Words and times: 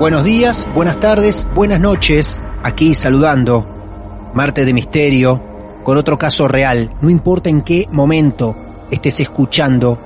Buenos 0.00 0.24
días, 0.24 0.66
buenas 0.74 0.98
tardes, 0.98 1.46
buenas 1.54 1.78
noches. 1.78 2.42
Aquí 2.62 2.94
saludando. 2.94 4.30
Marte 4.32 4.64
de 4.64 4.72
Misterio, 4.72 5.38
con 5.84 5.98
otro 5.98 6.16
caso 6.16 6.48
real. 6.48 6.96
No 7.02 7.10
importa 7.10 7.50
en 7.50 7.60
qué 7.60 7.86
momento 7.92 8.56
estés 8.90 9.20
escuchando. 9.20 9.98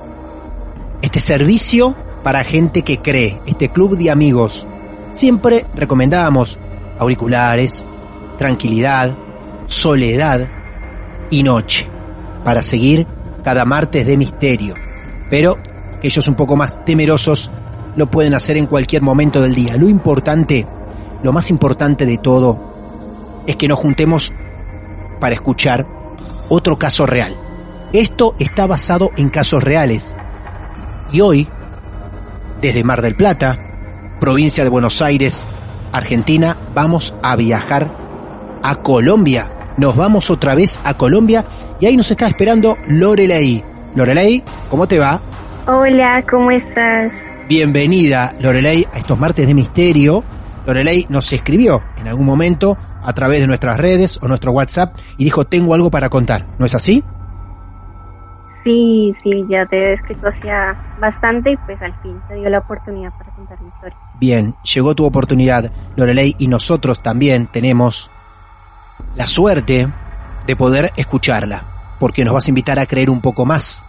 Este 1.01 1.21
servicio 1.21 1.95
para 2.23 2.43
gente 2.43 2.81
que 2.81 2.97
cree. 2.97 3.39
Este 3.45 3.69
club 3.69 3.95
de 3.95 4.11
amigos. 4.11 4.67
Siempre 5.13 5.65
recomendamos 5.73 6.59
auriculares, 6.99 7.85
tranquilidad, 8.37 9.15
soledad 9.65 10.49
y 11.29 11.41
noche. 11.41 11.87
Para 12.43 12.63
seguir 12.63 13.07
cada 13.45 13.63
martes 13.63 14.05
de 14.05 14.17
misterio. 14.17 14.73
Pero 15.29 15.57
aquellos 15.95 16.27
un 16.27 16.35
poco 16.35 16.57
más 16.57 16.83
temerosos 16.83 17.49
lo 17.95 18.07
pueden 18.07 18.33
hacer 18.33 18.57
en 18.57 18.65
cualquier 18.65 19.01
momento 19.01 19.41
del 19.41 19.55
día. 19.55 19.77
Lo 19.77 19.89
importante, 19.89 20.65
lo 21.23 21.33
más 21.33 21.49
importante 21.49 22.05
de 22.05 22.17
todo, 22.17 22.59
es 23.47 23.55
que 23.55 23.67
nos 23.67 23.79
juntemos 23.79 24.31
para 25.19 25.35
escuchar 25.35 25.85
otro 26.49 26.77
caso 26.77 27.05
real. 27.05 27.35
Esto 27.93 28.35
está 28.39 28.67
basado 28.67 29.11
en 29.15 29.29
casos 29.29 29.63
reales. 29.63 30.15
Y 31.11 31.21
hoy, 31.21 31.47
desde 32.61 32.83
Mar 32.83 33.01
del 33.01 33.15
Plata, 33.15 33.59
provincia 34.19 34.63
de 34.63 34.69
Buenos 34.69 35.01
Aires, 35.01 35.47
Argentina, 35.91 36.57
vamos 36.73 37.15
a 37.21 37.35
viajar 37.35 37.95
a 38.61 38.75
Colombia. 38.77 39.49
Nos 39.77 39.95
vamos 39.95 40.29
otra 40.29 40.55
vez 40.55 40.79
a 40.83 40.95
Colombia 40.95 41.45
y 41.79 41.85
ahí 41.85 41.95
nos 41.95 42.11
está 42.11 42.27
esperando 42.27 42.77
Lorelei. 42.87 43.63
Lorelei, 43.95 44.43
¿cómo 44.69 44.87
te 44.87 44.99
va? 44.99 45.21
Hola, 45.67 46.23
¿cómo 46.29 46.51
estás? 46.51 47.13
Bienvenida, 47.47 48.33
Lorelei, 48.39 48.87
a 48.91 48.97
estos 48.97 49.19
martes 49.19 49.45
de 49.45 49.53
misterio. 49.53 50.23
Lorelei 50.65 51.05
nos 51.09 51.31
escribió 51.31 51.83
en 51.95 52.07
algún 52.07 52.25
momento 52.25 52.75
a 53.03 53.13
través 53.13 53.39
de 53.39 53.45
nuestras 53.45 53.77
redes 53.77 54.19
o 54.23 54.27
nuestro 54.27 54.51
WhatsApp 54.51 54.95
y 55.19 55.25
dijo, 55.25 55.45
tengo 55.45 55.75
algo 55.75 55.91
para 55.91 56.09
contar. 56.09 56.47
¿No 56.57 56.65
es 56.65 56.73
así? 56.73 57.03
Sí, 58.47 59.11
sí, 59.13 59.41
ya 59.47 59.67
te 59.67 59.77
he 59.77 59.93
escrito 59.93 60.27
hacía 60.27 60.97
bastante 60.99 61.51
y 61.51 61.57
pues 61.57 61.83
al 61.83 61.93
fin 62.01 62.19
se 62.27 62.33
dio 62.33 62.49
la 62.49 62.57
oportunidad 62.57 63.11
para 63.15 63.31
contar 63.35 63.61
mi 63.61 63.67
historia. 63.67 63.97
Bien, 64.19 64.55
llegó 64.63 64.95
tu 64.95 65.05
oportunidad, 65.05 65.71
Lorelei, 65.95 66.35
y 66.39 66.47
nosotros 66.47 67.03
también 67.03 67.45
tenemos 67.45 68.09
la 69.15 69.27
suerte 69.27 69.87
de 70.47 70.55
poder 70.55 70.91
escucharla, 70.97 71.95
porque 71.99 72.25
nos 72.25 72.33
vas 72.33 72.47
a 72.47 72.49
invitar 72.49 72.79
a 72.79 72.87
creer 72.87 73.11
un 73.11 73.21
poco 73.21 73.45
más 73.45 73.85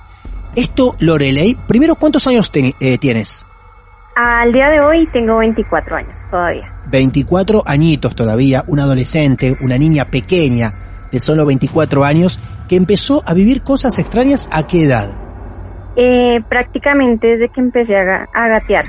esto, 0.56 0.96
Lorelei, 0.98 1.54
primero, 1.54 1.94
¿cuántos 1.94 2.26
años 2.26 2.50
eh, 2.54 2.98
tienes? 2.98 3.46
Al 4.16 4.50
día 4.50 4.70
de 4.70 4.80
hoy 4.80 5.06
tengo 5.12 5.36
24 5.36 5.96
años 5.96 6.18
todavía. 6.30 6.72
24 6.86 7.62
añitos 7.66 8.14
todavía, 8.14 8.64
una 8.66 8.84
adolescente, 8.84 9.56
una 9.60 9.76
niña 9.76 10.06
pequeña 10.06 10.72
de 11.12 11.20
solo 11.20 11.44
24 11.44 12.02
años 12.02 12.40
que 12.68 12.76
empezó 12.76 13.22
a 13.26 13.34
vivir 13.34 13.62
cosas 13.62 13.98
extrañas 13.98 14.48
a 14.50 14.66
qué 14.66 14.84
edad? 14.84 15.10
Eh, 15.96 16.40
prácticamente 16.48 17.28
desde 17.28 17.50
que 17.50 17.60
empecé 17.60 17.96
a, 17.96 18.26
gatear. 18.32 18.86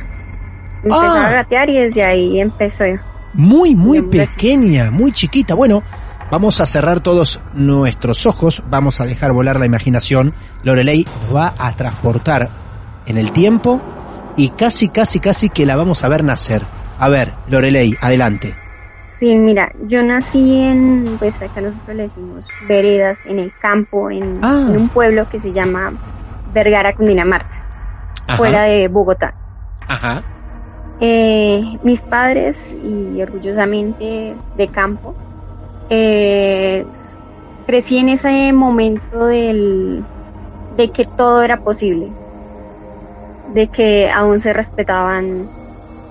Empecé 0.83 1.05
a 1.05 1.27
ah. 1.27 1.31
gatear 1.31 1.69
y 1.69 1.77
desde 1.77 2.03
ahí 2.03 2.39
empezó. 2.39 2.85
Muy, 3.33 3.75
muy 3.75 4.01
pequeña, 4.01 4.91
muy 4.91 5.11
chiquita. 5.11 5.55
Bueno, 5.55 5.83
Vamos 6.29 6.59
a 6.59 6.65
cerrar 6.65 6.99
todos 6.99 7.39
nuestros 7.53 8.25
ojos, 8.25 8.61
vamos 8.69 8.99
a 8.99 9.05
dejar 9.05 9.31
volar 9.31 9.59
la 9.59 9.65
imaginación. 9.65 10.33
Lorelei 10.61 11.05
nos 11.05 11.35
va 11.35 11.53
a 11.57 11.73
transportar 11.73 12.49
en 13.05 13.17
el 13.17 13.31
tiempo 13.31 13.81
y 14.35 14.49
casi, 14.49 14.89
casi, 14.89 15.21
casi 15.21 15.49
que 15.49 15.65
la 15.65 15.77
vamos 15.77 16.03
a 16.03 16.09
ver 16.09 16.25
nacer. 16.25 16.63
A 16.99 17.07
ver, 17.07 17.33
Lorelei, 17.47 17.95
adelante. 18.01 18.55
Sí, 19.17 19.37
mira, 19.37 19.71
yo 19.83 20.03
nací 20.03 20.61
en, 20.61 21.15
pues 21.17 21.41
acá 21.41 21.61
nosotros 21.61 21.95
le 21.95 22.03
decimos 22.03 22.47
veredas, 22.67 23.25
en 23.25 23.39
el 23.39 23.51
campo, 23.57 24.11
en, 24.11 24.39
ah. 24.43 24.67
un 24.69 24.89
pueblo 24.89 25.29
que 25.29 25.39
se 25.39 25.53
llama 25.53 25.93
Vergara, 26.53 26.93
Cundinamarca, 26.93 27.67
fuera 28.35 28.63
de 28.63 28.89
Bogotá. 28.89 29.33
Ajá. 29.87 30.23
Eh, 30.99 31.63
mis 31.83 32.01
padres, 32.01 32.77
y 32.83 33.21
orgullosamente 33.21 34.35
de 34.55 34.67
campo, 34.67 35.15
eh, 35.89 36.85
crecí 37.65 37.97
en 37.97 38.09
ese 38.09 38.51
momento 38.53 39.27
del, 39.27 40.03
de 40.75 40.89
que 40.89 41.05
todo 41.05 41.41
era 41.43 41.57
posible, 41.57 42.09
de 43.53 43.67
que 43.67 44.09
aún 44.09 44.39
se 44.39 44.53
respetaban 44.53 45.49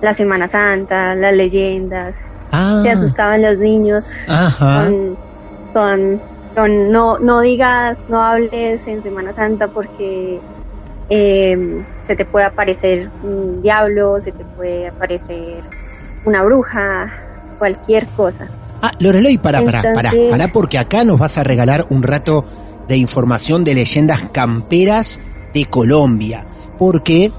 la 0.01 0.13
Semana 0.13 0.47
Santa, 0.47 1.15
las 1.15 1.33
leyendas, 1.33 2.23
ah. 2.51 2.81
se 2.83 2.91
asustaban 2.91 3.41
los 3.41 3.57
niños 3.57 4.05
con, 5.73 6.21
con, 6.55 6.91
no, 6.91 7.19
no 7.19 7.41
digas, 7.41 8.05
no 8.09 8.21
hables 8.21 8.87
en 8.87 9.01
Semana 9.01 9.33
Santa 9.33 9.67
porque 9.67 10.39
eh, 11.09 11.85
se 12.01 12.15
te 12.15 12.25
puede 12.25 12.45
aparecer 12.45 13.09
un 13.23 13.61
diablo, 13.61 14.19
se 14.19 14.31
te 14.31 14.43
puede 14.43 14.87
aparecer 14.87 15.63
una 16.25 16.43
bruja, 16.43 17.07
cualquier 17.57 18.05
cosa. 18.07 18.47
Ah, 18.81 18.91
Lorelei, 18.99 19.37
para, 19.37 19.63
para, 19.63 19.81
para, 19.93 20.11
para, 20.29 20.47
porque 20.49 20.77
acá 20.77 21.03
nos 21.03 21.19
vas 21.19 21.37
a 21.37 21.43
regalar 21.43 21.87
un 21.89 22.03
rato 22.03 22.45
de 22.87 22.97
información 22.97 23.63
de 23.63 23.73
leyendas 23.73 24.21
camperas 24.31 25.19
de 25.53 25.65
Colombia. 25.65 26.45
Porque 26.77 27.31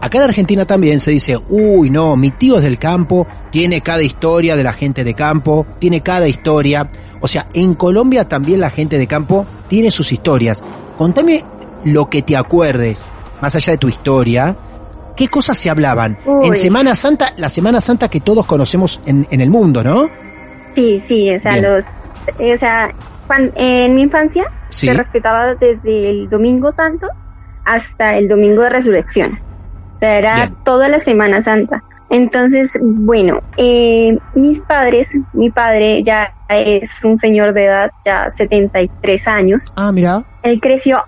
acá 0.00 0.18
en 0.18 0.24
Argentina 0.24 0.64
también 0.64 1.00
se 1.00 1.10
dice, 1.10 1.38
uy, 1.48 1.90
no, 1.90 2.16
mi 2.16 2.30
tío 2.30 2.58
es 2.58 2.62
del 2.62 2.78
campo, 2.78 3.26
tiene 3.50 3.80
cada 3.80 4.02
historia 4.02 4.56
de 4.56 4.64
la 4.64 4.72
gente 4.72 5.04
de 5.04 5.14
campo, 5.14 5.66
tiene 5.78 6.02
cada 6.02 6.28
historia. 6.28 6.90
O 7.20 7.28
sea, 7.28 7.48
en 7.54 7.74
Colombia 7.74 8.28
también 8.28 8.60
la 8.60 8.70
gente 8.70 8.98
de 8.98 9.06
campo 9.06 9.46
tiene 9.68 9.90
sus 9.90 10.12
historias. 10.12 10.62
Contame 10.98 11.44
lo 11.84 12.08
que 12.10 12.22
te 12.22 12.36
acuerdes, 12.36 13.06
más 13.40 13.54
allá 13.56 13.72
de 13.72 13.78
tu 13.78 13.88
historia, 13.88 14.56
¿qué 15.16 15.28
cosas 15.28 15.58
se 15.58 15.70
hablaban? 15.70 16.18
En 16.42 16.54
Semana 16.54 16.94
Santa, 16.94 17.32
la 17.36 17.48
Semana 17.48 17.80
Santa 17.80 18.08
que 18.08 18.20
todos 18.20 18.46
conocemos 18.46 19.00
en, 19.06 19.26
en 19.30 19.40
el 19.40 19.50
mundo, 19.50 19.82
¿no? 19.82 20.08
Sí, 20.72 20.98
sí, 20.98 21.34
o 21.34 21.38
sea, 21.38 21.58
los, 21.58 21.86
o 22.38 22.56
sea, 22.56 22.94
en 23.56 23.94
mi 23.94 24.02
infancia 24.02 24.50
se 24.68 24.92
respetaba 24.94 25.54
desde 25.54 26.10
el 26.10 26.28
Domingo 26.28 26.72
Santo 26.72 27.08
hasta 27.64 28.16
el 28.16 28.28
Domingo 28.28 28.62
de 28.62 28.70
Resurrección. 28.70 29.38
O 29.92 29.96
sea, 29.96 30.18
era 30.18 30.50
toda 30.64 30.88
la 30.88 30.98
Semana 30.98 31.42
Santa. 31.42 31.82
Entonces, 32.08 32.78
bueno, 32.82 33.40
eh, 33.56 34.18
mis 34.34 34.60
padres, 34.60 35.18
mi 35.32 35.50
padre 35.50 36.02
ya 36.02 36.34
es 36.48 37.04
un 37.04 37.16
señor 37.16 37.54
de 37.54 37.64
edad, 37.64 37.90
ya 38.04 38.28
73 38.28 39.28
años. 39.28 39.72
Ah, 39.76 39.92
mira. 39.92 40.22
Él 40.42 40.60
creció 40.60 41.02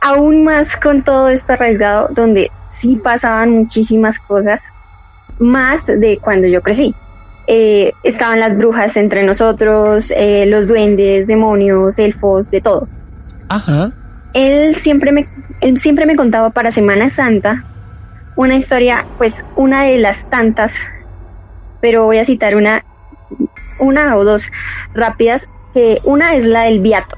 aún 0.00 0.44
más 0.44 0.76
con 0.76 1.02
todo 1.02 1.28
esto 1.28 1.54
arriesgado, 1.54 2.08
donde 2.12 2.50
sí 2.64 2.96
pasaban 2.96 3.50
muchísimas 3.50 4.18
cosas, 4.18 4.62
más 5.38 5.86
de 5.86 6.18
cuando 6.18 6.46
yo 6.46 6.62
crecí. 6.62 6.94
Eh, 7.46 7.92
estaban 8.02 8.40
las 8.40 8.56
brujas 8.56 8.96
entre 8.96 9.22
nosotros, 9.24 10.12
eh, 10.16 10.46
los 10.46 10.66
duendes, 10.68 11.26
demonios, 11.28 11.98
elfos, 11.98 12.50
de 12.50 12.60
todo. 12.60 12.88
Ajá. 13.48 13.90
Él 14.34 14.74
siempre 14.74 15.12
me, 15.12 15.28
él 15.60 15.78
siempre 15.78 16.06
me 16.06 16.16
contaba 16.16 16.50
para 16.50 16.70
Semana 16.70 17.08
Santa 17.08 17.64
una 18.34 18.56
historia, 18.56 19.06
pues 19.16 19.46
una 19.54 19.84
de 19.84 19.98
las 19.98 20.28
tantas, 20.28 20.86
pero 21.80 22.04
voy 22.04 22.18
a 22.18 22.24
citar 22.24 22.56
una, 22.56 22.84
una 23.78 24.16
o 24.16 24.24
dos 24.24 24.50
rápidas, 24.94 25.48
que 25.72 26.00
una 26.04 26.34
es 26.34 26.46
la 26.46 26.62
del 26.64 26.80
viato. 26.80 27.16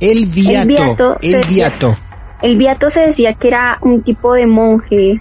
El 0.00 0.26
viato. 0.26 0.60
El 0.60 0.68
viato 0.68 1.16
El 1.22 1.30
se 1.30 1.36
decía- 1.38 1.68
viato. 1.68 1.96
El 2.42 2.56
viato 2.56 2.90
se 2.90 3.00
decía 3.06 3.34
que 3.34 3.48
era 3.48 3.78
un 3.82 4.02
tipo 4.02 4.34
de 4.34 4.46
monje 4.46 5.20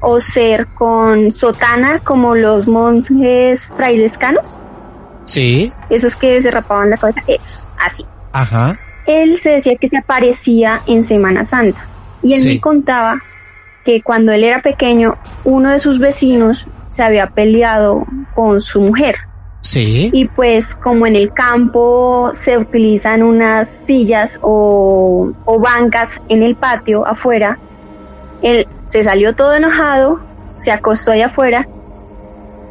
o 0.00 0.20
ser 0.20 0.66
con 0.68 1.30
sotana 1.30 1.98
como 2.00 2.34
los 2.34 2.66
monjes 2.66 3.68
frailescanos, 3.76 4.58
Sí. 5.24 5.72
esos 5.90 6.16
que 6.16 6.40
se 6.40 6.50
rapaban 6.50 6.90
la 6.90 6.96
cabeza, 6.96 7.20
eso, 7.28 7.68
así. 7.78 8.04
Ajá. 8.32 8.78
Él 9.06 9.36
se 9.38 9.50
decía 9.52 9.76
que 9.76 9.88
se 9.88 9.98
aparecía 9.98 10.80
en 10.86 11.02
Semana 11.04 11.44
Santa 11.44 11.86
y 12.22 12.34
él 12.34 12.40
Sí. 12.40 12.48
me 12.54 12.60
contaba 12.60 13.20
que 13.84 14.02
cuando 14.02 14.32
él 14.32 14.44
era 14.44 14.60
pequeño, 14.62 15.16
uno 15.44 15.70
de 15.70 15.80
sus 15.80 16.00
vecinos 16.00 16.66
se 16.90 17.02
había 17.02 17.28
peleado 17.28 18.04
con 18.34 18.60
su 18.60 18.80
mujer. 18.80 19.16
Sí. 19.62 20.10
Y 20.12 20.26
pues 20.26 20.74
como 20.74 21.06
en 21.06 21.16
el 21.16 21.32
campo 21.32 22.30
se 22.32 22.56
utilizan 22.58 23.22
unas 23.22 23.68
sillas 23.68 24.38
o, 24.42 25.30
o 25.44 25.58
bancas 25.60 26.20
en 26.28 26.42
el 26.42 26.56
patio 26.56 27.06
afuera, 27.06 27.58
él 28.42 28.66
se 28.86 29.02
salió 29.02 29.34
todo 29.34 29.54
enojado, 29.54 30.20
se 30.50 30.72
acostó 30.72 31.12
allá 31.12 31.26
afuera 31.26 31.66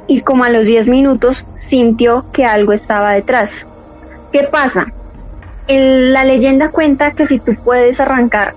y 0.08 0.22
como 0.22 0.44
a 0.44 0.50
los 0.50 0.68
10 0.68 0.88
minutos 0.88 1.46
sintió 1.54 2.26
que 2.32 2.46
algo 2.46 2.74
estaba 2.74 3.14
detrás. 3.14 3.68
¿Qué 4.32 4.44
pasa? 4.44 4.88
El- 5.68 6.14
la 6.14 6.24
leyenda 6.24 6.70
cuenta 6.70 7.12
que 7.12 7.26
si 7.26 7.40
tú 7.40 7.54
puedes 7.64 8.00
arrancar 8.00 8.56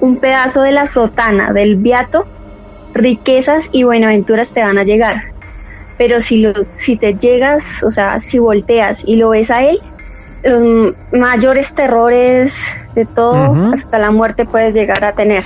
un 0.00 0.18
pedazo 0.18 0.62
de 0.62 0.72
la 0.72 0.86
sotana 0.86 1.52
del 1.52 1.76
viato, 1.76 2.26
riquezas 2.94 3.70
y 3.72 3.82
buenaventuras 3.84 4.52
te 4.52 4.62
van 4.62 4.78
a 4.78 4.84
llegar 4.84 5.34
pero 5.96 6.20
si 6.20 6.38
lo, 6.40 6.52
si 6.72 6.96
te 6.96 7.14
llegas, 7.14 7.84
o 7.84 7.90
sea, 7.92 8.18
si 8.18 8.40
volteas 8.40 9.04
y 9.06 9.14
lo 9.14 9.28
ves 9.28 9.52
a 9.52 9.62
él, 9.62 9.78
los 10.42 10.92
mayores 11.12 11.72
terrores 11.76 12.84
de 12.96 13.04
todo, 13.04 13.54
hasta 13.72 13.98
la 13.98 14.10
muerte 14.10 14.44
puedes 14.44 14.74
llegar 14.74 15.04
a 15.04 15.12
tener. 15.12 15.44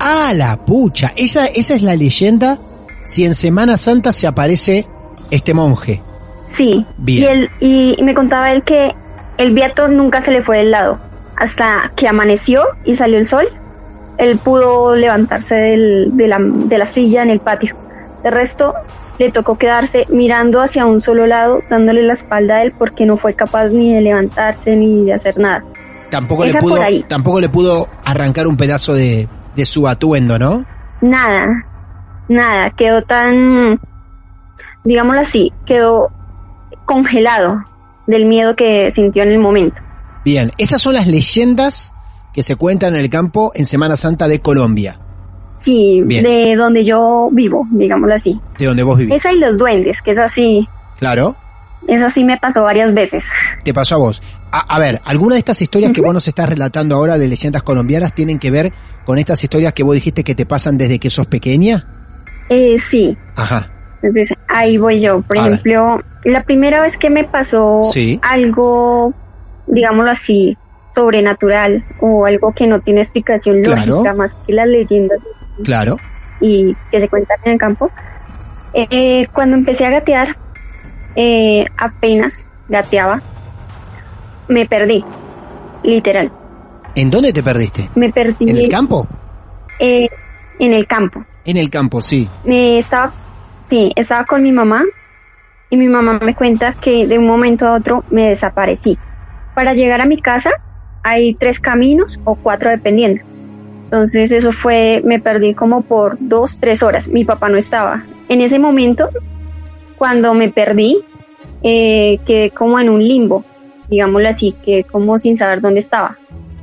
Ah, 0.00 0.32
la 0.34 0.56
pucha. 0.64 1.12
Esa, 1.16 1.46
esa 1.46 1.74
es 1.74 1.82
la 1.82 1.94
leyenda. 1.94 2.58
Si 3.06 3.24
en 3.24 3.34
Semana 3.34 3.76
Santa 3.76 4.12
se 4.12 4.26
aparece 4.26 4.86
este 5.30 5.52
monje. 5.54 6.00
Sí. 6.46 6.84
Bien. 6.96 7.22
Y 7.22 7.26
él, 7.26 7.50
y, 7.60 7.94
y 7.98 8.02
me 8.02 8.14
contaba 8.14 8.50
él 8.52 8.62
que 8.64 8.94
el 9.38 9.52
viato 9.52 9.88
nunca 9.88 10.20
se 10.20 10.32
le 10.32 10.42
fue 10.42 10.58
del 10.58 10.70
lado, 10.70 10.98
hasta 11.36 11.92
que 11.96 12.08
amaneció 12.08 12.62
y 12.84 12.94
salió 12.94 13.18
el 13.18 13.24
sol, 13.24 13.46
él 14.18 14.36
pudo 14.38 14.94
levantarse 14.96 15.54
del- 15.54 16.16
de, 16.16 16.28
la, 16.28 16.38
de 16.40 16.78
la 16.78 16.86
silla 16.86 17.22
en 17.22 17.30
el 17.30 17.40
patio. 17.40 17.76
De 18.22 18.30
resto, 18.30 18.74
le 19.18 19.30
tocó 19.30 19.56
quedarse 19.56 20.06
mirando 20.10 20.60
hacia 20.60 20.84
un 20.86 21.00
solo 21.00 21.26
lado, 21.26 21.60
dándole 21.70 22.02
la 22.02 22.12
espalda 22.12 22.56
a 22.56 22.62
él 22.62 22.72
porque 22.76 23.06
no 23.06 23.16
fue 23.16 23.34
capaz 23.34 23.68
ni 23.68 23.94
de 23.94 24.00
levantarse 24.02 24.76
ni 24.76 25.04
de 25.06 25.14
hacer 25.14 25.38
nada. 25.38 25.64
Tampoco 26.10 26.44
le 26.44 26.52
pudo, 26.54 26.76
tampoco 27.08 27.40
le 27.40 27.48
pudo 27.48 27.88
arrancar 28.04 28.46
un 28.46 28.56
pedazo 28.56 28.92
de, 28.94 29.26
de 29.56 29.64
su 29.64 29.86
atuendo, 29.88 30.38
¿no? 30.38 30.64
Nada, 31.00 31.46
nada, 32.28 32.70
quedó 32.70 33.00
tan, 33.02 33.80
digámoslo 34.84 35.20
así, 35.20 35.52
quedó 35.66 36.10
congelado 36.84 37.60
del 38.06 38.26
miedo 38.26 38.56
que 38.56 38.90
sintió 38.90 39.22
en 39.22 39.30
el 39.30 39.38
momento. 39.38 39.82
Bien, 40.24 40.50
esas 40.58 40.82
son 40.82 40.94
las 40.94 41.06
leyendas 41.06 41.94
que 42.32 42.42
se 42.42 42.56
cuentan 42.56 42.94
en 42.94 43.00
el 43.00 43.10
campo 43.10 43.52
en 43.54 43.66
Semana 43.66 43.96
Santa 43.96 44.28
de 44.28 44.40
Colombia, 44.40 44.98
Sí, 45.56 46.00
Bien. 46.06 46.22
de 46.24 46.56
donde 46.56 46.82
yo 46.84 47.28
vivo, 47.32 47.66
digámoslo 47.70 48.14
así. 48.14 48.40
de 48.58 48.66
donde 48.66 48.82
vos 48.82 48.96
vivís. 48.96 49.14
Esa 49.14 49.32
y 49.32 49.38
los 49.38 49.58
duendes, 49.58 50.00
que 50.02 50.12
es 50.12 50.18
así, 50.18 50.66
Claro, 50.98 51.36
esa 51.88 52.08
sí 52.10 52.24
me 52.24 52.36
pasó 52.38 52.62
varias 52.62 52.92
veces. 52.94 53.30
te 53.64 53.72
pasó 53.74 53.94
a 53.96 53.98
vos. 53.98 54.22
A, 54.52 54.74
a 54.76 54.78
ver, 54.80 55.00
¿alguna 55.04 55.34
de 55.36 55.38
estas 55.40 55.62
historias 55.62 55.92
que 55.92 56.00
vos 56.00 56.12
nos 56.12 56.26
estás 56.26 56.48
relatando 56.48 56.96
ahora 56.96 57.18
de 57.18 57.28
leyendas 57.28 57.62
colombianas 57.62 58.14
tienen 58.14 58.38
que 58.38 58.50
ver 58.50 58.72
con 59.04 59.18
estas 59.18 59.42
historias 59.44 59.72
que 59.72 59.82
vos 59.84 59.94
dijiste 59.94 60.24
que 60.24 60.34
te 60.34 60.44
pasan 60.46 60.76
desde 60.76 60.98
que 60.98 61.08
sos 61.10 61.26
pequeña? 61.26 61.86
Eh, 62.48 62.76
sí, 62.78 63.16
Ajá, 63.36 63.70
entonces 64.02 64.36
ahí 64.48 64.76
voy 64.76 65.00
yo. 65.00 65.22
Por 65.22 65.38
A 65.38 65.42
ver. 65.44 65.52
ejemplo, 65.52 66.00
la 66.24 66.42
primera 66.42 66.80
vez 66.82 66.96
que 66.98 67.10
me 67.10 67.24
pasó 67.24 67.80
Sí. 67.82 68.18
algo, 68.22 69.12
digámoslo 69.66 70.10
así, 70.10 70.56
sobrenatural 70.86 71.84
o 72.00 72.26
algo 72.26 72.52
que 72.52 72.66
no 72.66 72.80
tiene 72.80 73.00
explicación 73.02 73.62
Claro. 73.62 73.86
lógica 73.86 74.14
más 74.14 74.32
que 74.44 74.52
las 74.54 74.66
leyendas 74.66 75.22
claro. 75.62 75.96
y 76.40 76.74
que 76.90 76.98
se 77.00 77.08
cuentan 77.08 77.36
en 77.44 77.52
el 77.52 77.58
campo. 77.58 77.88
Eh, 78.72 79.26
cuando 79.32 79.56
empecé 79.56 79.86
a 79.86 79.90
gatear, 79.90 80.34
eh, 81.14 81.66
apenas 81.76 82.48
gateaba, 82.68 83.22
me 84.50 84.66
perdí, 84.66 85.02
literal. 85.84 86.30
¿En 86.94 87.10
dónde 87.10 87.32
te 87.32 87.42
perdiste? 87.42 87.88
Me 87.94 88.12
perdí 88.12 88.50
¿En 88.50 88.56
el 88.56 88.68
campo? 88.68 89.06
eh, 89.78 90.08
en 90.58 90.72
el 90.74 90.86
campo. 90.86 91.24
En 91.44 91.56
el 91.56 91.70
campo, 91.70 92.02
sí. 92.02 92.28
Me 92.44 92.76
estaba, 92.78 93.12
sí, 93.60 93.92
estaba 93.96 94.24
con 94.24 94.42
mi 94.42 94.52
mamá 94.52 94.84
y 95.70 95.76
mi 95.76 95.86
mamá 95.88 96.18
me 96.20 96.34
cuenta 96.34 96.74
que 96.74 97.06
de 97.06 97.18
un 97.18 97.26
momento 97.26 97.66
a 97.66 97.76
otro 97.76 98.04
me 98.10 98.28
desaparecí. 98.28 98.98
Para 99.54 99.72
llegar 99.72 100.00
a 100.00 100.06
mi 100.06 100.20
casa 100.20 100.50
hay 101.02 101.34
tres 101.34 101.60
caminos 101.60 102.20
o 102.24 102.34
cuatro 102.34 102.70
dependiendo. 102.70 103.22
Entonces 103.84 104.32
eso 104.32 104.52
fue, 104.52 105.00
me 105.04 105.18
perdí 105.18 105.54
como 105.54 105.82
por 105.82 106.16
dos, 106.20 106.58
tres 106.60 106.82
horas. 106.82 107.08
Mi 107.08 107.24
papá 107.24 107.48
no 107.48 107.56
estaba. 107.56 108.04
En 108.28 108.40
ese 108.40 108.58
momento, 108.58 109.08
cuando 109.96 110.34
me 110.34 110.50
perdí, 110.50 111.00
eh, 111.62 112.20
quedé 112.26 112.50
como 112.50 112.78
en 112.78 112.88
un 112.90 113.02
limbo, 113.02 113.44
digámoslo 113.90 114.28
así, 114.28 114.54
que 114.64 114.84
como 114.84 115.18
sin 115.18 115.36
saber 115.36 115.60
dónde 115.60 115.80
estaba. 115.80 116.16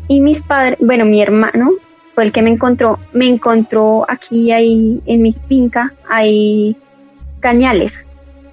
Y 0.07 0.21
mis 0.21 0.43
padres, 0.43 0.77
bueno, 0.79 1.05
mi 1.05 1.21
hermano 1.21 1.71
fue 2.15 2.23
el 2.23 2.31
que 2.31 2.41
me 2.41 2.49
encontró, 2.49 2.97
me 3.13 3.27
encontró 3.27 4.05
aquí, 4.09 4.51
ahí, 4.51 5.01
en 5.05 5.21
mi 5.21 5.33
finca, 5.33 5.93
hay 6.09 6.75
cañales. 7.39 8.07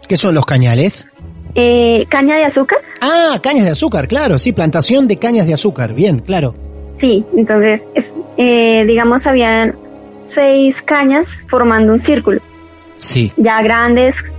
¿Qué 0.09 0.17
son 0.17 0.35
los 0.35 0.45
cañales? 0.45 1.09
Eh, 1.55 2.05
caña 2.09 2.37
de 2.37 2.45
azúcar, 2.45 2.79
Ah, 3.01 3.39
cañas 3.41 3.65
de 3.65 3.71
azúcar, 3.71 4.09
claro, 4.09 4.39
sí, 4.39 4.53
plantación 4.53 5.07
de 5.07 5.19
cañas 5.19 5.47
de 5.47 5.55
azúcar, 5.55 5.95
bien, 5.95 6.19
claro. 6.19 6.55
sí, 6.97 7.25
entonces, 7.37 7.87
es, 7.95 8.15
eh, 8.37 8.85
digamos, 8.87 9.27
habían 9.29 9.77
seis 10.25 10.83
cañas 10.83 11.45
formando 11.47 11.93
un 11.93 12.01
círculo. 12.01 12.41
Sí. 12.97 13.33
ya 13.37 13.61
grandes, 13.63 14.35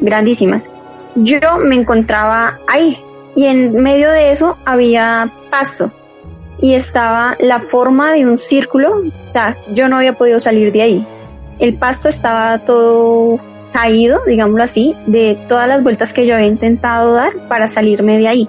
grandísimas. 0.00 0.68
Yo 1.14 1.38
me 1.60 1.76
encontraba 1.76 2.58
ahí 2.68 2.98
y 3.34 3.46
en 3.46 3.74
medio 3.74 4.10
de 4.10 4.30
eso 4.32 4.56
había 4.64 5.30
pasto 5.50 5.90
y 6.60 6.74
estaba 6.74 7.36
la 7.40 7.60
forma 7.60 8.12
de 8.12 8.24
un 8.24 8.38
círculo, 8.38 9.02
o 9.28 9.30
sea, 9.32 9.56
yo 9.72 9.88
no 9.88 9.96
había 9.96 10.12
podido 10.12 10.38
salir 10.38 10.70
de 10.72 10.82
ahí. 10.82 11.06
El 11.58 11.74
pasto 11.74 12.08
estaba 12.08 12.58
todo 12.58 13.40
caído, 13.72 14.20
digámoslo 14.26 14.62
así, 14.62 14.94
de 15.06 15.36
todas 15.48 15.66
las 15.66 15.82
vueltas 15.82 16.12
que 16.12 16.26
yo 16.26 16.34
había 16.34 16.46
intentado 16.46 17.14
dar 17.14 17.32
para 17.48 17.68
salirme 17.68 18.18
de 18.18 18.28
ahí. 18.28 18.48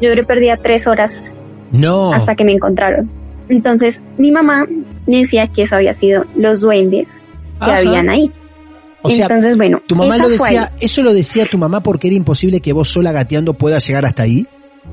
Yo 0.00 0.14
le 0.14 0.24
perdía 0.24 0.56
tres 0.56 0.86
horas 0.86 1.32
No. 1.70 2.12
hasta 2.12 2.34
que 2.34 2.44
me 2.44 2.52
encontraron. 2.52 3.08
Entonces 3.48 4.02
mi 4.16 4.32
mamá 4.32 4.66
me 5.06 5.18
decía 5.18 5.46
que 5.48 5.62
eso 5.62 5.76
había 5.76 5.92
sido 5.92 6.24
los 6.34 6.60
duendes 6.60 7.20
que 7.60 7.70
Ajá. 7.70 7.76
habían 7.76 8.08
ahí. 8.08 8.32
O 9.06 9.10
sea, 9.10 9.24
Entonces, 9.26 9.56
bueno, 9.58 9.82
tu 9.86 9.96
mamá 9.96 10.16
lo 10.16 10.24
fue 10.30 10.48
decía, 10.48 10.72
eso 10.80 11.02
lo 11.02 11.12
decía 11.12 11.44
tu 11.44 11.58
mamá 11.58 11.82
porque 11.82 12.06
era 12.08 12.16
imposible 12.16 12.60
que 12.60 12.72
vos 12.72 12.88
sola 12.88 13.12
gateando 13.12 13.52
puedas 13.52 13.86
llegar 13.86 14.06
hasta 14.06 14.22
ahí. 14.22 14.46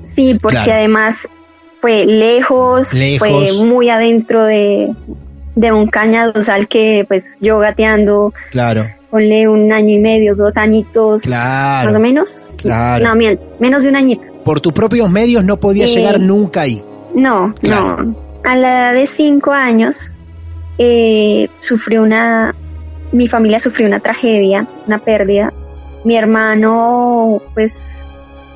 Sí, 0.05 0.37
porque 0.41 0.57
Claro. 0.57 0.73
además 0.73 1.27
fue 1.79 2.05
lejos, 2.05 2.93
Lejos. 2.93 3.27
fue 3.57 3.65
muy 3.65 3.89
adentro 3.89 4.43
de, 4.43 4.93
de 5.55 5.71
un 5.71 5.87
cañaduzal 5.87 6.67
que 6.67 7.05
pues 7.07 7.37
yo 7.39 7.59
gateando, 7.59 8.33
Claro, 8.51 8.85
ponle 9.09 9.47
un 9.47 9.71
año 9.71 9.95
y 9.95 9.99
medio, 9.99 10.35
dos 10.35 10.57
añitos, 10.57 11.23
Claro. 11.23 11.87
más 11.89 11.95
o 11.97 11.99
menos. 12.01 12.43
claro. 12.57 13.05
No, 13.15 13.35
menos 13.59 13.83
de 13.83 13.89
un 13.89 13.95
añito. 13.95 14.23
Por 14.43 14.59
tus 14.59 14.73
propios 14.73 15.09
medios 15.09 15.43
no 15.45 15.57
podías 15.57 15.91
Eh, 15.91 15.95
llegar 15.95 16.19
nunca 16.19 16.61
ahí. 16.61 16.83
No, 17.15 17.53
Claro. 17.61 18.03
no. 18.03 18.15
A 18.43 18.55
la 18.57 18.69
edad 18.89 18.93
de 18.93 19.07
cinco 19.07 19.51
años 19.51 20.11
eh, 20.77 21.47
sufrí 21.59 21.97
una, 21.97 22.55
mi 23.11 23.27
familia 23.27 23.59
sufrió 23.59 23.87
una 23.87 23.99
tragedia, 23.99 24.67
una 24.87 24.99
pérdida. 24.99 25.53
Mi 26.03 26.17
hermano, 26.17 27.41
pues 27.53 28.07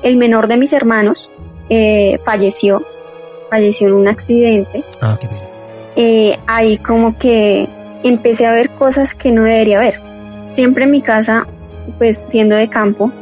el 0.02 0.16
menor 0.16 0.48
de 0.48 0.56
mis 0.56 0.72
hermanos, 0.72 1.30
eh, 1.68 2.18
falleció, 2.24 2.82
falleció 3.50 3.88
en 3.88 3.94
un 3.94 4.08
accidente. 4.08 4.84
Ah, 5.00 5.16
qué 5.20 5.28
pena. 5.28 5.40
Eh, 5.96 6.38
ahí 6.46 6.78
como 6.78 7.16
que 7.18 7.68
empecé 8.02 8.46
a 8.46 8.52
ver 8.52 8.70
cosas 8.70 9.14
que 9.14 9.30
no 9.32 9.44
debería 9.44 9.80
ver. 9.80 10.00
Siempre 10.52 10.84
en 10.84 10.90
mi 10.90 11.02
casa, 11.02 11.46
pues 11.98 12.18
siendo 12.18 12.56
de 12.56 12.68
campo, 12.68 13.12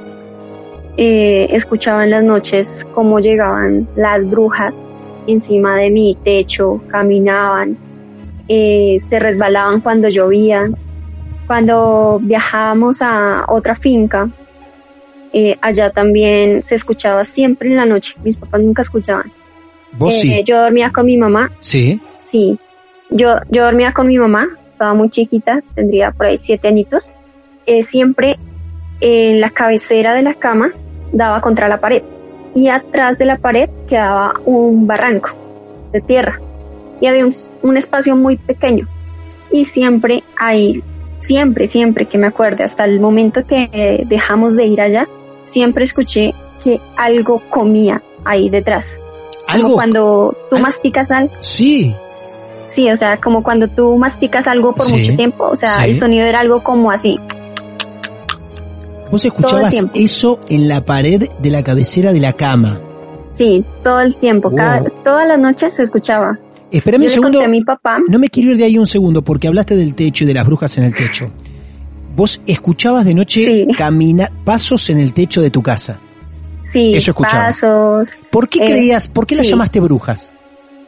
eh, 0.96 1.48
escuchaba 1.50 2.04
en 2.04 2.10
las 2.10 2.22
noches 2.22 2.86
cómo 2.94 3.18
llegaban 3.18 3.88
las 3.96 4.28
brujas 4.28 4.74
encima 5.26 5.76
de 5.76 5.90
mi 5.90 6.16
techo, 6.22 6.80
caminaban, 6.88 7.76
eh, 8.48 8.96
se 9.00 9.18
resbalaban 9.18 9.80
cuando 9.80 10.08
llovía. 10.08 10.70
Cuando 11.54 12.18
viajábamos 12.20 13.00
a 13.00 13.44
otra 13.46 13.76
finca, 13.76 14.28
eh, 15.32 15.56
allá 15.61 15.90
también 15.90 16.64
se 16.64 16.75
escuchaba 16.75 17.23
siempre 17.23 17.68
en 17.68 17.76
la 17.76 17.87
noche. 17.87 18.16
Mis 18.25 18.37
papás 18.38 18.61
nunca 18.61 18.82
escuchaban. 18.82 19.30
¿Vos 19.92 20.16
Eh, 20.16 20.18
sí? 20.18 20.42
Yo 20.44 20.61
dormía 20.61 20.90
con 20.90 21.06
mi 21.06 21.16
mamá, 21.16 21.52
Sí. 21.61 22.00
sí. 22.18 22.58
Yo, 23.08 23.37
yo 23.50 23.62
dormía 23.62 23.92
con 23.92 24.08
mi 24.08 24.18
mamá, 24.18 24.49
estaba 24.66 24.94
muy 24.94 25.11
chiquita, 25.11 25.62
tendría 25.76 26.11
por 26.11 26.26
ahí 26.26 26.38
siete 26.38 26.66
añitos. 26.66 27.08
Eh, 27.66 27.84
siempre 27.84 28.37
en 28.99 29.40
la 29.40 29.50
cabecera 29.50 30.12
de 30.12 30.23
la 30.23 30.34
cama 30.34 30.73
daba 31.12 31.40
contra 31.40 31.68
la 31.68 31.78
pared 31.78 32.02
y 32.56 32.66
atrás 32.66 33.16
de 33.16 33.26
la 33.26 33.37
pared 33.37 33.70
quedaba 33.87 34.34
un 34.44 34.88
barranco 34.88 35.30
de 35.92 36.00
tierra 36.00 36.40
y 37.00 37.06
había 37.06 37.25
un, 37.25 37.32
un 37.62 37.76
espacio 37.76 38.16
muy 38.16 38.38
pequeño 38.38 38.88
y 39.52 39.66
siempre 39.66 40.25
ahí, 40.37 40.82
siempre, 41.25 41.66
siempre 41.66 42.07
que 42.07 42.19
me 42.19 42.26
acuerde, 42.28 42.64
hasta 42.64 42.85
el 42.85 43.00
momento 43.00 43.45
que 43.47 44.04
dejamos 44.07 44.57
de 44.57 44.66
ir 44.66 44.81
allá, 44.81 45.09
siempre 45.45 45.85
escuché 45.85 46.35
que 46.62 46.81
algo 46.97 47.40
comía 47.50 48.02
ahí 48.25 48.49
detrás. 48.50 48.99
Como 49.47 49.64
Algo. 49.66 49.75
cuando 49.75 50.37
tú 50.50 50.59
masticas 50.59 51.11
algo. 51.11 51.33
Sí. 51.40 51.95
Sí, 52.66 52.90
o 52.90 52.97
sea, 52.97 53.21
como 53.21 53.43
cuando 53.43 53.69
tú 53.69 53.95
masticas 53.99 54.47
algo 54.47 54.75
por 54.75 54.87
Sí, 54.87 54.93
mucho 54.95 55.16
tiempo, 55.16 55.45
o 55.45 55.57
sea, 55.57 55.76
sí. 55.85 55.90
el 55.90 55.97
sonido 55.97 56.25
era 56.26 56.40
algo 56.40 56.62
como 56.62 56.90
así. 56.90 57.21
Vos 59.11 59.25
escuchabas 59.25 59.75
eso 59.95 60.40
en 60.49 60.66
la 60.66 60.85
pared 60.85 61.28
de 61.38 61.50
la 61.50 61.62
cabecera 61.62 62.12
de 62.12 62.21
la 62.21 62.33
cama. 62.33 62.81
Sí, 63.31 63.64
todo 63.83 64.00
el 64.00 64.16
tiempo, 64.16 64.49
Wow. 64.49 64.57
cada, 64.59 64.83
todas 65.04 65.28
las 65.28 65.38
noches 65.38 65.75
se 65.75 65.83
escuchaba. 65.83 66.38
Espérame 66.71 67.04
un 67.04 67.11
segundo. 67.11 67.38
conté 67.38 67.44
a 67.44 67.49
mi 67.49 67.62
papá, 67.62 67.99
No 68.09 68.18
me 68.18 68.28
quiero 68.28 68.50
ir 68.52 68.56
de 68.56 68.64
ahí 68.64 68.78
un 68.78 68.87
segundo 68.87 69.23
porque 69.23 69.47
hablaste 69.49 69.76
del 69.76 69.94
techo 69.94 70.25
y 70.25 70.26
de 70.26 70.35
las 70.35 70.47
brujas 70.47 70.76
en 70.78 70.85
el 70.85 70.94
techo. 70.94 71.30
Vos 72.16 72.40
escuchabas 72.47 73.04
de 73.04 73.14
noche 73.14 73.44
Sí. 73.47 73.66
pasos 74.44 74.88
en 74.90 74.99
el 74.99 75.12
techo 75.12 75.40
de 75.42 75.50
tu 75.50 75.62
casa. 75.62 75.99
sí, 76.64 76.94
Eso 76.94 77.11
escuchabas. 77.11 77.61
pasos, 77.61 78.18
¿Por 78.30 78.49
qué 78.49 78.61
Eh, 78.61 78.66
creías, 78.66 79.06
por 79.09 79.26
qué 79.26 79.35
las 79.37 79.47
sí. 79.47 79.52
llamaste 79.52 79.80
brujas? 79.80 80.33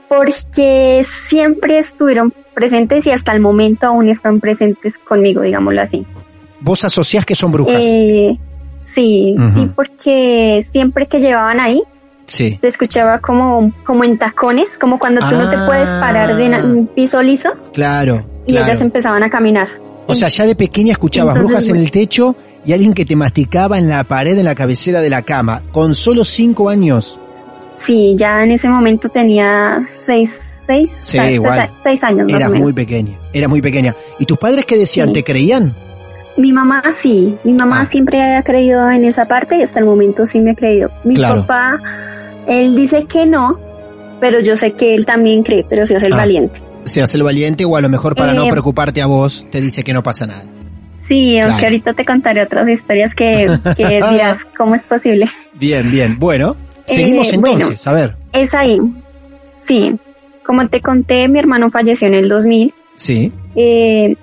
porque 0.08 1.02
siempre 1.04 1.78
estuvieron 1.78 2.32
presentes 2.54 3.06
y 3.08 3.10
hasta 3.10 3.32
el 3.32 3.40
momento 3.40 3.86
aún 3.88 4.08
están 4.08 4.38
presentes 4.40 4.98
conmigo, 4.98 5.42
digámoslo 5.42 5.82
así. 5.82 6.06
Vos 6.60 6.84
asociás 6.84 7.26
que 7.26 7.34
son 7.34 7.50
brujas. 7.50 7.84
Eh, 7.84 8.38
sí, 8.80 9.34
sí, 9.52 9.68
porque 9.74 10.60
siempre 10.66 11.08
que 11.08 11.18
llevaban 11.18 11.58
ahí 11.58 11.82
sí. 12.26 12.56
se 12.58 12.68
escuchaba 12.68 13.20
como, 13.20 13.72
como 13.84 14.04
en 14.04 14.18
tacones, 14.18 14.78
como 14.78 14.98
cuando 14.98 15.20
tú 15.28 15.34
no 15.36 15.48
te 15.50 15.56
puedes 15.66 15.90
parar 15.90 16.34
de 16.34 16.48
un 16.62 16.86
piso 16.88 17.22
liso 17.22 17.50
Claro. 17.72 18.26
y 18.46 18.52
claro. 18.52 18.66
ellas 18.66 18.80
empezaban 18.82 19.22
a 19.22 19.30
caminar. 19.30 19.68
O 20.08 20.14
sea, 20.14 20.28
ya 20.28 20.46
de 20.46 20.54
pequeña 20.54 20.92
escuchabas 20.92 21.34
Entonces, 21.36 21.56
brujas 21.56 21.68
en 21.70 21.76
el 21.76 21.90
techo 21.90 22.36
y 22.64 22.72
alguien 22.72 22.94
que 22.94 23.04
te 23.04 23.16
masticaba 23.16 23.76
en 23.78 23.88
la 23.88 24.04
pared 24.04 24.38
en 24.38 24.44
la 24.44 24.54
cabecera 24.54 25.00
de 25.00 25.10
la 25.10 25.22
cama. 25.22 25.62
Con 25.72 25.94
solo 25.94 26.24
cinco 26.24 26.68
años. 26.68 27.18
Sí, 27.74 28.14
ya 28.16 28.42
en 28.44 28.52
ese 28.52 28.68
momento 28.68 29.08
tenía 29.08 29.84
seis, 30.06 30.62
seis, 30.64 30.90
Sí, 31.02 31.18
seis, 31.76 32.04
años 32.04 32.28
Eras 32.28 32.50
muy 32.52 32.72
pequeña. 32.72 33.18
Eras 33.32 33.48
muy 33.50 33.60
pequeña. 33.60 33.94
¿Y 34.20 34.24
tus 34.26 34.38
padres 34.38 34.64
qué 34.64 34.78
decían? 34.78 35.08
Sí. 35.08 35.14
¿Te 35.14 35.24
creían? 35.24 35.74
Mi 36.36 36.52
mamá 36.52 36.82
sí, 36.92 37.34
mi 37.44 37.52
mamá 37.54 37.80
Ah. 37.80 37.84
siempre 37.84 38.22
ha 38.36 38.42
creído 38.44 38.88
en 38.90 39.04
esa 39.06 39.24
parte 39.26 39.56
y 39.56 39.62
hasta 39.62 39.80
el 39.80 39.86
momento 39.86 40.24
sí 40.26 40.40
me 40.40 40.52
ha 40.52 40.54
creído. 40.54 40.90
Mi 41.02 41.14
Claro. 41.14 41.40
papá, 41.46 41.80
él 42.46 42.74
dice 42.76 43.04
que 43.04 43.26
no, 43.26 43.58
pero 44.20 44.40
yo 44.40 44.56
sé 44.56 44.72
que 44.72 44.94
él 44.94 45.04
también 45.06 45.42
cree, 45.42 45.64
pero 45.68 45.84
se 45.86 45.96
hace 45.96 46.06
el 46.06 46.12
Ah. 46.14 46.18
valiente. 46.18 46.60
Se 46.84 47.02
hace 47.02 47.16
el 47.16 47.24
valiente 47.24 47.64
o 47.64 47.76
a 47.76 47.80
lo 47.80 47.88
mejor 47.88 48.14
para 48.14 48.32
no 48.32 48.44
Eh, 48.44 48.48
preocuparte 48.50 49.02
a 49.02 49.06
vos 49.06 49.44
te 49.50 49.60
dice 49.60 49.82
que 49.82 49.92
no 49.92 50.02
pasa 50.02 50.26
nada. 50.26 50.42
Sí, 50.96 51.38
aunque 51.38 51.66
ahorita 51.66 51.92
te 51.94 52.04
contaré 52.04 52.42
otras 52.42 52.68
historias 52.68 53.14
que, 53.14 53.48
que 53.76 53.84
dirás, 54.10 54.38
¿cómo 54.56 54.74
es 54.74 54.84
posible? 54.84 55.26
Bien, 55.54 55.90
bien. 55.90 56.18
Bueno, 56.18 56.56
seguimos 56.86 57.32
Eh, 57.32 57.36
entonces. 57.36 57.86
A 57.86 57.92
ver. 57.92 58.16
Es 58.32 58.54
ahí. 58.54 58.78
Sí, 59.60 59.96
como 60.44 60.68
te 60.68 60.80
conté, 60.80 61.28
mi 61.28 61.38
hermano 61.40 61.70
falleció 61.70 62.06
en 62.08 62.14
el 62.14 62.28
2000. 62.28 62.72
Sí. 62.94 63.32
Eh, 63.56 64.16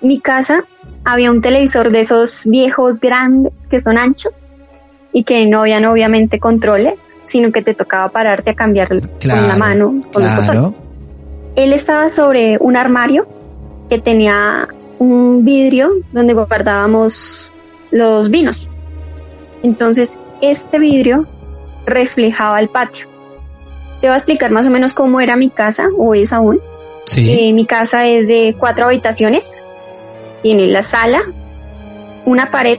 mi 0.00 0.20
casa 0.20 0.64
había 1.04 1.30
un 1.30 1.40
televisor 1.42 1.90
de 1.90 2.00
esos 2.00 2.44
viejos 2.46 3.00
grandes 3.00 3.52
que 3.70 3.80
son 3.80 3.98
anchos 3.98 4.38
y 5.12 5.24
que 5.24 5.46
no 5.46 5.60
habían 5.60 5.84
obviamente 5.84 6.38
controles, 6.38 6.94
sino 7.24 7.50
que 7.52 7.62
te 7.62 7.74
tocaba 7.74 8.08
pararte 8.10 8.50
a 8.50 8.54
cambiar 8.54 8.88
con 8.88 9.00
la 9.20 9.56
mano, 9.56 10.02
con. 10.12 10.22
Claro. 10.22 10.74
Él 11.56 11.72
estaba 11.72 12.08
sobre 12.08 12.58
un 12.60 12.76
armario 12.76 13.26
que 13.88 13.98
tenía 13.98 14.68
un 14.98 15.44
vidrio 15.44 15.90
donde 16.12 16.34
guardábamos 16.34 17.52
los 17.90 18.30
vinos. 18.30 18.70
Entonces, 19.62 20.20
este 20.40 20.78
vidrio 20.78 21.26
reflejaba 21.86 22.60
el 22.60 22.68
patio. 22.68 23.06
Te 24.00 24.08
voy 24.08 24.14
a 24.14 24.16
explicar 24.16 24.50
más 24.50 24.66
o 24.66 24.70
menos 24.70 24.92
cómo 24.92 25.20
era 25.20 25.36
mi 25.36 25.50
casa, 25.50 25.88
o 25.96 26.14
es 26.14 26.32
aún. 26.32 26.60
Sí. 27.06 27.30
Eh, 27.30 27.52
mi 27.52 27.66
casa 27.66 28.06
es 28.06 28.28
de 28.28 28.56
cuatro 28.58 28.86
habitaciones. 28.86 29.54
Tiene 30.42 30.66
la 30.66 30.82
sala, 30.82 31.22
una 32.26 32.50
pared 32.50 32.78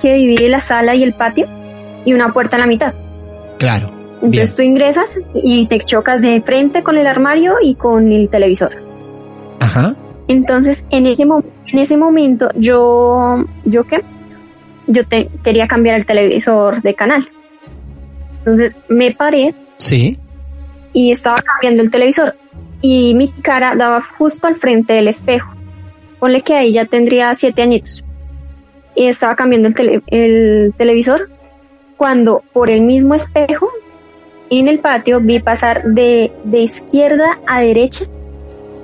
que 0.00 0.14
divide 0.14 0.48
la 0.48 0.60
sala 0.60 0.94
y 0.94 1.02
el 1.02 1.12
patio 1.12 1.46
y 2.04 2.14
una 2.14 2.32
puerta 2.32 2.56
en 2.56 2.60
la 2.60 2.66
mitad. 2.66 2.94
Claro. 3.62 3.90
Entonces 4.22 4.54
tú 4.56 4.62
ingresas 4.62 5.18
y 5.34 5.66
te 5.66 5.78
chocas 5.78 6.20
de 6.22 6.40
frente 6.42 6.82
con 6.82 6.96
el 6.96 7.06
armario 7.06 7.54
y 7.62 7.74
con 7.76 8.10
el 8.12 8.28
televisor. 8.28 8.72
Ajá. 9.60 9.94
Entonces 10.28 10.86
en 10.90 11.06
ese, 11.06 11.22
en 11.24 11.78
ese 11.78 11.96
momento 11.96 12.48
yo, 12.54 13.44
¿yo 13.64 13.84
qué? 13.84 14.02
Yo 14.86 15.06
te- 15.06 15.28
quería 15.44 15.66
cambiar 15.68 15.96
el 15.96 16.06
televisor 16.06 16.82
de 16.82 16.94
canal. 16.94 17.24
Entonces 18.38 18.78
me 18.88 19.12
paré 19.12 19.54
Sí. 19.78 20.18
y 20.92 21.10
estaba 21.10 21.36
cambiando 21.36 21.82
el 21.82 21.90
televisor 21.90 22.36
y 22.80 23.14
mi 23.14 23.28
cara 23.28 23.74
daba 23.76 24.00
justo 24.18 24.46
al 24.46 24.56
frente 24.56 24.92
del 24.94 25.08
espejo. 25.08 25.52
Ponle 26.20 26.42
que 26.42 26.54
ahí 26.54 26.72
ya 26.72 26.84
tendría 26.84 27.34
siete 27.34 27.62
añitos. 27.62 28.04
Y 28.94 29.06
estaba 29.06 29.34
cambiando 29.36 29.68
el, 29.68 29.74
tele- 29.74 30.02
el 30.08 30.74
televisor 30.76 31.28
cuando 32.02 32.42
por 32.52 32.68
el 32.68 32.80
mismo 32.80 33.14
espejo 33.14 33.68
en 34.50 34.66
el 34.66 34.80
patio 34.80 35.20
vi 35.20 35.38
pasar 35.38 35.84
de, 35.84 36.32
de 36.42 36.58
izquierda 36.58 37.38
a 37.46 37.60
derecha 37.60 38.06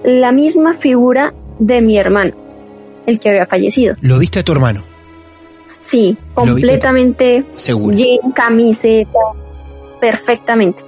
la 0.05 0.31
misma 0.31 0.75
figura 0.75 1.35
de 1.59 1.81
mi 1.81 1.99
hermano, 1.99 2.31
el 3.07 3.19
que 3.19 3.31
había 3.31 3.45
fallecido. 3.47 3.97
Lo 4.03 4.21
viste 4.21 4.39
a 4.39 4.43
tu 4.45 4.53
hermano, 4.53 4.83
Sí, 5.81 6.17
completamente 6.33 7.45
seguro. 7.57 7.97
jean, 7.97 8.31
camiseta, 8.33 9.19
perfectamente. 9.99 10.85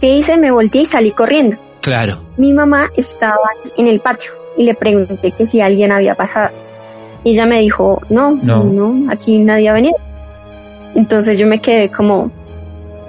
¿Qué 0.00 0.16
hice? 0.16 0.38
Me 0.38 0.50
volteé 0.50 0.82
y 0.82 0.86
salí 0.86 1.12
corriendo. 1.12 1.58
Claro. 1.80 2.22
Mi 2.38 2.52
mamá 2.52 2.90
estaba 2.96 3.38
en 3.76 3.86
el 3.86 4.00
patio 4.00 4.32
y 4.56 4.64
le 4.64 4.74
pregunté 4.74 5.30
que 5.30 5.46
si 5.46 5.60
alguien 5.60 5.92
había 5.92 6.16
pasado. 6.16 6.50
Y 7.22 7.30
ella 7.30 7.46
me 7.46 7.60
dijo, 7.60 8.02
no, 8.10 8.32
No. 8.32 8.64
no, 8.64 9.12
aquí 9.12 9.38
nadie 9.38 9.68
ha 9.68 9.74
venido. 9.74 9.94
Entonces 10.94 11.38
yo 11.38 11.46
me 11.46 11.60
quedé 11.60 11.90
como, 11.90 12.30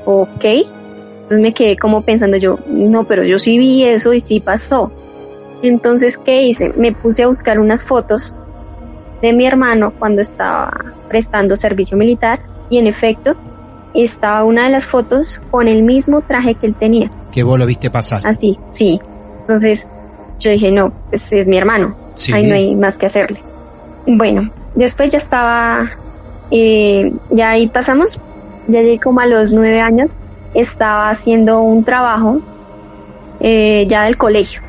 ok. 0.06 0.44
Entonces 0.44 1.40
me 1.40 1.54
quedé 1.54 1.78
como 1.78 2.02
pensando 2.02 2.38
yo, 2.38 2.60
no, 2.68 3.06
pero 3.06 3.24
yo 3.24 3.40
sí 3.40 3.58
vi 3.58 3.84
eso 3.84 4.14
y 4.14 4.22
sí 4.22 4.40
pasó. 4.40 4.92
Entonces, 5.62 6.18
¿qué 6.18 6.44
hice? 6.44 6.74
Me 6.76 6.92
puse 6.92 7.24
a 7.24 7.28
buscar 7.28 7.60
unas 7.60 7.86
fotos 7.86 8.36
de 9.22 9.32
mi 9.32 9.48
hermano 9.48 9.94
cuando 9.98 10.22
estaba 10.22 10.72
prestando 11.08 11.56
servicio 11.56 11.98
militar 11.98 12.42
y 12.70 12.78
en 12.78 12.88
efecto 12.88 13.36
estaba 13.94 14.44
una 14.44 14.66
de 14.66 14.72
las 14.72 14.86
fotos 14.86 15.40
con 15.52 15.68
el 15.68 15.84
mismo 15.84 16.22
traje 16.22 16.56
que 16.56 16.68
él 16.68 16.76
tenía. 16.76 17.10
Que 17.32 17.44
vos 17.44 17.58
lo 17.58 17.66
viste 17.66 17.90
pasar. 17.90 18.22
Así, 18.26 18.60
sí. 18.68 19.00
Entonces 19.42 19.90
yo 20.40 20.52
dije, 20.52 20.72
no, 20.72 20.92
pues 21.10 21.32
es 21.32 21.48
mi 21.48 21.58
hermano. 21.58 21.96
Sí. 22.16 22.34
Ahí 22.34 22.48
no 22.48 22.56
hay 22.56 22.76
más 22.76 22.98
que 22.98 23.06
hacerle. 23.06 23.42
Bueno, 24.06 24.52
después 24.76 25.12
ya 25.12 25.18
estaba, 25.18 25.92
eh, 26.54 27.12
ya 27.32 27.50
ahí 27.50 27.68
pasamos, 27.68 28.22
ya 28.68 28.82
llegué 28.82 29.00
como 29.00 29.20
a 29.22 29.26
los 29.26 29.54
nueve 29.54 29.82
años, 29.82 30.20
estaba 30.54 31.10
haciendo 31.10 31.62
un 31.62 31.84
trabajo 31.84 32.42
eh, 33.40 33.86
ya 33.90 34.04
del 34.04 34.18
colegio. 34.18 34.62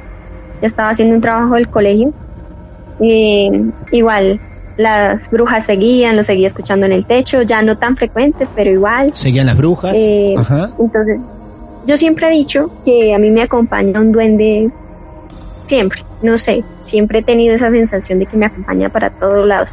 Ya 0.63 0.67
estaba 0.67 0.89
haciendo 0.89 1.15
un 1.15 1.21
trabajo 1.21 1.55
del 1.55 1.69
colegio. 1.69 2.13
eh, 3.01 3.51
igual 3.91 4.41
las 4.77 5.31
brujas 5.31 5.67
seguían, 5.67 6.17
lo 6.17 6.23
seguía 6.23 6.47
escuchando 6.47 6.87
en 6.87 6.93
el 6.93 7.07
techo, 7.07 7.43
ya 7.43 7.63
no 7.63 7.77
tan 7.77 7.97
frecuente, 7.97 8.49
pero 8.55 8.71
igual. 8.71 9.15
Seguían 9.15 9.47
las 9.47 9.57
brujas. 9.57 9.93
Eh, 9.95 10.35
Ajá. 10.37 10.71
Entonces, 10.81 11.23
yo 11.87 11.97
siempre 11.97 12.29
he 12.29 12.31
dicho 12.31 12.71
que 12.85 13.15
a 13.15 13.19
mí 13.19 13.31
me 13.31 13.43
acompaña 13.43 14.01
un 14.01 14.11
duende 14.11 14.71
siempre, 15.65 16.03
no 16.23 16.39
sé, 16.39 16.65
siempre 16.81 17.21
he 17.21 17.23
tenido 17.23 17.55
esa 17.55 17.71
sensación 17.71 18.19
de 18.19 18.27
que 18.27 18.37
me 18.37 18.47
acompaña 18.47 18.89
para 18.89 19.11
todos 19.11 19.47
lados. 19.47 19.71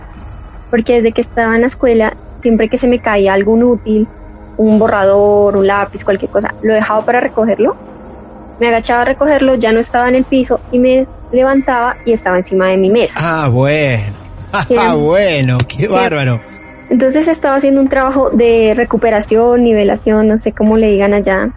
Porque 0.71 0.93
desde 0.93 1.11
que 1.11 1.21
estaba 1.21 1.53
en 1.53 1.61
la 1.61 1.67
escuela, 1.67 2.17
siempre 2.37 2.69
que 2.69 2.77
se 2.77 2.87
me 2.87 2.99
caía 2.99 3.33
algún 3.33 3.61
útil, 3.61 4.07
un 4.55 4.79
borrador, 4.79 5.57
un 5.57 5.67
lápiz, 5.67 6.03
cualquier 6.03 6.31
cosa, 6.31 6.55
lo 6.61 6.73
dejaba 6.73 7.03
para 7.03 7.19
recogerlo. 7.19 7.75
Me 8.57 8.69
agachaba 8.69 9.01
a 9.01 9.05
recogerlo, 9.05 9.55
ya 9.55 9.71
no 9.73 9.79
estaba 9.79 10.07
en 10.07 10.15
el 10.15 10.23
piso 10.23 10.61
y 10.71 10.79
me 10.79 11.03
levantaba 11.31 11.97
y 12.05 12.13
estaba 12.13 12.37
encima 12.37 12.67
de 12.67 12.77
mi 12.77 12.89
mesa. 12.89 13.19
Ah, 13.21 13.49
bueno. 13.49 14.17
Ah, 14.77 14.95
bueno, 14.95 15.57
qué 15.67 15.85
Sí. 15.85 15.93
bárbaro. 15.93 16.41
Entonces 16.89 17.29
estaba 17.29 17.55
haciendo 17.55 17.79
un 17.79 17.87
trabajo 17.87 18.31
de 18.31 18.73
recuperación, 18.75 19.63
nivelación, 19.63 20.27
no 20.27 20.37
sé 20.37 20.53
cómo 20.53 20.75
le 20.75 20.87
digan 20.87 21.13
allá. 21.13 21.49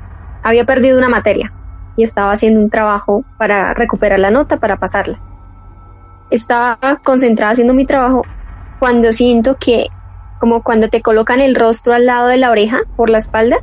Había 0.44 0.64
perdido 0.64 0.96
una 0.96 1.08
materia 1.08 1.52
y 1.96 2.04
estaba 2.04 2.30
haciendo 2.32 2.60
un 2.60 2.70
trabajo 2.70 3.24
para 3.36 3.74
recuperar 3.74 4.20
la 4.20 4.30
nota, 4.30 4.58
para 4.58 4.76
pasarla. 4.76 5.20
Estaba 6.30 6.78
concentrada 7.02 7.50
haciendo 7.52 7.74
mi 7.74 7.84
trabajo 7.84 8.24
cuando 8.84 9.14
siento 9.14 9.56
que, 9.56 9.86
como 10.38 10.62
cuando 10.62 10.88
te 10.90 11.00
colocan 11.00 11.40
el 11.40 11.54
rostro 11.54 11.94
al 11.94 12.04
lado 12.04 12.28
de 12.28 12.36
la 12.36 12.50
oreja, 12.50 12.80
por 12.96 13.08
la 13.08 13.16
espalda, 13.16 13.56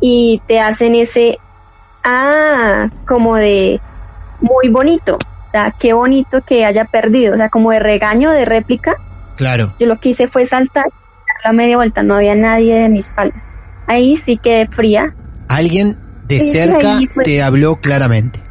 y 0.00 0.42
te 0.48 0.58
hacen 0.58 0.96
ese, 0.96 1.38
ah, 2.02 2.88
como 3.06 3.36
de 3.36 3.80
muy 4.40 4.68
bonito. 4.68 5.18
O 5.46 5.50
sea, 5.50 5.72
qué 5.78 5.92
bonito 5.92 6.42
que 6.42 6.64
haya 6.64 6.84
perdido. 6.84 7.34
O 7.34 7.36
sea, 7.36 7.48
como 7.48 7.70
de 7.70 7.78
regaño, 7.78 8.32
de 8.32 8.44
réplica. 8.44 8.96
Claro. 9.36 9.72
Yo 9.78 9.86
lo 9.86 10.00
que 10.00 10.08
hice 10.08 10.26
fue 10.26 10.44
saltar, 10.46 10.86
dar 10.86 11.36
la 11.44 11.52
media 11.52 11.76
vuelta, 11.76 12.02
no 12.02 12.16
había 12.16 12.34
nadie 12.34 12.74
de 12.74 12.88
mi 12.88 12.98
espalda. 12.98 13.40
Ahí 13.86 14.16
sí 14.16 14.36
quedé 14.36 14.66
fría, 14.66 15.14
Alguien 15.46 15.96
de 16.26 16.40
Sí, 16.40 16.50
cerca 16.58 16.98
fue. 17.14 17.22
te 17.22 17.40
habló 17.40 17.76
claramente. 17.76 18.42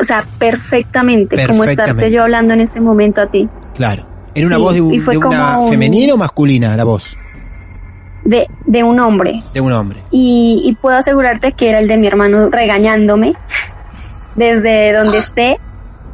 o 0.00 0.04
sea, 0.04 0.24
perfectamente, 0.38 1.34
como 1.34 1.64
estarte 1.64 1.76
Perfectamente. 1.94 2.10
yo 2.12 2.22
hablando 2.22 2.54
en 2.54 2.60
este 2.60 2.80
momento 2.80 3.20
a 3.20 3.26
ti. 3.26 3.48
Claro. 3.74 4.14
¿Era 4.36 4.46
una 4.46 4.56
Sí, 4.56 4.62
voz 4.62 4.74
de, 4.74 4.80
un- 4.82 5.24
una 5.26 5.58
un- 5.60 5.68
femenina 5.70 6.14
o 6.14 6.16
masculina 6.16 6.76
la 6.76 6.84
voz? 6.84 7.16
De, 8.24 8.46
de 8.66 8.82
un 8.84 8.98
hombre. 9.00 9.32
De 9.54 9.60
un 9.60 9.72
hombre. 9.72 10.00
Y, 10.10 10.62
y 10.64 10.74
puedo 10.74 10.96
asegurarte 10.96 11.52
que 11.52 11.68
era 11.70 11.78
el 11.78 11.88
de 11.88 11.96
mi 11.96 12.06
hermano 12.06 12.48
regañándome. 12.50 13.34
Desde 14.34 14.92
donde 14.92 15.18
esté, 15.18 15.56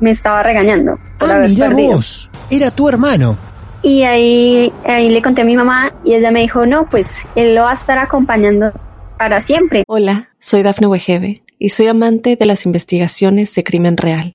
me 0.00 0.10
estaba 0.10 0.42
regañando 0.42 0.98
Ah, 1.20 1.44
mira 1.48 1.68
perdido. 1.68 1.96
vos. 1.96 2.30
Era 2.50 2.70
tu 2.70 2.88
hermano. 2.88 3.36
Y 3.82 4.02
ahí, 4.04 4.72
ahí 4.86 5.08
le 5.08 5.22
conté 5.22 5.42
a 5.42 5.44
mi 5.44 5.56
mamá 5.56 5.92
y 6.04 6.14
ella 6.14 6.30
me 6.30 6.40
dijo, 6.40 6.64
no, 6.66 6.86
pues 6.88 7.26
él 7.34 7.54
lo 7.56 7.62
va 7.62 7.70
a 7.72 7.74
estar 7.74 7.98
acompañando 7.98 8.72
para 9.18 9.40
siempre. 9.40 9.82
Hola, 9.88 10.28
soy 10.38 10.62
Dafne 10.62 10.86
Wegebe 10.86 11.42
y 11.58 11.70
soy 11.70 11.88
amante 11.88 12.36
de 12.36 12.46
las 12.46 12.64
investigaciones 12.66 13.52
de 13.56 13.64
crimen 13.64 13.96
real. 13.96 14.34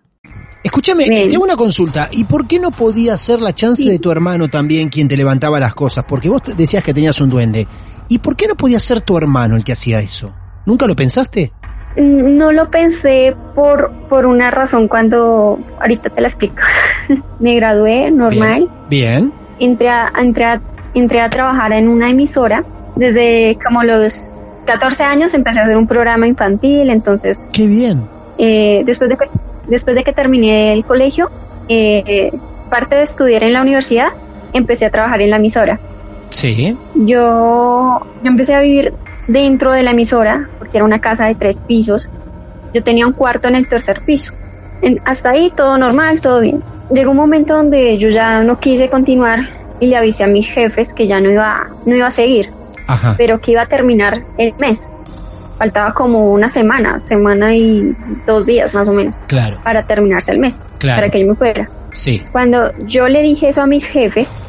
Escúchame, 0.63 1.05
te 1.05 1.35
hago 1.35 1.43
una 1.43 1.55
consulta. 1.55 2.07
¿Y 2.11 2.25
por 2.25 2.45
qué 2.47 2.59
no 2.59 2.69
podía 2.71 3.17
ser 3.17 3.41
la 3.41 3.53
chance 3.53 3.83
Sí. 3.83 3.89
de 3.89 3.99
tu 3.99 4.11
hermano 4.11 4.47
también 4.47 4.89
quien 4.89 5.07
te 5.07 5.17
levantaba 5.17 5.59
las 5.59 5.73
cosas? 5.73 6.05
Porque 6.07 6.29
vos 6.29 6.41
decías 6.55 6.83
que 6.83 6.93
tenías 6.93 7.19
un 7.19 7.29
duende. 7.29 7.67
¿Y 8.09 8.19
por 8.19 8.35
qué 8.35 8.45
no 8.47 8.55
podía 8.55 8.79
ser 8.79 9.01
tu 9.01 9.17
hermano 9.17 9.55
el 9.55 9.63
que 9.63 9.71
hacía 9.71 9.99
eso? 10.01 10.33
¿Nunca 10.65 10.85
lo 10.85 10.95
pensaste? 10.95 11.51
Mm, 11.97 12.37
No 12.37 12.51
lo 12.51 12.69
pensé 12.69 13.35
por, 13.55 13.91
por 14.07 14.25
una 14.27 14.51
razón 14.51 14.87
cuando 14.87 15.59
ahorita 15.79 16.09
te 16.11 16.21
la 16.21 16.27
explico. 16.27 16.61
me 17.39 17.55
gradué 17.55 18.11
normal, 18.11 18.69
Bien. 18.89 19.33
entré 19.59 19.89
a, 19.89 20.11
entré, 20.15 20.45
a, 20.45 20.61
entré 20.93 21.21
a 21.21 21.29
trabajar 21.29 21.73
en 21.73 21.87
una 21.89 22.09
emisora. 22.11 22.63
Desde 22.95 23.57
como 23.65 23.81
los 23.83 24.35
14 24.65 25.03
años 25.05 25.33
empecé 25.33 25.59
a 25.59 25.63
hacer 25.63 25.75
un 25.77 25.87
programa 25.87 26.27
infantil, 26.27 26.89
entonces 26.91 27.49
Qué 27.51 27.65
bien. 27.65 28.03
eh, 28.37 28.83
después, 28.85 29.09
de 29.09 29.17
que, 29.17 29.25
después 29.71 29.95
de 29.95 30.03
que 30.03 30.13
terminé 30.13 30.73
el 30.73 30.85
colegio, 30.85 31.31
eh, 31.67 32.29
parte 32.69 32.97
de 32.97 33.03
estudiar 33.03 33.43
en 33.43 33.53
la 33.53 33.61
universidad, 33.61 34.09
empecé 34.53 34.85
a 34.85 34.89
trabajar 34.89 35.21
en 35.21 35.29
la 35.31 35.37
emisora. 35.37 35.79
Sí. 36.29 36.77
Yo, 36.93 37.99
yo 38.21 38.27
empecé 38.29 38.53
a 38.53 38.61
vivir 38.61 38.93
dentro 39.27 39.71
de 39.71 39.83
la 39.83 39.91
emisora, 39.91 40.49
porque 40.59 40.77
era 40.77 40.85
una 40.85 40.99
casa 40.99 41.27
de 41.27 41.35
tres 41.35 41.61
pisos. 41.65 42.09
Yo 42.73 42.83
tenía 42.83 43.07
un 43.07 43.13
cuarto 43.13 43.47
en 43.47 43.55
el 43.55 43.67
tercer 43.67 44.01
piso. 44.01 44.33
En- 44.81 44.99
hasta 45.05 45.31
ahí 45.31 45.51
todo 45.55 45.77
normal, 45.77 46.21
todo 46.21 46.41
bien. 46.41 46.61
Llegó 46.89 47.11
un 47.11 47.17
momento 47.17 47.55
donde 47.55 47.97
yo 47.97 48.09
ya 48.09 48.41
no 48.43 48.59
quise 48.59 48.89
continuar 48.89 49.39
y 49.79 49.87
le 49.87 49.95
avisé 49.95 50.23
a 50.25 50.27
mis 50.27 50.49
jefes 50.49 50.93
que 50.93 51.07
ya 51.07 51.21
no 51.21 51.31
iba, 51.31 51.67
no 51.85 51.95
iba 51.95 52.07
a 52.07 52.11
seguir, 52.11 52.49
Ajá. 52.87 53.15
pero 53.17 53.39
que 53.39 53.51
iba 53.51 53.61
a 53.61 53.65
terminar 53.67 54.23
el 54.37 54.53
mes. 54.59 54.91
Faltaba 55.61 55.93
como 55.93 56.31
una 56.31 56.49
semana, 56.49 57.03
semana 57.03 57.53
y 57.55 57.95
dos 58.25 58.47
días 58.47 58.73
más 58.73 58.89
o 58.89 58.93
menos, 58.93 59.17
Claro, 59.27 59.59
para 59.63 59.83
terminarse 59.83 60.31
el 60.31 60.39
mes, 60.39 60.63
claro. 60.79 60.97
para 61.01 61.09
que 61.11 61.19
yo 61.19 61.27
me 61.27 61.35
fuera. 61.35 61.69
Sí. 61.91 62.23
Cuando 62.31 62.71
yo 62.87 63.07
le 63.07 63.21
dije 63.21 63.49
eso 63.49 63.61
a 63.61 63.67
mis 63.67 63.85
jefes, 63.85 64.39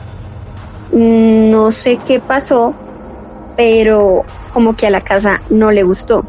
mm, 0.91 1.51
no 1.51 1.71
sé 1.71 1.99
qué 2.07 2.19
pasó, 2.19 2.75
pero 3.59 4.25
como 4.55 4.75
que 4.75 4.87
a 4.87 4.91
la 4.91 5.03
casa 5.03 5.43
no 5.51 5.71
le 5.71 5.83
gustó. 5.83 6.25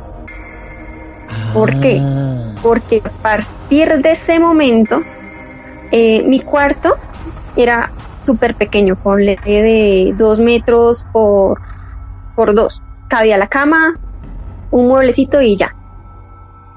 ¿Por 1.53 1.79
qué? 1.79 2.01
Ah, 2.01 2.53
Porque 2.61 3.01
a 3.05 3.09
partir 3.09 4.01
de 4.01 4.11
ese 4.11 4.37
momento, 4.37 4.99
eh, 5.91 6.23
mi 6.27 6.41
cuarto 6.41 6.97
era 7.55 7.89
súper 8.19 8.55
pequeño, 8.55 8.97
ponle 8.97 9.39
de 9.45 10.13
dos 10.17 10.41
metros 10.41 11.05
por, 11.13 11.61
por 12.35 12.53
dos. 12.53 12.83
Cabía 13.07 13.37
la 13.37 13.47
cama, 13.47 13.97
un 14.73 14.87
mueblecito 14.87 15.39
y 15.39 15.55
ya. 15.55 15.75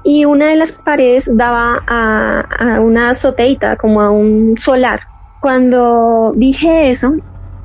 Y 0.03 0.25
una 0.25 0.47
de 0.47 0.55
las 0.55 0.83
paredes 0.83 1.29
daba 1.35 1.83
a, 1.87 2.79
una 2.79 3.09
azoteita, 3.09 3.75
como 3.75 4.01
a 4.01 4.11
un 4.11 4.55
solar. 4.59 5.01
Cuando 5.41 6.31
dije 6.35 6.91
eso, 6.91 7.15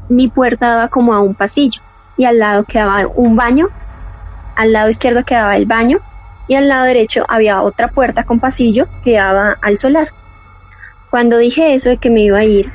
mi 0.08 0.28
puerta 0.28 0.70
daba 0.70 0.88
como 0.88 1.12
a 1.12 1.20
un 1.20 1.34
pasillo 1.34 1.82
y 2.16 2.24
al 2.24 2.38
lado 2.38 2.64
quedaba 2.64 3.06
un 3.14 3.36
baño, 3.36 3.68
al 4.56 4.72
lado 4.72 4.88
izquierdo 4.88 5.24
quedaba 5.24 5.54
el 5.56 5.66
baño 5.66 6.00
y 6.48 6.54
al 6.54 6.68
lado 6.68 6.86
derecho 6.86 7.24
había 7.28 7.62
otra 7.62 7.88
puerta 7.88 8.24
con 8.24 8.40
pasillo 8.40 8.88
que 9.04 9.18
daba 9.18 9.58
al 9.60 9.76
solar. 9.76 10.08
Cuando 11.10 11.36
dije 11.36 11.74
eso 11.74 11.90
de 11.90 11.98
que 11.98 12.10
me 12.10 12.22
iba 12.22 12.38
a 12.38 12.44
ir, 12.44 12.72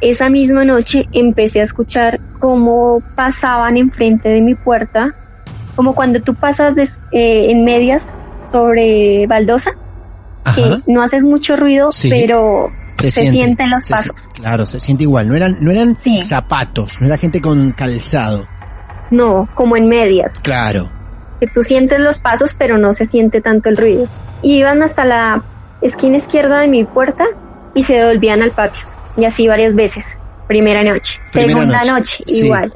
esa 0.00 0.30
misma 0.30 0.64
noche 0.64 1.08
empecé 1.12 1.60
a 1.60 1.64
escuchar 1.64 2.20
cómo 2.38 3.02
pasaban 3.16 3.76
enfrente 3.76 4.28
de 4.28 4.40
mi 4.40 4.54
puerta, 4.54 5.14
como 5.76 5.94
cuando 5.94 6.20
tú 6.20 6.34
pasas 6.34 6.74
des- 6.74 7.00
eh, 7.12 7.50
en 7.50 7.64
medias 7.64 8.16
sobre 8.46 9.26
baldosa, 9.26 9.72
Ajá. 10.44 10.56
que 10.56 10.92
no 10.92 11.02
haces 11.02 11.24
mucho 11.24 11.56
ruido, 11.56 11.90
Sí. 11.92 12.08
pero 12.10 12.70
se, 12.96 13.10
siente, 13.10 13.30
sienten 13.32 13.70
los 13.70 13.84
se- 13.84 13.94
pasos. 13.94 14.30
Claro, 14.34 14.66
se 14.66 14.78
siente 14.80 15.04
igual. 15.04 15.28
No 15.28 15.34
eran, 15.36 15.56
no 15.60 15.70
eran 15.70 15.96
Sí. 15.96 16.20
zapatos, 16.22 17.00
no 17.00 17.06
era 17.06 17.16
gente 17.16 17.40
con 17.40 17.72
calzado. 17.72 18.46
No, 19.10 19.48
como 19.54 19.76
en 19.76 19.88
medias. 19.88 20.38
Claro. 20.42 20.90
que 21.40 21.48
tú 21.48 21.62
sientes 21.64 21.98
los 21.98 22.20
pasos 22.20 22.54
pero 22.56 22.78
no 22.78 22.92
se 22.92 23.04
siente 23.04 23.40
tanto 23.42 23.68
el 23.68 23.76
ruido. 23.76 24.06
Y 24.40 24.54
iban 24.58 24.82
hasta 24.82 25.04
la 25.04 25.42
esquina 25.82 26.16
izquierda 26.16 26.60
de 26.60 26.68
mi 26.68 26.84
puerta 26.84 27.24
y 27.74 27.82
se 27.82 27.94
devolvían 27.98 28.40
al 28.40 28.52
patio. 28.52 28.86
Y 29.16 29.24
así 29.24 29.46
varias 29.48 29.74
veces. 29.74 30.16
Primera 30.46 30.82
noche. 30.84 31.20
Primera 31.32 31.58
Segunda 31.58 31.78
noche, 31.80 31.90
noche, 31.92 32.24
sí. 32.28 32.46
igual. 32.46 32.72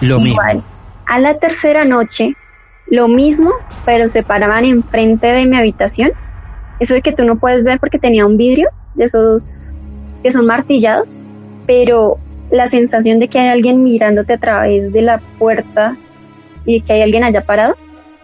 Lo 0.00 0.20
igual. 0.24 0.56
mismo. 0.56 0.64
A 1.08 1.18
la 1.18 1.38
tercera 1.38 1.84
noche, 1.84 2.36
lo 2.86 3.08
mismo, 3.08 3.50
pero 3.84 4.08
se 4.08 4.22
paraban 4.22 4.64
enfrente 4.64 5.26
de 5.26 5.46
mi 5.46 5.56
habitación. 5.56 6.12
Eso 6.78 6.94
de 6.94 7.02
que 7.02 7.12
tú 7.12 7.24
no 7.24 7.38
puedes 7.38 7.64
ver 7.64 7.80
porque 7.80 7.98
tenía 7.98 8.24
un 8.26 8.36
vidrio 8.36 8.68
de 8.94 9.04
esos 9.04 9.74
que 10.22 10.30
son 10.30 10.46
martillados, 10.46 11.18
pero 11.66 12.18
la 12.50 12.66
sensación 12.66 13.18
de 13.18 13.28
que 13.28 13.38
hay 13.38 13.48
alguien 13.48 13.82
mirándote 13.82 14.34
a 14.34 14.38
través 14.38 14.92
de 14.92 15.02
la 15.02 15.18
puerta 15.38 15.96
y 16.64 16.82
que 16.82 16.92
hay 16.92 17.02
alguien 17.02 17.24
allá 17.24 17.44
parado, 17.44 17.74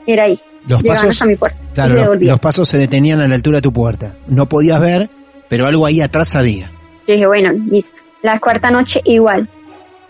era 0.07 0.25
ahí. 0.25 0.39
Los 0.69 0.83
Llegaban 0.83 1.09
pasos, 1.09 1.27
mi 1.27 1.37
puerta 1.37 1.59
claro, 1.75 2.15
los 2.15 2.41
pasos 2.41 2.69
se 2.69 2.79
detenían 2.79 3.21
a 3.21 3.29
la 3.29 3.35
altura 3.35 3.59
de 3.59 3.63
tu 3.63 3.73
puerta. 3.73 4.15
No 4.27 4.49
podías 4.49 4.81
ver, 4.81 5.11
pero 5.49 5.67
algo 5.67 5.87
ahí 5.87 6.01
atrás 6.01 6.37
había. 6.37 6.71
Yo 7.07 7.15
dije, 7.15 7.27
bueno, 7.27 7.53
listo. 7.71 8.03
La 8.23 8.39
cuarta 8.41 8.71
noche 8.71 9.01
igual. 9.05 9.49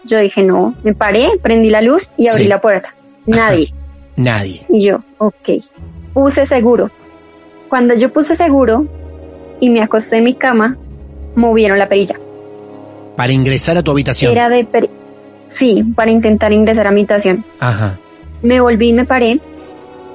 Yo 0.07 0.19
dije, 0.19 0.43
no, 0.43 0.75
me 0.83 0.95
paré, 0.95 1.29
prendí 1.43 1.71
la 1.71 1.81
luz 1.83 2.11
y 2.17 2.29
abrí 2.29 2.45
Sí. 2.45 2.49
la 2.49 2.61
puerta. 2.61 2.95
Nadie. 3.27 3.73
Nadie. 4.17 4.64
Y 4.69 4.85
yo, 4.87 5.01
ok, 5.19 5.49
puse 6.12 6.47
seguro. 6.47 6.90
Cuando 7.69 7.95
yo 7.95 8.12
puse 8.12 8.35
seguro 8.35 8.87
y 9.61 9.71
me 9.71 9.83
acosté 9.83 10.19
en 10.19 10.25
mi 10.25 10.35
cama, 10.35 10.77
movieron 11.35 11.79
la 11.79 11.88
perilla. 11.88 12.19
Para 13.17 13.33
ingresar 13.33 13.77
a 13.79 13.83
tu 13.83 13.90
habitación. 13.90 14.31
Era 14.33 14.49
de 14.49 14.64
per- 14.64 14.90
Sí, 15.49 15.83
para 15.95 16.11
intentar 16.11 16.53
ingresar 16.53 16.87
a 16.87 16.90
mi 16.90 17.01
habitación. 17.01 17.45
Ajá. 17.61 17.99
Me 18.43 18.61
volví 18.61 18.88
y 18.90 18.93
me 18.93 19.05
paré, 19.05 19.40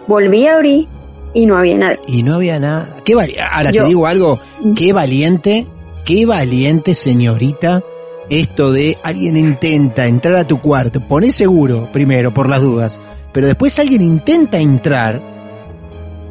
volví 0.08 0.48
a 0.48 0.56
abrir 0.56 0.88
y 1.34 1.46
no 1.46 1.58
había 1.58 1.78
nadie. 1.78 2.00
Y 2.08 2.24
no 2.24 2.36
había 2.36 2.60
nada. 2.60 2.88
Qué 3.06 3.14
Ahora 3.14 3.72
Yo- 3.72 3.84
te 3.84 3.88
digo 3.90 4.06
algo. 4.08 4.40
Qué 4.76 4.94
valiente, 4.94 5.66
qué 6.06 6.26
valiente, 6.26 6.94
señorita. 6.94 7.84
Esto 8.30 8.72
de 8.72 8.98
alguien 9.04 9.38
intenta 9.38 10.06
entrar 10.06 10.36
a 10.36 10.48
tu 10.48 10.60
cuarto. 10.62 11.06
Poné 11.06 11.32
seguro 11.32 11.90
primero, 11.92 12.34
por 12.34 12.48
las 12.48 12.62
dudas. 12.62 13.02
Pero 13.34 13.48
después 13.48 13.80
alguien 13.80 14.02
intenta 14.02 14.60
entrar. 14.60 15.22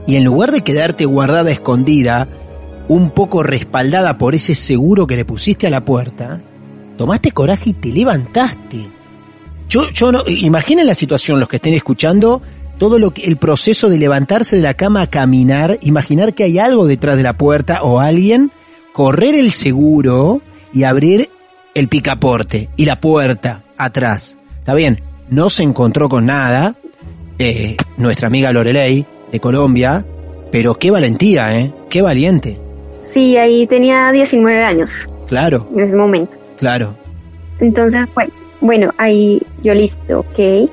Y 0.06 0.16
en 0.16 0.24
lugar 0.24 0.52
de 0.52 0.62
quedarte 0.62 1.04
guardada 1.04 1.50
escondida, 1.50 2.28
un 2.88 3.10
poco 3.10 3.42
respaldada 3.42 4.16
por 4.16 4.34
ese 4.34 4.54
seguro 4.54 5.06
que 5.06 5.16
le 5.16 5.24
pusiste 5.24 5.66
a 5.66 5.70
la 5.70 5.84
puerta, 5.84 6.40
tomaste 6.96 7.32
coraje 7.32 7.70
y 7.70 7.74
te 7.74 7.92
levantaste. 7.92 8.88
Yo, 9.68 9.90
yo 9.90 10.10
no, 10.12 10.22
imaginen 10.26 10.86
la 10.86 10.94
situación, 10.94 11.40
los 11.40 11.48
que 11.48 11.56
estén 11.56 11.74
escuchando, 11.74 12.40
todo 12.78 12.98
lo 12.98 13.12
que, 13.12 13.22
el 13.22 13.36
proceso 13.36 13.90
de 13.90 13.98
levantarse 13.98 14.56
de 14.56 14.62
la 14.62 14.74
cama 14.74 15.02
a 15.02 15.10
caminar, 15.10 15.78
imaginar 15.82 16.32
que 16.32 16.44
hay 16.44 16.58
algo 16.58 16.86
detrás 16.86 17.16
de 17.16 17.24
la 17.24 17.36
puerta 17.36 17.82
o 17.82 18.00
alguien, 18.00 18.50
correr 18.92 19.34
el 19.34 19.50
seguro 19.50 20.40
y 20.72 20.84
abrir 20.84 21.28
el 21.78 21.88
picaporte 21.88 22.68
y 22.76 22.84
la 22.84 23.00
puerta 23.00 23.62
atrás. 23.76 24.36
Está 24.58 24.74
bien, 24.74 25.00
no 25.30 25.48
se 25.50 25.62
encontró 25.62 26.08
con 26.08 26.26
nada, 26.26 26.74
eh, 27.38 27.76
nuestra 27.96 28.26
amiga 28.28 28.52
Lorelei 28.52 29.06
de 29.30 29.40
Colombia, 29.40 30.04
pero 30.50 30.74
qué 30.74 30.90
valentía, 30.90 31.58
¿eh? 31.58 31.72
Qué 31.88 32.02
valiente. 32.02 32.60
Sí, 33.02 33.36
ahí 33.36 33.66
tenía 33.66 34.10
19 34.12 34.62
años 34.62 35.06
Claro, 35.26 35.68
en 35.74 35.80
ese 35.80 35.94
momento. 35.94 36.32
claro. 36.58 36.96
Entonces, 37.60 38.06
bueno, 38.14 38.32
bueno, 38.60 38.94
ahí 38.98 39.40
yo 39.62 39.74
listo, 39.74 40.20
ok. 40.20 40.68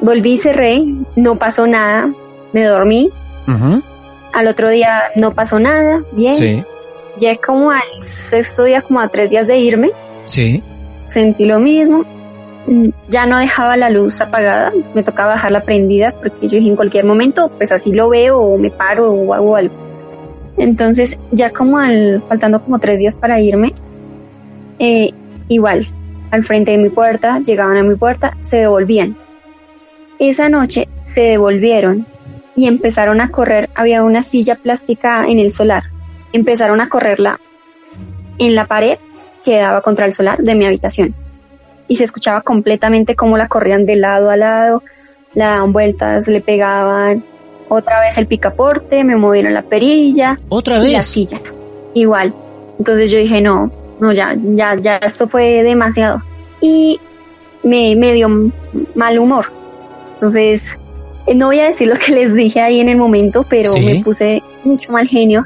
Volví 0.00 0.36
cerré, 0.36 0.82
no 1.16 1.36
pasó 1.36 1.66
nada, 1.66 2.12
me 2.52 2.64
dormí. 2.64 3.10
Al 4.34 4.46
otro 4.46 4.68
día 4.68 5.04
no 5.16 5.34
pasó 5.34 5.58
nada, 5.58 6.02
bien. 6.12 6.34
Sí, 6.34 6.62
Ya 7.18 7.36
como 7.36 7.70
al 7.70 8.02
sexto 8.02 8.64
día, 8.64 8.82
como 8.82 9.00
a 9.00 9.08
tres 9.08 9.30
días 9.30 9.46
de 9.46 9.58
irme, 9.58 9.90
sí. 10.24 10.62
sentí 11.06 11.44
lo 11.44 11.58
mismo. 11.58 12.04
Mm, 12.66 12.88
Ya 13.08 13.26
no 13.26 13.38
dejaba 13.38 13.76
la 13.76 13.90
luz 13.90 14.20
apagada, 14.20 14.72
me 14.94 15.02
tocaba 15.02 15.32
dejarla 15.34 15.62
prendida 15.62 16.12
porque 16.12 16.48
yo 16.48 16.58
dije 16.58 16.68
en 16.70 16.76
cualquier 16.76 17.04
momento, 17.04 17.50
pues 17.56 17.72
así 17.72 17.92
lo 17.92 18.08
veo 18.08 18.38
o 18.38 18.58
me 18.58 18.70
paro 18.70 19.10
o 19.12 19.34
hago 19.34 19.56
algo. 19.56 19.74
Entonces, 20.56 21.20
ya 21.30 21.50
como 21.50 21.78
al, 21.78 22.22
faltando 22.28 22.62
como 22.62 22.78
tres 22.78 22.98
días 22.98 23.16
para 23.16 23.40
irme, 23.40 23.74
eh, 24.78 25.12
igual, 25.48 25.86
al 26.30 26.44
frente 26.44 26.72
de 26.72 26.78
mi 26.78 26.88
puerta, 26.88 27.38
llegaban 27.40 27.76
a 27.76 27.82
mi 27.82 27.94
puerta, 27.94 28.36
se 28.40 28.58
devolvían. 28.58 29.16
Esa 30.18 30.48
noche 30.48 30.88
se 31.00 31.22
devolvieron 31.22 32.06
y 32.56 32.66
empezaron 32.66 33.20
a 33.20 33.30
correr, 33.30 33.70
había 33.74 34.02
una 34.02 34.20
silla 34.22 34.56
plástica 34.56 35.26
en 35.28 35.38
el 35.38 35.52
solar, 35.52 35.84
empezaron 36.32 36.80
a 36.80 36.88
correrla 36.88 37.40
en 38.38 38.54
la 38.54 38.66
pared 38.66 38.98
que 39.44 39.58
daba 39.58 39.80
contra 39.80 40.06
el 40.06 40.12
solar 40.12 40.38
de 40.38 40.54
mi 40.54 40.66
habitación. 40.66 41.14
Y 41.88 41.94
se 41.96 42.04
escuchaba 42.04 42.42
completamente 42.42 43.14
cómo 43.16 43.36
la 43.38 43.48
corrían 43.48 43.86
de 43.86 43.96
lado 43.96 44.30
a 44.30 44.36
lado, 44.36 44.82
le 45.34 45.44
daban 45.44 45.72
vueltas, 45.72 46.28
le 46.28 46.40
pegaban. 46.40 47.24
Otra 47.70 48.00
vez 48.00 48.16
el 48.18 48.26
picaporte, 48.26 49.04
me 49.04 49.16
movieron 49.16 49.54
la 49.54 49.62
perilla, 49.62 50.38
¿Otra 50.48 50.76
y 50.86 50.92
la 50.92 50.98
vez? 50.98 51.06
silla. 51.06 51.40
Igual. 51.94 52.34
Entonces 52.78 53.10
yo 53.10 53.18
dije, 53.18 53.40
no, 53.40 53.70
no, 54.00 54.12
ya, 54.12 54.36
ya, 54.54 54.76
ya 54.76 54.96
esto 54.98 55.28
fue 55.28 55.62
demasiado. 55.62 56.22
Y 56.60 57.00
me, 57.62 57.94
me 57.96 58.12
dio 58.12 58.28
mal 58.94 59.18
humor. 59.18 59.46
Entonces, 60.14 60.78
eh, 61.26 61.34
no 61.34 61.46
voy 61.46 61.60
a 61.60 61.64
decir 61.66 61.88
lo 61.88 61.96
que 61.96 62.12
les 62.14 62.34
dije 62.34 62.60
ahí 62.60 62.80
en 62.80 62.88
el 62.88 62.96
momento, 62.96 63.44
pero 63.48 63.72
Sí. 63.72 63.80
me 63.84 64.02
puse 64.02 64.42
mucho 64.64 64.92
mal 64.92 65.06
genio. 65.06 65.44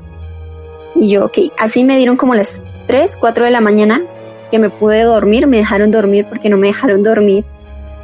Y 0.94 1.08
yo, 1.08 1.26
ok, 1.26 1.38
así 1.58 1.84
me 1.84 1.96
dieron 1.96 2.16
como 2.16 2.34
las 2.34 2.62
3, 2.86 3.16
4 3.16 3.44
de 3.44 3.50
la 3.50 3.60
mañana 3.60 4.02
que 4.50 4.58
me 4.58 4.68
pude 4.70 5.02
dormir, 5.02 5.46
me 5.46 5.56
dejaron 5.58 5.90
dormir 5.90 6.26
porque 6.28 6.48
no 6.50 6.56
me 6.58 6.66
dejaron 6.68 7.02
dormir, 7.02 7.44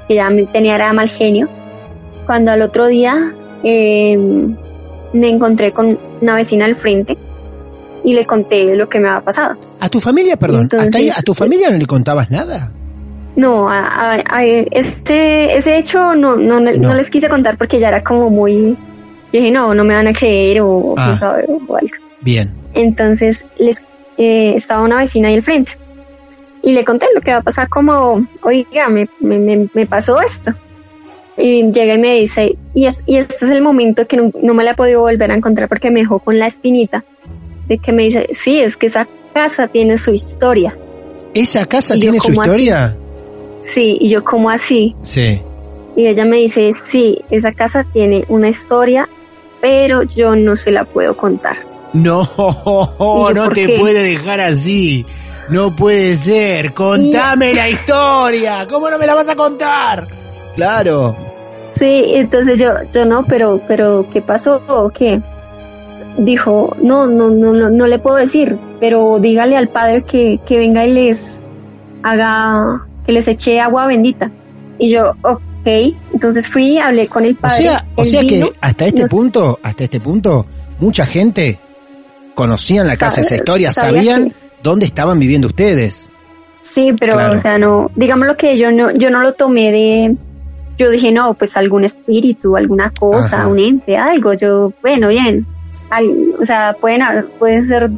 que 0.08 0.14
ya 0.14 0.30
me 0.30 0.44
tenía 0.44 0.74
era 0.76 0.92
mal 0.92 1.08
genio. 1.08 1.48
Cuando 2.26 2.50
al 2.50 2.62
otro 2.62 2.86
día 2.86 3.32
eh, 3.62 4.16
me 5.12 5.28
encontré 5.28 5.72
con 5.72 5.98
una 6.20 6.34
vecina 6.34 6.64
al 6.64 6.74
frente 6.76 7.16
y 8.04 8.14
le 8.14 8.24
conté 8.24 8.74
lo 8.76 8.88
que 8.88 8.98
me 9.00 9.08
había 9.08 9.20
pasado. 9.22 9.56
A 9.80 9.88
tu 9.88 10.00
familia, 10.00 10.36
perdón, 10.36 10.62
Entonces, 10.62 10.88
hasta 10.88 10.98
ahí, 10.98 11.10
a 11.10 11.22
tu 11.22 11.34
familia 11.34 11.70
no 11.70 11.76
le 11.76 11.86
contabas 11.86 12.30
nada. 12.30 12.72
No, 13.36 13.68
a, 13.70 13.80
a- 14.14 14.22
a- 14.30 14.44
este, 14.44 15.56
ese 15.56 15.78
hecho 15.78 16.14
no, 16.16 16.34
no, 16.36 16.58
no, 16.60 16.72
No. 16.72 16.94
les 16.94 17.10
quise 17.10 17.28
contar 17.28 17.56
porque 17.58 17.78
ya 17.78 17.88
era 17.88 18.02
como 18.02 18.30
muy... 18.30 18.76
Yo 19.32 19.40
dije, 19.40 19.50
no, 19.50 19.74
no 19.74 19.84
me 19.84 19.94
van 19.94 20.06
a 20.08 20.12
creer 20.12 20.62
o, 20.62 20.94
Ah. 20.96 21.14
o 21.68 21.76
algo. 21.76 21.88
Bien. 22.20 22.50
Entonces 22.78 23.46
les 23.58 23.84
eh, 24.18 24.54
estaba 24.54 24.82
una 24.82 24.98
vecina 24.98 25.28
ahí 25.28 25.34
al 25.34 25.42
frente 25.42 25.72
y 26.62 26.72
le 26.72 26.84
conté 26.84 27.06
lo 27.12 27.20
que 27.20 27.32
va 27.32 27.38
a 27.38 27.42
pasar 27.42 27.68
como, 27.68 28.24
oiga, 28.42 28.88
me, 28.88 29.08
me, 29.20 29.86
pasó 29.86 30.20
esto. 30.20 30.52
Y 31.36 31.72
llega 31.72 31.94
y 31.94 31.98
me 31.98 32.14
dice, 32.14 32.56
y, 32.74 32.86
es, 32.86 33.02
y 33.04 33.16
este 33.16 33.44
es 33.44 33.50
el 33.50 33.62
momento 33.62 34.06
que 34.06 34.16
no, 34.16 34.30
no 34.42 34.54
me 34.54 34.62
la 34.62 34.72
he 34.72 34.74
podido 34.74 35.00
volver 35.00 35.30
a 35.32 35.34
encontrar 35.34 35.68
porque 35.68 35.90
me 35.90 36.00
dejó 36.00 36.20
con 36.20 36.38
la 36.38 36.46
espinita 36.46 37.04
de 37.66 37.78
que 37.78 37.92
me 37.92 38.04
dice, 38.04 38.28
sí, 38.32 38.60
es 38.60 38.76
que 38.76 38.86
esa 38.86 39.08
casa 39.34 39.66
tiene 39.66 39.98
su 39.98 40.12
historia. 40.12 40.76
¿Esa 41.34 41.64
casa 41.64 41.96
Y 41.96 41.98
yo, 41.98 42.02
tiene 42.02 42.20
su 42.20 42.32
historia? 42.32 42.96
Sí, 43.60 43.98
y 44.00 44.08
yo 44.08 44.22
como 44.22 44.50
así. 44.50 44.94
Sí. 45.02 45.42
Y 45.96 46.06
ella 46.06 46.24
me 46.24 46.36
dice, 46.36 46.72
sí, 46.72 47.24
esa 47.30 47.50
casa 47.50 47.84
tiene 47.92 48.24
una 48.28 48.48
historia, 48.48 49.08
pero 49.60 50.04
yo 50.04 50.36
no 50.36 50.54
se 50.54 50.70
la 50.70 50.84
puedo 50.84 51.16
contar. 51.16 51.67
No, 51.92 52.28
no 53.34 53.48
te 53.50 53.66
qué? 53.66 53.76
puede 53.78 54.02
dejar 54.02 54.40
así. 54.40 55.06
No 55.48 55.74
puede 55.74 56.16
ser. 56.16 56.74
Contame 56.74 57.54
la 57.54 57.68
historia. 57.68 58.66
¿Cómo 58.68 58.90
no 58.90 58.98
me 58.98 59.06
la 59.06 59.14
vas 59.14 59.28
a 59.28 59.34
contar? 59.36 60.06
Claro. 60.54 61.16
Sí, 61.74 62.02
entonces 62.14 62.58
yo, 62.58 62.72
yo 62.92 63.04
no, 63.04 63.24
pero, 63.24 63.60
pero, 63.66 64.06
¿qué 64.12 64.20
pasó? 64.20 64.60
¿O 64.68 64.90
qué? 64.90 65.20
Dijo, 66.18 66.76
no, 66.82 67.06
no, 67.06 67.30
no, 67.30 67.52
no, 67.52 67.70
no 67.70 67.86
le 67.86 67.98
puedo 68.00 68.16
decir, 68.16 68.58
pero 68.80 69.18
dígale 69.20 69.56
al 69.56 69.68
padre 69.68 70.02
que, 70.02 70.40
que 70.44 70.58
venga 70.58 70.84
y 70.84 70.92
les 70.92 71.40
haga, 72.02 72.86
que 73.06 73.12
les 73.12 73.28
eche 73.28 73.60
agua 73.60 73.86
bendita. 73.86 74.30
Y 74.78 74.90
yo, 74.90 75.12
ok, 75.22 75.66
entonces 76.12 76.48
fui, 76.48 76.78
hablé 76.78 77.06
con 77.06 77.24
el 77.24 77.34
O 77.34 77.40
padre. 77.40 77.62
sea, 77.62 77.86
o 77.94 78.04
sea 78.04 78.22
vino, 78.22 78.50
que 78.50 78.56
hasta 78.60 78.86
este 78.86 79.02
nos- 79.02 79.10
punto, 79.10 79.58
hasta 79.62 79.84
este 79.84 80.00
punto, 80.00 80.46
mucha 80.80 81.06
gente 81.06 81.58
conocían 82.38 82.86
la 82.86 82.96
casa, 82.96 83.20
esa 83.20 83.34
historia, 83.34 83.72
sabía 83.72 83.98
sabían 84.14 84.30
que- 84.30 84.36
dónde 84.62 84.86
estaban 84.86 85.18
viviendo 85.18 85.48
ustedes. 85.48 86.08
Sí, 86.60 86.92
pero, 86.98 87.14
Claro. 87.14 87.36
o 87.36 87.42
sea, 87.42 87.58
no, 87.58 87.90
digamos 87.96 88.28
lo 88.28 88.36
que 88.36 88.56
yo 88.56 88.70
no, 88.70 88.92
yo 88.92 89.10
no 89.10 89.20
lo 89.22 89.32
tomé 89.32 89.72
de, 89.72 90.16
yo 90.76 90.88
dije, 90.90 91.10
no, 91.10 91.34
pues 91.34 91.56
algún 91.56 91.82
espíritu, 91.84 92.56
alguna 92.56 92.92
cosa, 92.96 93.38
Ajá. 93.40 93.48
un 93.48 93.58
ente, 93.58 93.96
algo, 93.96 94.34
yo, 94.34 94.72
bueno, 94.82 95.08
bien, 95.08 95.44
Al- 95.90 96.34
o 96.40 96.44
sea, 96.44 96.76
pueden, 96.80 97.02
pueden 97.38 97.64
ser 97.66 97.90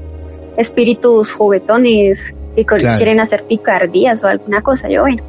espíritus 0.57 1.33
juguetones 1.33 2.35
que 2.57 2.65
Claro. 2.65 2.97
quieren 2.97 3.19
hacer 3.21 3.45
picardías 3.45 4.23
o 4.25 4.29
alguna 4.29 4.63
cosa, 4.63 4.89
yo, 4.89 5.03
bueno, 5.03 5.23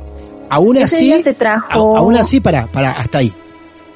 Aún 0.49 0.77
así, 0.77 1.11
se 1.21 1.29
a- 1.31 1.33
trajo, 1.33 1.97
aún 1.97 2.15
así, 2.17 2.39
para, 2.39 2.67
para, 2.67 2.91
hasta 2.91 3.17
ahí. 3.19 3.33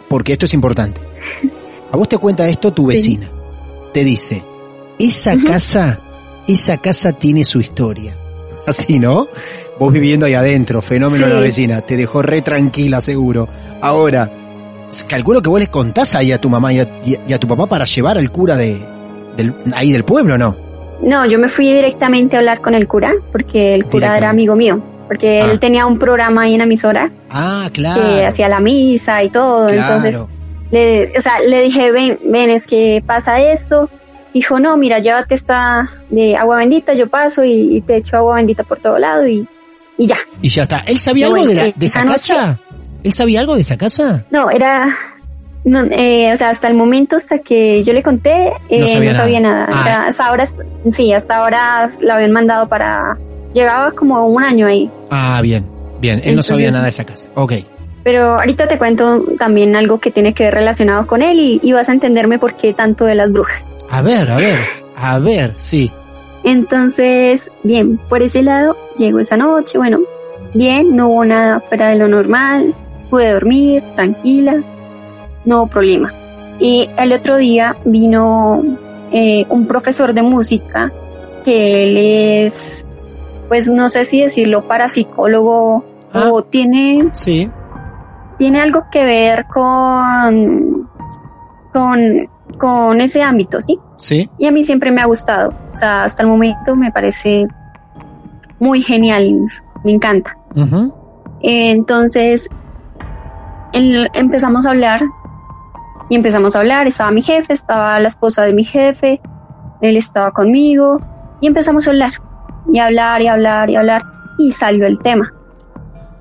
Porque 0.10 0.34
esto 0.34 0.46
es 0.46 0.54
importante. 0.54 1.00
A 1.92 1.98
vos 1.98 2.08
te 2.10 2.18
cuenta 2.18 2.48
esto 2.48 2.72
tu 2.74 2.84
Sí. 2.84 2.88
vecina. 2.96 3.30
Te 3.94 4.04
dice, 4.04 4.44
esa 5.00 5.36
casa, 5.38 6.00
esa 6.48 6.78
casa 6.78 7.14
tiene 7.14 7.44
su 7.44 7.60
historia. 7.60 8.16
Así, 8.68 9.00
¿no? 9.00 9.28
Vos 9.80 9.92
viviendo 9.92 10.26
ahí 10.26 10.34
adentro, 10.34 10.82
fenómeno 10.82 11.26
Sí. 11.26 11.30
de 11.30 11.36
la 11.36 11.42
vecina, 11.42 11.82
te 11.82 11.98
dejó 11.98 12.22
re 12.22 12.42
tranquila, 12.42 13.02
seguro. 13.02 13.48
Ahora, 13.82 14.32
calculo 15.08 15.42
que 15.42 15.50
vos 15.50 15.60
les 15.60 15.70
contás 15.70 16.16
ahí 16.16 16.32
a 16.32 16.40
tu 16.40 16.50
mamá 16.50 16.72
y 16.74 16.80
a, 16.80 16.88
y 17.06 17.38
tu 17.40 17.48
papá 17.48 17.68
para 17.68 17.86
llevar 17.86 18.18
al 18.18 18.32
cura 18.32 18.56
de, 18.56 18.80
del, 19.36 19.54
ahí 19.74 19.92
del 19.92 20.04
pueblo, 20.06 20.38
¿no? 20.38 20.56
no, 21.02 21.26
yo 21.28 21.38
me 21.38 21.50
fui 21.50 21.74
directamente 21.74 22.38
a 22.38 22.40
hablar 22.40 22.62
con 22.62 22.74
el 22.74 22.88
cura, 22.88 23.12
porque 23.34 23.76
el 23.76 23.84
cura 23.86 24.18
era 24.18 24.30
amigo 24.30 24.56
mío, 24.56 24.82
porque 25.08 25.42
Ah. 25.42 25.52
él 25.52 25.60
tenía 25.60 25.86
un 25.86 26.00
programa 26.00 26.44
ahí 26.44 26.54
en 26.54 26.60
la 26.60 26.64
emisora 26.64 27.12
Ah, 27.30 27.70
claro. 27.74 28.02
que 28.02 28.26
hacía 28.26 28.48
la 28.48 28.62
misa 28.62 29.22
y 29.22 29.30
todo, 29.30 29.68
claro. 29.68 29.82
entonces 29.82 30.24
le, 30.72 31.12
o 31.18 31.20
sea, 31.22 31.40
le 31.46 31.62
dije, 31.62 31.92
ven, 31.92 32.18
ven, 32.24 32.50
es 32.50 32.66
que 32.66 33.04
pasa 33.06 33.40
esto. 33.42 33.90
Dijo, 34.36 34.60
no, 34.60 34.76
mira, 34.76 35.00
llévate 35.00 35.34
esta 35.34 35.90
de 36.10 36.36
agua 36.36 36.58
bendita, 36.58 36.94
yo 36.94 37.08
paso 37.08 37.46
y, 37.46 37.78
y 37.78 37.82
te 37.82 37.96
echo 37.96 38.18
agua 38.18 38.36
bendita 38.36 38.64
por 38.66 38.80
todo 38.82 39.00
lado 39.00 39.26
y, 39.26 39.48
y 39.98 40.08
ya. 40.08 40.18
Y 40.42 40.50
ya 40.50 40.64
está. 40.64 40.80
¿Él 40.86 40.98
sabía 40.98 41.28
algo 41.28 41.46
de, 41.46 41.54
la- 41.56 41.66
eh, 41.68 41.74
de 41.74 41.86
esa 41.86 42.04
noche- 42.04 42.34
casa? 42.36 42.60
¿Él 43.02 43.14
sabía 43.14 43.40
algo 43.40 43.56
de 43.56 43.62
esa 43.62 43.78
casa? 43.78 44.26
No, 44.32 44.50
era, 44.52 44.94
no, 45.64 45.84
eh, 45.90 46.34
o 46.34 46.36
sea, 46.36 46.50
hasta 46.50 46.68
el 46.68 46.74
momento, 46.74 47.16
hasta 47.16 47.38
que 47.38 47.82
yo 47.82 47.94
le 47.94 48.04
conté, 48.04 48.52
eh, 48.68 48.80
No 49.00 49.06
no 49.06 49.14
sabía 49.14 49.40
nada. 49.40 49.68
nada. 49.68 49.70
Ah. 49.72 49.84
Era- 49.88 50.08
hasta 50.08 50.26
ahora, 50.28 50.44
sí, 50.90 51.14
hasta 51.14 51.38
ahora 51.38 51.90
la 52.02 52.16
habían 52.16 52.32
mandado 52.34 52.68
para, 52.68 53.18
llegaba 53.54 53.94
como 53.94 54.28
un 54.28 54.44
año 54.44 54.68
ahí. 54.68 54.92
Ah, 55.12 55.40
bien, 55.42 55.66
bien. 56.02 56.20
Él 56.26 56.36
no 56.36 56.44
sabía 56.44 56.72
nada 56.72 56.84
de 56.84 56.90
esa 56.90 57.06
casa. 57.06 57.30
Ok. 57.36 57.54
Pero 58.04 58.34
ahorita 58.38 58.68
te 58.68 58.78
cuento 58.78 59.24
también 59.40 59.78
algo 59.78 60.00
que 60.02 60.12
tiene 60.12 60.34
que 60.34 60.44
ver 60.44 60.54
relacionado 60.56 61.08
con 61.08 61.22
él 61.22 61.40
y, 61.40 61.60
y 61.64 61.72
vas 61.72 61.88
a 61.88 61.94
entenderme 61.94 62.38
por 62.38 62.56
qué 62.56 62.74
tanto 62.74 63.06
de 63.06 63.16
las 63.16 63.32
brujas. 63.32 63.66
A 63.90 64.02
ver, 64.02 64.30
a 64.32 64.38
ver, 64.38 64.58
a 64.96 65.20
ver, 65.20 65.54
sí. 65.58 65.92
Entonces, 66.44 67.52
bien, 67.64 67.98
por 68.10 68.22
ese 68.22 68.42
lado, 68.44 68.78
llegó 68.98 69.20
esa 69.20 69.38
noche, 69.38 69.78
bueno, 69.78 70.00
bien, 70.54 70.96
no 70.96 71.10
hubo 71.10 71.26
nada 71.26 71.60
fuera 71.60 71.90
de 71.90 71.96
lo 71.96 72.08
normal, 72.08 72.76
pude 73.10 73.32
dormir 73.32 73.84
tranquila, 73.96 74.62
no 75.46 75.58
hubo 75.64 75.68
problema. 75.68 76.14
Y 76.60 76.90
el 76.98 77.14
otro 77.14 77.38
día 77.38 77.76
vino 77.86 78.64
eh, 79.12 79.46
un 79.50 79.66
profesor 79.68 80.14
de 80.14 80.22
música 80.22 80.92
que 81.44 81.84
él 81.84 81.98
es, 82.46 82.86
pues 83.48 83.68
no 83.68 83.90
sé 83.90 84.06
si 84.06 84.22
decirlo 84.22 84.68
parapsicólogo 84.68 85.84
Ah. 86.18 86.30
o 86.32 86.44
tiene 86.44 87.10
Sí. 87.12 87.50
tiene 88.38 88.62
algo 88.62 88.86
que 88.90 89.04
ver 89.04 89.46
con, 89.54 90.90
con, 91.74 92.30
con 92.58 93.02
ese 93.02 93.22
ámbito, 93.22 93.62
¿sí? 93.62 93.80
Sí. 93.98 94.30
Y 94.38 94.48
a 94.48 94.52
mí 94.52 94.64
siempre 94.64 94.92
me 94.92 95.02
ha 95.02 95.06
gustado. 95.06 95.54
O 95.74 95.78
sea, 95.78 96.04
hasta 96.04 96.24
el 96.24 96.30
momento 96.30 96.76
me 96.76 96.92
parece 96.92 97.48
muy 98.60 98.82
genial, 98.82 99.46
me 99.84 99.92
encanta. 99.92 100.38
Entonces, 101.42 102.50
empezamos 103.74 104.66
a 104.66 104.72
hablar 104.72 105.02
y 106.10 106.16
empezamos 106.16 106.56
a 106.56 106.60
hablar. 106.60 106.88
Estaba 106.88 107.12
mi 107.12 107.22
jefe, 107.22 107.54
estaba 107.54 108.00
la 108.00 108.08
esposa 108.08 108.44
de 108.44 108.54
mi 108.54 108.64
jefe, 108.64 109.22
él 109.82 109.98
estaba 109.98 110.32
conmigo 110.32 111.02
y 111.42 111.48
empezamos 111.48 111.88
a 111.88 111.92
hablar 111.92 112.12
y 112.72 112.80
hablar 112.80 113.22
y 113.22 113.28
hablar 113.28 113.70
y 113.70 113.76
hablar 113.76 114.04
y 114.38 114.52
salió 114.52 114.88
el 114.88 115.00
tema. 115.00 115.32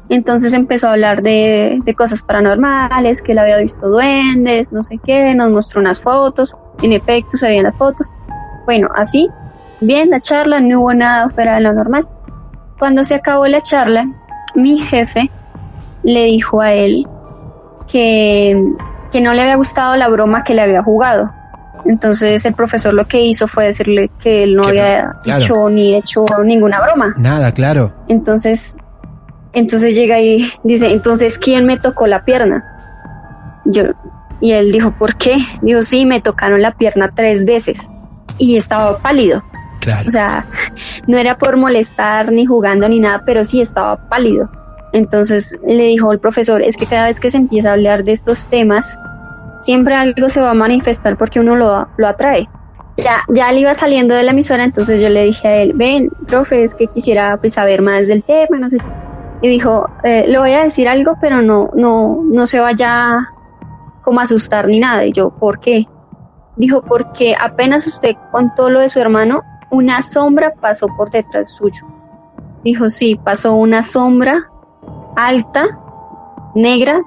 Entonces 0.09 0.53
empezó 0.53 0.89
a 0.89 0.93
hablar 0.93 1.23
de, 1.23 1.81
de 1.83 1.95
cosas 1.95 2.23
paranormales, 2.23 3.23
que 3.23 3.33
él 3.33 3.39
había 3.39 3.57
visto 3.57 3.89
duendes, 3.89 4.71
no 4.71 4.83
sé 4.83 4.99
qué, 5.03 5.35
nos 5.35 5.51
mostró 5.51 5.81
unas 5.81 5.99
fotos, 6.01 6.55
en 6.83 6.93
efecto 6.93 7.37
se 7.37 7.49
veían 7.49 7.65
las 7.65 7.77
fotos. 7.77 8.13
Bueno, 8.67 8.89
así, 8.95 9.29
bien 9.81 10.11
la 10.11 10.21
charla, 10.21 10.61
no 10.61 10.81
hubo 10.81 10.95
nada 10.95 11.31
fuera 11.31 11.55
de 11.55 11.63
lo 11.63 11.73
normal. 11.73 12.07
Cuando 12.79 13.03
se 13.05 13.15
acabó 13.15 13.47
la 13.47 13.61
charla, 13.61 14.07
mi 14.55 14.79
jefe 14.79 15.31
le 16.03 16.25
dijo 16.25 16.61
a 16.61 16.73
él 16.75 17.07
que, 17.91 18.63
que 19.11 19.21
no 19.21 19.33
le 19.33 19.43
había 19.43 19.57
gustado 19.57 19.97
la 19.97 20.09
broma 20.09 20.45
que 20.45 20.55
le 20.55 20.63
había 20.63 20.83
jugado. 20.83 21.31
Entonces 21.87 22.45
el 22.47 22.55
profesor 22.55 22.95
lo 22.95 23.07
que 23.07 23.21
hizo 23.21 23.47
fue 23.47 23.67
decirle 23.67 24.11
que 24.19 24.43
él 24.45 24.57
no 24.57 24.63
Que 24.63 24.67
no, 24.67 24.71
había 24.83 25.13
claro. 25.23 25.45
hecho 25.45 25.69
ni 25.69 25.95
hecho 25.95 26.25
ninguna 26.45 26.81
broma. 26.81 27.15
Nada, 27.19 27.53
claro. 27.53 27.93
Entonces, 28.09 28.79
entonces 29.55 29.95
llega 29.95 30.21
y 30.21 30.47
dice, 30.63 30.91
entonces, 30.91 31.39
¿quién 31.39 31.67
me 31.67 31.79
tocó 31.79 32.07
la 32.07 32.25
pierna? 32.25 32.65
Yo, 33.65 33.85
y 34.41 34.53
él 34.53 34.73
dijo, 34.73 34.93
¿por 34.93 35.17
qué? 35.17 35.39
Dijo, 35.63 35.83
sí, 35.83 36.05
me 36.05 36.21
tocaron 36.21 36.61
la 36.61 36.73
pierna 36.73 37.13
tres 37.15 37.45
veces 37.45 37.89
y 38.39 38.57
estaba 38.57 38.99
pálido. 38.99 39.43
Claro. 39.81 40.07
O 40.07 40.11
sea, 40.11 40.47
no 41.07 41.19
era 41.19 41.37
por 41.37 41.57
molestar 41.57 42.33
ni 42.33 42.47
jugando 42.47 42.89
ni 42.89 43.01
nada, 43.01 43.23
pero 43.25 43.45
sí 43.45 43.61
estaba 43.61 44.09
pálido. 44.09 44.51
Entonces 44.93 45.59
le 45.67 45.85
dijo 45.85 46.13
el 46.13 46.21
profesor, 46.21 46.63
es 46.63 46.77
que 46.77 46.87
cada 46.87 47.09
vez 47.09 47.21
que 47.21 47.31
se 47.31 47.39
empieza 47.39 47.71
a 47.71 47.73
hablar 47.73 48.05
de 48.05 48.13
estos 48.13 48.49
temas, 48.49 48.99
siempre 49.61 49.95
algo 49.95 50.29
se 50.29 50.41
va 50.41 50.51
a 50.51 50.55
manifestar 50.55 51.17
porque 51.17 51.41
uno 51.41 51.57
lo, 51.57 51.89
lo 51.97 52.07
atrae. 52.07 52.49
Ya, 52.97 53.23
ya 53.29 53.51
él 53.51 53.59
iba 53.59 53.75
saliendo 53.75 54.15
de 54.15 54.23
la 54.23 54.31
emisora, 54.31 54.63
entonces 54.63 55.01
yo 55.01 55.09
le 55.09 55.25
dije 55.25 55.49
a 55.49 55.57
él, 55.57 55.73
ven, 55.75 56.11
profe, 56.29 56.63
es 56.63 56.77
que 56.77 56.87
quisiera 56.87 57.37
pues 57.39 57.55
saber 57.55 57.83
más 57.83 58.07
del 58.07 58.23
tema, 58.23 58.59
no 58.59 58.71
sé. 58.71 58.79
Y 59.45 59.49
dijo, 59.49 59.91
eh, 60.03 60.25
le 60.27 60.39
voy 60.39 60.53
a 60.53 60.63
decir 60.63 60.89
algo, 60.89 61.19
pero 61.21 61.43
no, 61.43 61.69
no, 61.75 62.23
no 62.25 62.47
se 62.47 62.61
vaya 62.61 63.29
como 64.03 64.21
a 64.21 64.23
asustar 64.23 64.67
ni 64.69 64.81
nada. 64.81 65.05
Y 65.05 65.13
yo, 65.13 65.33
¿por 65.39 65.61
qué? 65.61 65.87
Dijo, 66.57 66.81
porque 66.81 67.35
apenas 67.39 67.87
usted 67.87 68.17
contó 68.33 68.71
lo 68.71 68.81
de 68.81 68.89
su 68.89 69.01
hermano, 69.01 69.43
una 69.71 70.01
sombra 70.01 70.55
pasó 70.59 70.87
por 70.97 71.11
detrás 71.11 71.55
suyo. 71.55 71.85
Dijo, 72.63 72.89
sí, 72.89 73.21
pasó 73.23 73.55
una 73.55 73.83
sombra 73.83 74.51
alta, 75.15 75.79
negra, 76.55 77.03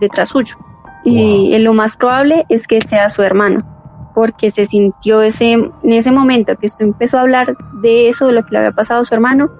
detrás 0.00 0.30
suyo. 0.30 0.56
Y 1.04 1.58
lo 1.58 1.74
más 1.74 1.98
probable 1.98 2.46
es 2.48 2.68
que 2.68 2.80
sea 2.80 3.10
su 3.10 3.20
hermano, 3.20 3.66
porque 4.14 4.50
se 4.50 4.64
sintió 4.64 5.20
ese, 5.20 5.52
en 5.52 5.92
ese 5.92 6.10
momento 6.10 6.56
que 6.56 6.68
usted 6.68 6.86
empezó 6.86 7.18
a 7.18 7.20
hablar 7.20 7.54
de 7.82 8.08
eso, 8.08 8.28
de 8.28 8.32
lo 8.32 8.46
que 8.46 8.52
le 8.52 8.58
había 8.60 8.72
pasado 8.72 9.02
a 9.02 9.04
su 9.04 9.12
hermano, 9.12 9.50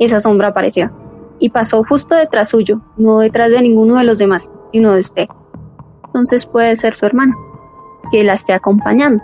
esa 0.00 0.18
sombra 0.18 0.48
apareció. 0.48 1.05
Y 1.38 1.50
pasó 1.50 1.84
justo 1.88 2.14
detrás 2.14 2.48
suyo, 2.50 2.80
no 2.96 3.20
detrás 3.20 3.52
de 3.52 3.60
ninguno 3.62 3.98
de 3.98 4.04
los 4.04 4.18
demás, 4.18 4.50
sino 4.64 4.92
de 4.94 5.00
usted. 5.00 5.26
Entonces 6.06 6.46
puede 6.46 6.74
ser 6.76 6.94
su 6.94 7.04
hermano, 7.06 7.34
que 8.10 8.24
la 8.24 8.32
esté 8.34 8.52
acompañando. 8.54 9.22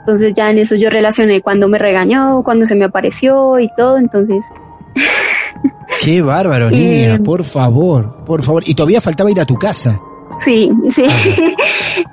Entonces 0.00 0.32
ya 0.34 0.50
en 0.50 0.58
eso 0.58 0.74
yo 0.74 0.90
relacioné 0.90 1.40
cuando 1.42 1.68
me 1.68 1.78
regañó, 1.78 2.42
cuando 2.42 2.66
se 2.66 2.74
me 2.74 2.84
apareció 2.84 3.60
y 3.60 3.68
todo, 3.76 3.98
entonces 3.98 4.50
Qué 6.02 6.20
bárbaro, 6.22 6.68
Eh, 6.70 6.72
niña, 6.72 7.18
por 7.22 7.44
favor, 7.44 8.24
por 8.24 8.42
favor. 8.42 8.62
Y 8.66 8.74
todavía 8.74 9.00
faltaba 9.00 9.30
ir 9.30 9.40
a 9.40 9.44
tu 9.46 9.54
casa. 9.56 10.00
sí, 10.38 10.72
sí. 10.90 11.04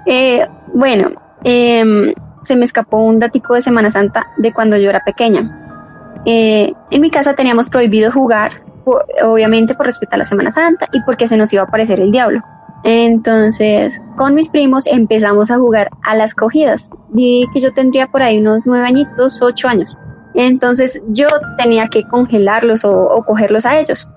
Eh, 0.06 0.46
bueno, 0.74 1.10
em, 1.44 2.14
se 2.44 2.56
me 2.56 2.66
escapó 2.66 2.98
un 3.00 3.18
datico 3.20 3.54
de 3.54 3.62
Semana 3.62 3.90
Santa 3.90 4.28
de 4.38 4.52
cuando 4.54 4.78
yo 4.78 4.90
era 4.90 5.02
pequeña. 5.04 6.22
Eh, 6.26 6.74
en 6.92 7.02
mi 7.02 7.10
casa 7.10 7.34
teníamos 7.34 7.70
prohibido 7.70 8.12
jugar, 8.12 8.64
obviamente 8.86 9.76
por 9.76 9.86
respeto 9.86 10.16
a 10.16 10.18
la 10.20 10.26
Semana 10.26 10.52
Santa 10.52 10.88
y 10.94 11.02
porque 11.02 11.28
se 11.28 11.38
nos 11.38 11.52
iba 11.54 11.64
a 11.64 11.66
aparecer 11.66 12.00
el 12.00 12.12
diablo. 12.12 12.42
Entonces, 12.84 14.04
con 14.16 14.36
mis 14.36 14.50
primos 14.50 14.88
empezamos 14.88 15.52
a 15.52 15.58
jugar 15.58 15.90
a 16.04 16.16
las 16.16 16.34
cogidas. 16.34 16.92
Di 17.10 17.46
que 17.54 17.60
yo 17.60 17.74
tendría 17.74 18.08
por 18.08 18.22
ahí 18.22 18.40
unos 18.40 18.64
nueve 18.66 18.88
añitos, 18.88 19.42
ocho 19.42 19.68
años. 19.68 19.98
Entonces 20.34 21.04
yo 21.08 21.28
tenía 21.58 21.88
que 21.88 22.08
congelarlos 22.08 22.86
o, 22.86 22.98
o 22.98 23.24
cogerlos 23.24 23.66
a 23.66 23.80
ellos. 23.80 24.08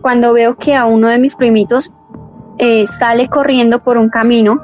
Cuando 0.00 0.32
veo 0.32 0.56
que 0.56 0.74
a 0.74 0.86
uno 0.86 1.08
de 1.08 1.18
mis 1.18 1.36
primitos 1.36 1.92
eh, 2.58 2.86
sale 2.86 3.28
corriendo 3.28 3.82
por 3.82 3.98
un 3.98 4.08
camino 4.08 4.60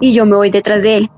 y 0.00 0.12
yo 0.12 0.26
me 0.26 0.36
voy 0.36 0.50
detrás 0.50 0.82
de 0.82 0.98
él. 0.98 1.10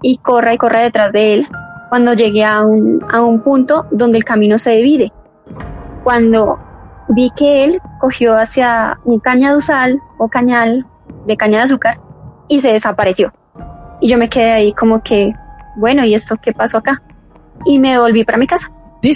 Y 0.00 0.18
corra 0.18 0.54
y 0.54 0.58
corra 0.58 0.80
detrás 0.80 1.12
de 1.12 1.34
él. 1.34 1.48
Cuando 1.88 2.14
llegué 2.14 2.44
a 2.44 2.62
un, 2.62 3.04
a 3.10 3.22
un 3.22 3.40
punto 3.40 3.86
donde 3.90 4.18
el 4.18 4.24
camino 4.24 4.58
se 4.58 4.76
divide. 4.76 5.12
Cuando 6.04 6.58
vi 7.08 7.30
que 7.30 7.64
él 7.64 7.80
cogió 8.00 8.36
hacia 8.36 8.98
un 9.04 9.20
cañaduzal 9.20 10.00
o 10.18 10.28
cañal 10.28 10.86
de 11.26 11.36
caña 11.36 11.58
de 11.58 11.64
azúcar 11.64 12.00
y 12.48 12.60
se 12.60 12.72
desapareció. 12.72 13.32
Y 14.00 14.08
yo 14.08 14.18
me 14.18 14.28
quedé 14.28 14.52
ahí 14.52 14.72
como 14.72 15.02
que, 15.02 15.34
bueno, 15.76 16.04
¿y 16.04 16.14
esto 16.14 16.36
qué 16.40 16.52
pasó 16.52 16.78
acá? 16.78 17.02
Y 17.64 17.78
me 17.78 17.98
volví 17.98 18.24
para 18.24 18.38
mi 18.38 18.46
casa. 18.46 18.68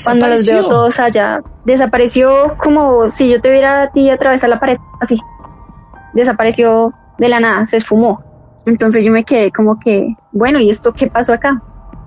Cuando 0.05 0.29
los 0.29 0.47
veo 0.47 0.69
todos 0.69 1.01
allá, 1.01 1.43
desapareció 1.65 2.57
como 2.59 3.09
si 3.09 3.29
yo 3.29 3.41
te 3.41 3.51
viera 3.51 3.83
a 3.83 3.91
ti 3.91 4.11
atravesar 4.11 4.49
la 4.49 4.61
pared, 4.61 4.79
así. 5.01 5.19
Desapareció 6.15 6.93
de 7.19 7.29
la 7.29 7.41
nada, 7.41 7.65
se 7.65 7.79
esfumó. 7.79 8.23
Entonces 8.67 9.05
yo 9.05 9.13
me 9.13 9.25
quedé 9.25 9.51
como 9.51 9.79
que, 9.79 10.15
bueno, 10.31 10.61
¿y 10.61 10.71
esto 10.71 10.93
qué 10.93 11.09
pasó 11.09 11.33
acá? 11.33 11.63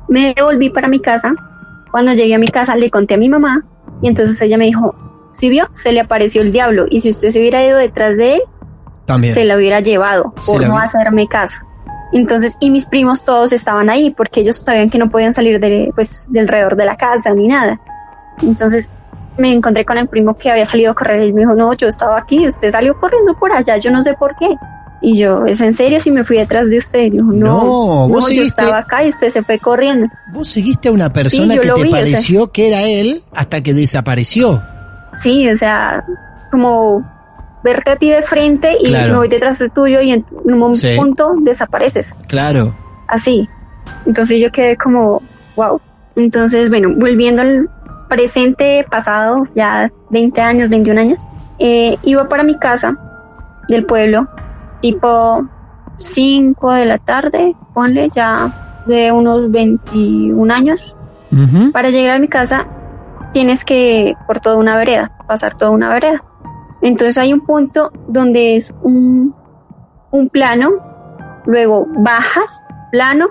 Me 0.08 0.34
volví 0.42 0.70
para 0.70 0.88
mi 0.88 1.02
casa. 1.02 1.34
Cuando 1.92 2.14
llegué 2.14 2.36
a 2.36 2.40
mi 2.40 2.48
casa 2.48 2.76
le 2.76 2.90
conté 2.90 3.16
a 3.16 3.18
mi 3.18 3.30
mamá 3.30 3.66
y 4.02 4.08
entonces 4.08 4.42
ella 4.42 4.58
me 4.58 4.66
dijo, 4.66 4.96
si 5.36 5.50
vio, 5.50 5.68
se 5.72 5.92
le 5.92 6.00
apareció 6.00 6.42
el 6.42 6.52
diablo 6.52 6.86
y 6.90 7.02
si 7.02 7.10
usted 7.12 7.30
se 7.30 7.40
hubiera 7.40 7.64
ido 7.64 7.78
detrás 7.78 8.18
de 8.18 8.36
él, 8.36 8.42
También. 9.06 9.34
se 9.34 9.46
la 9.46 9.56
hubiera 9.58 9.80
llevado 9.82 10.34
por 10.46 10.62
no 10.66 10.74
vi- 10.76 10.82
hacerme 10.82 11.28
caso. 11.28 11.60
Entonces, 12.14 12.58
y 12.62 12.70
mis 12.72 12.86
primos 12.86 13.24
todos 13.24 13.52
estaban 13.52 13.90
ahí 13.90 14.10
porque 14.12 14.40
ellos 14.42 14.56
sabían 14.58 14.90
que 14.90 14.98
no 14.98 15.10
podían 15.12 15.34
salir 15.34 15.60
de, 15.60 15.92
pues, 15.94 16.28
de 16.32 16.40
alrededor 16.40 16.76
de 16.78 16.86
la 16.86 16.96
casa 16.98 17.34
ni 17.34 17.48
nada. 17.48 17.80
Entonces, 18.42 18.94
me 19.38 19.52
encontré 19.52 19.84
con 19.84 19.98
el 19.98 20.08
primo 20.08 20.38
que 20.38 20.50
había 20.50 20.66
salido 20.66 20.92
a 20.92 20.96
correr 20.96 21.22
y 21.24 21.34
me 21.34 21.42
dijo, 21.42 21.56
no, 21.56 21.74
yo 21.74 21.88
estaba 21.88 22.18
aquí, 22.18 22.48
usted 22.48 22.70
salió 22.70 22.98
corriendo 22.98 23.34
por 23.38 23.52
allá, 23.52 23.76
yo 23.78 23.92
no 23.92 24.02
sé 24.02 24.14
por 24.14 24.36
qué. 24.38 24.48
Y 25.02 25.18
yo, 25.20 25.46
¿es 25.46 25.60
en 25.62 25.74
serio 25.74 26.00
si 26.00 26.10
me 26.10 26.24
fui 26.24 26.38
detrás 26.38 26.70
de 26.70 26.78
usted? 26.78 27.00
Y 27.02 27.10
dijo, 27.12 27.26
no, 27.26 27.36
No, 27.64 28.08
vos 28.08 28.22
yo 28.22 28.28
seguiste- 28.28 28.62
estaba 28.62 28.78
acá 28.80 29.04
y 29.04 29.10
usted 29.10 29.30
se 29.30 29.44
fue 29.44 29.60
corriendo. 29.60 30.08
Vos 30.34 30.48
seguiste 30.50 30.88
a 30.88 30.92
una 30.94 31.12
persona 31.12 31.54
Sí, 31.54 31.56
yo 31.56 31.62
que 31.62 31.68
te 31.68 31.74
vi, 31.84 31.90
o 31.90 31.92
sea. 31.92 32.00
pareció 32.00 32.52
que 32.52 32.68
era 32.70 32.82
él 32.84 33.24
hasta 33.34 33.62
que 33.62 33.74
desapareció. 33.74 34.64
Sí, 35.18 35.50
o 35.50 35.56
sea, 35.56 36.04
como 36.52 37.04
verte 37.64 37.92
a 37.92 37.96
ti 37.96 38.10
de 38.10 38.22
frente 38.22 38.76
y 38.80 38.88
Claro. 38.88 39.14
me 39.14 39.18
voy 39.20 39.28
detrás 39.28 39.58
de 39.60 39.70
tuyo 39.70 40.00
y 40.02 40.12
en 40.12 40.26
un 40.44 40.76
Sí. 40.76 40.94
punto 40.96 41.34
desapareces. 41.42 42.16
Claro. 42.28 42.76
así. 43.08 43.48
Entonces 44.08 44.42
yo 44.42 44.52
quedé 44.52 44.78
como, 44.78 45.22
wow. 45.56 45.80
Entonces, 46.16 46.70
bueno, 46.70 46.90
volviendo 46.98 47.44
al 47.44 47.70
presente, 48.10 48.84
pasado, 48.90 49.48
ya 49.56 49.92
20 50.10 50.42
años, 50.42 50.70
21 50.70 50.98
años, 51.00 51.24
eh, 51.60 51.98
iba 52.04 52.28
para 52.28 52.44
mi 52.44 52.58
casa 52.58 52.98
del 53.68 53.86
pueblo, 53.86 54.28
tipo 54.82 55.48
5 55.98 56.72
de 56.72 56.86
la 56.86 56.98
tarde, 56.98 57.56
ponle 57.74 58.10
ya 58.16 58.84
de 58.88 59.12
unos 59.12 59.52
21 59.52 60.52
años. 60.52 60.98
Para 61.74 61.90
llegar 61.90 62.16
a 62.16 62.20
mi 62.20 62.28
casa 62.28 62.66
tienes 63.36 63.66
que 63.66 64.16
por 64.28 64.40
toda 64.40 64.56
una 64.56 64.78
vereda, 64.78 65.12
pasar 65.28 65.58
toda 65.58 65.72
una 65.72 65.90
vereda. 65.90 66.24
Entonces 66.82 67.18
hay 67.18 67.34
un 67.34 67.42
punto 67.42 67.92
donde 68.08 68.56
es 68.56 68.74
un, 68.82 69.36
un 70.10 70.30
plano, 70.30 71.42
luego 71.46 71.86
bajas, 71.98 72.64
plano, 72.94 73.28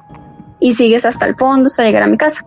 y 0.60 0.72
sigues 0.72 1.06
hasta 1.06 1.24
el 1.24 1.36
fondo 1.36 1.68
hasta 1.68 1.84
llegar 1.84 2.02
a 2.02 2.06
mi 2.06 2.18
casa. 2.18 2.44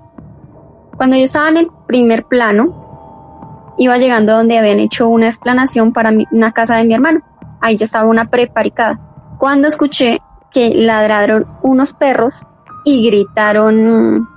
Cuando 0.98 1.16
yo 1.16 1.24
estaba 1.24 1.50
en 1.50 1.58
el 1.58 1.72
primer 1.88 2.26
plano, 2.26 3.74
iba 3.80 3.98
llegando 3.98 4.34
donde 4.34 4.60
habían 4.60 4.80
hecho 4.80 5.08
una 5.08 5.26
explanación 5.26 5.94
para 5.94 6.14
una 6.32 6.52
casa 6.52 6.76
de 6.76 6.86
mi 6.86 6.94
hermano. 6.94 7.22
Ahí 7.60 7.76
ya 7.76 7.86
estaba 7.86 8.08
una 8.08 8.30
preparicada. 8.30 9.00
Cuando 9.40 9.68
escuché 9.68 10.22
que 10.52 10.70
ladraron 10.76 11.48
unos 11.64 11.94
perros 11.94 12.46
y 12.86 13.04
gritaron, 13.08 14.30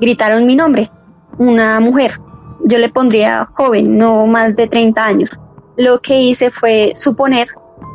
gritaron 0.00 0.46
mi 0.46 0.56
nombre, 0.56 0.90
una 1.36 1.78
mujer. 1.78 2.18
Yo 2.64 2.78
le 2.78 2.88
pondría 2.88 3.48
joven, 3.54 3.96
no 3.98 4.26
más 4.26 4.56
de 4.56 4.66
30 4.66 5.04
años. 5.04 5.38
Lo 5.76 6.00
que 6.00 6.20
hice 6.20 6.50
fue 6.50 6.92
suponer 6.94 7.48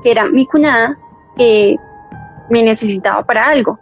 que 0.04 0.12
era 0.12 0.26
mi 0.26 0.46
cuñada 0.46 0.98
que 1.36 1.76
me 2.50 2.64
necesitaba 2.64 3.24
para 3.24 3.46
algo. 3.46 3.80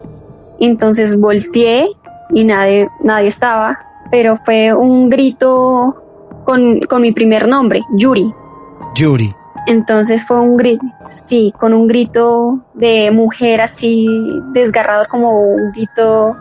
Entonces 0.60 1.20
volteé 1.20 1.88
y 2.32 2.44
nadie, 2.44 2.90
nadie 3.02 3.28
estaba, 3.28 3.80
pero 4.12 4.38
fue 4.44 4.74
un 4.74 5.10
grito 5.10 5.96
con, 6.44 6.80
con 6.82 7.02
mi 7.02 7.12
primer 7.12 7.48
nombre, 7.48 7.82
Yuri. 7.96 8.34
Yuri. 8.96 9.34
Entonces 9.68 10.24
fue 10.26 10.40
un 10.40 10.58
grito, 10.58 10.86
sí, 11.08 11.52
con 11.60 11.74
un 11.74 11.88
grito 11.88 12.60
de 12.76 13.10
mujer 13.12 13.62
así 13.62 14.08
desgarrador, 14.54 15.08
como 15.08 15.40
un 15.40 15.72
grito, 15.72 16.36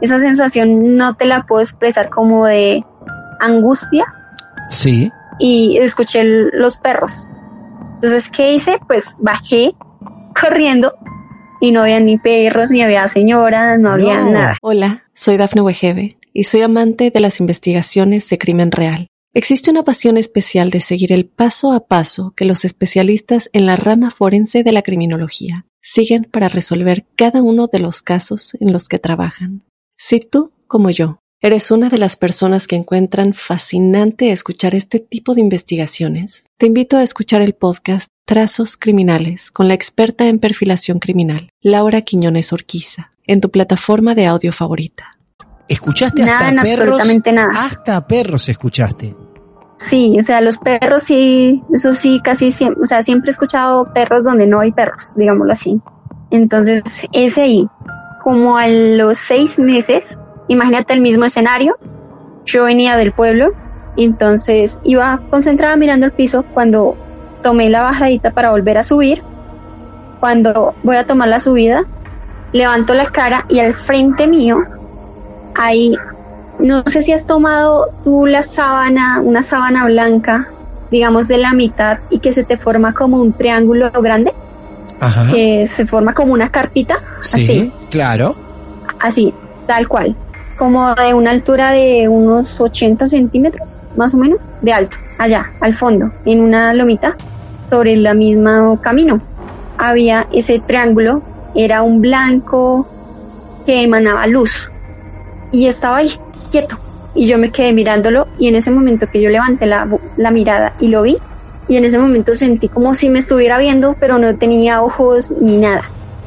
esa 0.00 0.18
sensación 0.18 0.96
no 0.96 1.14
te 1.14 1.26
la 1.26 1.44
puedo 1.46 1.62
expresar 1.62 2.10
como 2.10 2.46
de 2.46 2.84
angustia. 3.40 4.04
Sí. 4.68 5.10
Y 5.38 5.78
escuché 5.78 6.24
los 6.24 6.76
perros. 6.76 7.26
Entonces, 7.94 8.30
¿qué 8.30 8.54
hice? 8.54 8.78
Pues 8.86 9.16
bajé 9.18 9.74
corriendo 10.40 10.94
y 11.60 11.72
no 11.72 11.82
había 11.82 12.00
ni 12.00 12.18
perros, 12.18 12.70
ni 12.70 12.82
había 12.82 13.08
señora, 13.08 13.78
no 13.78 13.90
había 13.90 14.22
nada. 14.22 14.56
Hola, 14.60 15.04
soy 15.14 15.36
Dafne 15.36 15.62
Wegebe 15.62 16.18
y 16.32 16.44
soy 16.44 16.62
amante 16.62 17.10
de 17.10 17.20
las 17.20 17.40
investigaciones 17.40 18.28
de 18.28 18.38
crimen 18.38 18.70
real. 18.70 19.08
Existe 19.32 19.70
una 19.70 19.82
pasión 19.82 20.16
especial 20.16 20.70
de 20.70 20.80
seguir 20.80 21.12
el 21.12 21.26
paso 21.26 21.72
a 21.72 21.86
paso 21.86 22.32
que 22.34 22.46
los 22.46 22.64
especialistas 22.64 23.50
en 23.52 23.66
la 23.66 23.76
rama 23.76 24.10
forense 24.10 24.62
de 24.62 24.72
la 24.72 24.82
criminología 24.82 25.66
siguen 25.82 26.24
para 26.24 26.48
resolver 26.48 27.06
cada 27.16 27.42
uno 27.42 27.66
de 27.66 27.78
los 27.78 28.02
casos 28.02 28.56
en 28.60 28.72
los 28.72 28.88
que 28.88 28.98
trabajan. 28.98 29.62
Si 29.98 30.20
tú, 30.20 30.52
como 30.66 30.90
yo, 30.90 31.20
¿Eres 31.46 31.70
una 31.70 31.88
de 31.88 31.98
las 31.98 32.16
personas 32.16 32.66
que 32.66 32.74
encuentran 32.74 33.32
fascinante 33.32 34.32
escuchar 34.32 34.74
este 34.74 34.98
tipo 34.98 35.32
de 35.32 35.42
investigaciones? 35.42 36.46
Te 36.56 36.66
invito 36.66 36.96
a 36.96 37.04
escuchar 37.04 37.40
el 37.40 37.54
podcast 37.54 38.08
Trazos 38.24 38.76
Criminales 38.76 39.52
con 39.52 39.68
la 39.68 39.74
experta 39.74 40.26
en 40.26 40.40
perfilación 40.40 40.98
criminal, 40.98 41.50
Laura 41.60 42.00
Quiñones 42.00 42.52
Orquiza, 42.52 43.12
en 43.28 43.40
tu 43.40 43.52
plataforma 43.52 44.16
de 44.16 44.26
audio 44.26 44.50
favorita. 44.50 45.12
¿Escuchaste 45.68 46.24
hasta 46.24 46.50
perros? 46.50 46.80
absolutamente 46.80 47.32
nada. 47.32 47.64
Hasta 47.64 48.04
perros 48.08 48.48
escuchaste. 48.48 49.14
Sí, 49.76 50.16
o 50.18 50.22
sea, 50.22 50.40
los 50.40 50.58
perros 50.58 51.04
sí, 51.04 51.62
eso 51.72 51.94
sí, 51.94 52.20
casi 52.24 52.50
siempre, 52.50 52.82
o 52.82 52.86
sea, 52.86 53.04
siempre 53.04 53.28
he 53.28 53.30
escuchado 53.30 53.92
perros 53.92 54.24
donde 54.24 54.48
no 54.48 54.58
hay 54.58 54.72
perros, 54.72 55.14
digámoslo 55.16 55.52
así. 55.52 55.80
Entonces, 56.32 57.06
ese 57.12 57.42
ahí, 57.42 57.68
como 58.24 58.58
a 58.58 58.66
los 58.66 59.16
seis 59.16 59.60
meses, 59.60 60.18
Imagínate 60.48 60.92
el 60.92 61.00
mismo 61.00 61.24
escenario. 61.24 61.76
Yo 62.44 62.64
venía 62.64 62.96
del 62.96 63.12
pueblo, 63.12 63.52
entonces 63.96 64.80
iba 64.84 65.20
concentrada 65.30 65.76
mirando 65.76 66.06
el 66.06 66.12
piso 66.12 66.44
cuando 66.54 66.96
tomé 67.42 67.68
la 67.70 67.82
bajadita 67.82 68.30
para 68.30 68.50
volver 68.50 68.78
a 68.78 68.82
subir. 68.82 69.22
Cuando 70.20 70.74
voy 70.82 70.96
a 70.96 71.06
tomar 71.06 71.28
la 71.28 71.40
subida, 71.40 71.84
levanto 72.52 72.94
la 72.94 73.06
cara 73.06 73.44
y 73.48 73.58
al 73.58 73.74
frente 73.74 74.26
mío 74.26 74.58
hay, 75.54 75.96
no 76.58 76.82
sé 76.86 77.02
si 77.02 77.12
has 77.12 77.26
tomado 77.26 77.88
tú 78.04 78.26
la 78.26 78.42
sábana, 78.42 79.20
una 79.20 79.42
sábana 79.42 79.84
blanca, 79.86 80.50
digamos 80.90 81.26
de 81.28 81.38
la 81.38 81.52
mitad 81.52 81.98
y 82.10 82.20
que 82.20 82.32
se 82.32 82.44
te 82.44 82.56
forma 82.56 82.92
como 82.92 83.20
un 83.20 83.32
triángulo 83.32 83.90
grande, 83.90 84.32
Ajá. 85.00 85.32
que 85.32 85.66
se 85.66 85.84
forma 85.84 86.14
como 86.14 86.32
una 86.32 86.50
carpita. 86.50 86.98
Sí, 87.20 87.42
así. 87.42 87.72
claro. 87.90 88.36
Así, 89.00 89.34
tal 89.66 89.88
cual 89.88 90.16
como 90.56 90.94
de 90.94 91.14
una 91.14 91.30
altura 91.30 91.70
de 91.70 92.08
unos 92.08 92.60
80 92.60 93.06
centímetros, 93.06 93.84
más 93.96 94.14
o 94.14 94.18
menos, 94.18 94.38
de 94.62 94.72
alto, 94.72 94.96
allá, 95.18 95.52
al 95.60 95.74
fondo, 95.74 96.10
en 96.24 96.40
una 96.40 96.72
lomita, 96.72 97.16
sobre 97.68 97.92
el 97.92 98.14
mismo 98.16 98.80
camino. 98.80 99.20
Había 99.78 100.26
ese 100.32 100.58
triángulo, 100.58 101.22
era 101.54 101.82
un 101.82 102.00
blanco 102.00 102.86
que 103.64 103.82
emanaba 103.82 104.26
luz 104.26 104.70
y 105.52 105.66
estaba 105.66 105.98
ahí, 105.98 106.10
quieto. 106.50 106.78
Y 107.14 107.26
yo 107.26 107.38
me 107.38 107.50
quedé 107.50 107.72
mirándolo 107.72 108.26
y 108.38 108.48
en 108.48 108.56
ese 108.56 108.70
momento 108.70 109.08
que 109.10 109.22
yo 109.22 109.30
levanté 109.30 109.66
la, 109.66 109.88
la 110.16 110.30
mirada 110.30 110.74
y 110.80 110.88
lo 110.88 111.02
vi, 111.02 111.18
y 111.68 111.76
en 111.76 111.84
ese 111.84 111.98
momento 111.98 112.34
sentí 112.34 112.68
como 112.68 112.94
si 112.94 113.08
me 113.08 113.18
estuviera 113.18 113.58
viendo, 113.58 113.96
pero 113.98 114.18
no 114.18 114.36
tenía 114.36 114.82
ojos 114.82 115.32
ni 115.40 115.56
nada. 115.56 115.82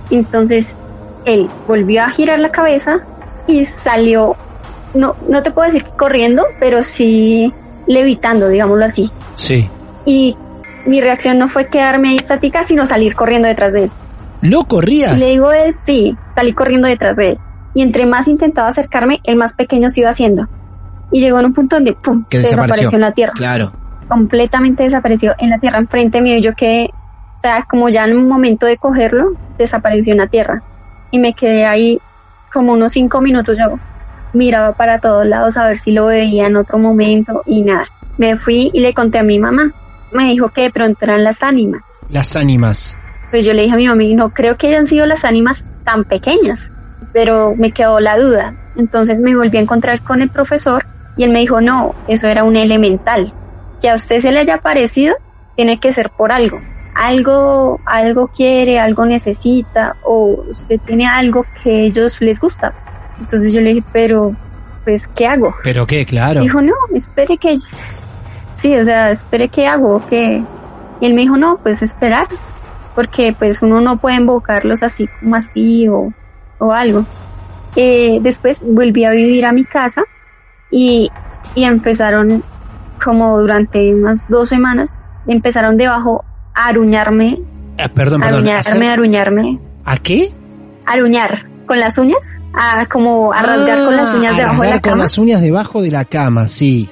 Entonces 0.10 0.78
él 1.26 1.50
volvió 1.68 2.04
a 2.04 2.10
girar 2.10 2.40
la 2.40 2.52
cabeza 2.52 3.02
y 3.50 3.66
salió, 3.66 4.36
no, 4.94 5.16
no 5.28 5.44
te 5.44 5.52
puedo 5.52 5.66
decir 5.66 5.84
que 5.84 5.92
corriendo, 5.92 6.44
pero 6.60 6.84
sí 6.84 7.54
levitando, 7.88 8.48
digámoslo 8.48 8.86
así. 8.86 9.12
Sí. 9.36 9.70
Y 10.06 10.36
mi 10.86 11.02
reacción 11.02 11.38
no 11.38 11.48
fue 11.48 11.68
quedarme 11.68 12.10
ahí 12.10 12.18
estática, 12.18 12.64
sino 12.64 12.86
salir 12.86 13.16
corriendo 13.16 13.48
detrás 13.48 13.74
de 13.74 13.84
él. 13.84 13.92
¿No 14.42 14.66
corrías? 14.66 15.20
le 15.20 15.28
digo 15.28 15.52
él, 15.52 15.76
sí, 15.82 16.16
salí 16.32 16.54
corriendo 16.54 16.88
detrás 16.88 17.16
de 17.16 17.32
él. 17.32 17.40
Y 17.74 17.82
entre 17.82 18.06
más 18.06 18.28
intentaba 18.28 18.70
acercarme, 18.70 19.20
el 19.24 19.36
más 19.36 19.54
pequeño 19.54 19.90
se 19.90 20.02
iba 20.02 20.10
haciendo. 20.10 20.48
Y 21.12 21.20
llegó 21.20 21.40
en 21.40 21.48
un 21.48 21.54
punto 21.54 21.76
donde, 21.76 21.94
¡pum!, 21.94 22.26
se 22.30 22.40
desapareció. 22.40 22.92
en 22.94 23.02
la 23.02 23.12
tierra. 23.12 23.34
Claro. 23.34 23.74
Completamente 24.08 24.84
desapareció 24.84 25.36
en 25.40 25.50
la 25.50 25.60
tierra 25.60 25.80
enfrente 25.80 26.22
mío 26.22 26.38
y 26.38 26.42
yo 26.42 26.54
quedé, 26.56 26.90
o 27.36 27.40
sea, 27.40 27.66
como 27.70 27.90
ya 27.90 28.06
en 28.06 28.16
un 28.18 28.28
momento 28.28 28.66
de 28.66 28.78
cogerlo, 28.78 29.34
desapareció 29.58 30.14
en 30.14 30.20
la 30.20 30.28
tierra. 30.28 30.64
Y 31.12 31.20
me 31.20 31.34
quedé 31.34 31.66
ahí 31.66 32.00
como 32.50 32.74
unos 32.74 32.94
cinco 32.94 33.22
minutos 33.22 33.58
yo 33.58 33.80
miraba 34.34 34.74
para 34.74 35.00
todos 35.00 35.26
lados 35.26 35.58
a 35.58 35.68
ver 35.68 35.78
si 35.78 35.92
lo 35.92 36.06
veía 36.06 36.48
en 36.48 36.56
otro 36.56 36.78
momento 36.78 37.44
y 37.46 37.64
nada. 37.64 37.88
Me 38.18 38.38
fui 38.38 38.70
y 38.74 38.80
le 38.80 38.94
conté 38.94 39.20
a 39.20 39.24
mi 39.24 39.40
mamá. 39.40 39.72
Me 40.12 40.26
dijo 40.26 40.50
que 40.50 40.64
de 40.64 40.72
pronto 40.72 41.06
eran 41.06 41.24
las 41.24 41.44
ánimas. 41.44 41.82
Las 42.10 42.36
ánimas. 42.36 42.98
Pues 43.32 43.46
yo 43.46 43.54
le 43.54 43.64
dije 43.64 43.74
a 43.74 43.78
mi 43.78 43.88
mamá, 43.88 44.04
no 44.16 44.32
creo 44.32 44.58
que 44.58 44.68
hayan 44.68 44.86
sido 44.86 45.06
las 45.06 45.24
ánimas 45.24 45.68
tan 45.84 46.04
pequeñas, 46.04 46.74
pero 47.14 47.56
me 47.56 47.72
quedó 47.72 48.00
la 48.00 48.18
duda. 48.18 48.56
Entonces 48.76 49.20
me 49.20 49.36
volví 49.36 49.58
a 49.58 49.62
encontrar 49.62 50.04
con 50.04 50.22
el 50.22 50.30
profesor 50.30 50.86
y 51.16 51.24
él 51.24 51.32
me 51.32 51.40
dijo, 51.40 51.62
no, 51.62 51.96
eso 52.08 52.28
era 52.28 52.44
un 52.44 52.56
elemental. 52.56 53.34
Que 53.82 53.90
a 53.90 53.96
usted 53.96 54.20
se 54.20 54.32
le 54.32 54.40
haya 54.40 54.58
parecido, 54.58 55.16
tiene 55.56 55.80
que 55.80 55.94
ser 55.94 56.10
por 56.10 56.32
algo 56.32 56.60
algo, 57.00 57.80
algo 57.86 58.28
quiere, 58.28 58.78
algo 58.78 59.06
necesita 59.06 59.96
o 60.04 60.44
usted 60.50 60.82
tiene 60.86 61.08
algo 61.08 61.46
que 61.64 61.86
ellos 61.86 62.22
les 62.22 62.42
gusta. 62.42 62.74
Entonces 63.18 63.54
yo 63.54 63.62
le 63.62 63.70
dije, 63.74 63.86
pero, 63.94 64.36
pues, 64.84 65.08
¿qué 65.08 65.26
hago? 65.26 65.56
¿Pero 65.64 65.88
qué? 65.88 66.06
Claro. 66.06 66.42
Dijo, 66.42 66.62
no, 66.62 66.74
espere 66.94 67.38
que, 67.38 67.56
sí, 68.52 68.76
o 68.76 68.84
sea, 68.84 69.12
espere 69.12 69.48
qué 69.48 69.66
hago, 69.66 70.06
que, 70.06 70.44
y 71.00 71.06
él 71.06 71.14
me 71.14 71.22
dijo, 71.22 71.38
no, 71.38 71.58
pues 71.64 71.82
esperar, 71.82 72.28
porque 72.96 73.34
pues 73.38 73.62
uno 73.62 73.80
no 73.80 73.98
puede 73.98 74.18
invocarlos 74.18 74.84
así 74.84 75.08
como 75.22 75.36
así 75.36 75.88
o, 75.88 76.12
o 76.58 76.74
algo. 76.74 77.06
Eh, 77.78 78.20
después 78.22 78.62
volví 78.62 79.06
a 79.06 79.12
vivir 79.12 79.46
a 79.46 79.54
mi 79.54 79.64
casa 79.64 80.04
y, 80.70 81.10
y 81.56 81.64
empezaron 81.64 82.44
como 83.02 83.40
durante 83.40 83.94
unas 83.94 84.28
dos 84.28 84.50
semanas, 84.50 85.00
empezaron 85.28 85.78
debajo 85.78 86.26
aruñarme. 86.68 87.40
Ah, 87.78 87.90
perdón, 87.90 88.22
perdón. 88.22 88.48
Aruñarme, 88.48 88.90
aruñarme. 88.90 89.60
¿A 89.86 89.98
qué? 89.98 90.32
Aruñar 90.86 91.48
con 91.66 91.80
las 91.80 91.98
uñas, 91.98 92.44
a 92.54 92.88
como 92.88 93.32
a 93.32 93.42
rasgar 93.44 93.86
con 93.86 93.96
las 93.96 94.14
uñas 94.14 94.34
a 94.34 94.38
debajo 94.38 94.64
de 94.64 94.70
la 94.70 94.82
cama. 94.82 94.92
con 94.94 95.00
las 95.00 95.18
uñas 95.18 95.42
debajo 95.42 95.82
de 95.82 95.92
la 95.92 96.06
cama, 96.06 96.48
sí. 96.48 96.90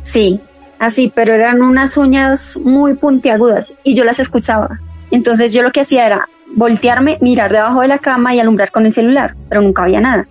Sí, 0.00 0.40
así, 0.78 1.12
pero 1.14 1.34
eran 1.34 1.62
unas 1.62 1.96
uñas 1.96 2.56
muy 2.62 2.94
puntiagudas 2.94 3.74
y 3.84 3.94
yo 3.94 4.04
las 4.04 4.18
escuchaba. 4.18 4.80
Entonces 5.10 5.52
yo 5.52 5.62
lo 5.62 5.72
que 5.72 5.80
hacía 5.80 6.06
era 6.06 6.28
voltearme, 6.54 7.18
mirar 7.20 7.52
debajo 7.52 7.82
de 7.82 7.88
la 7.88 7.98
cama 7.98 8.34
y 8.34 8.40
alumbrar 8.40 8.70
con 8.70 8.86
el 8.86 8.94
celular, 8.94 9.34
pero 9.48 9.60
nunca 9.60 9.82
había 9.82 10.00
nada. 10.00 10.26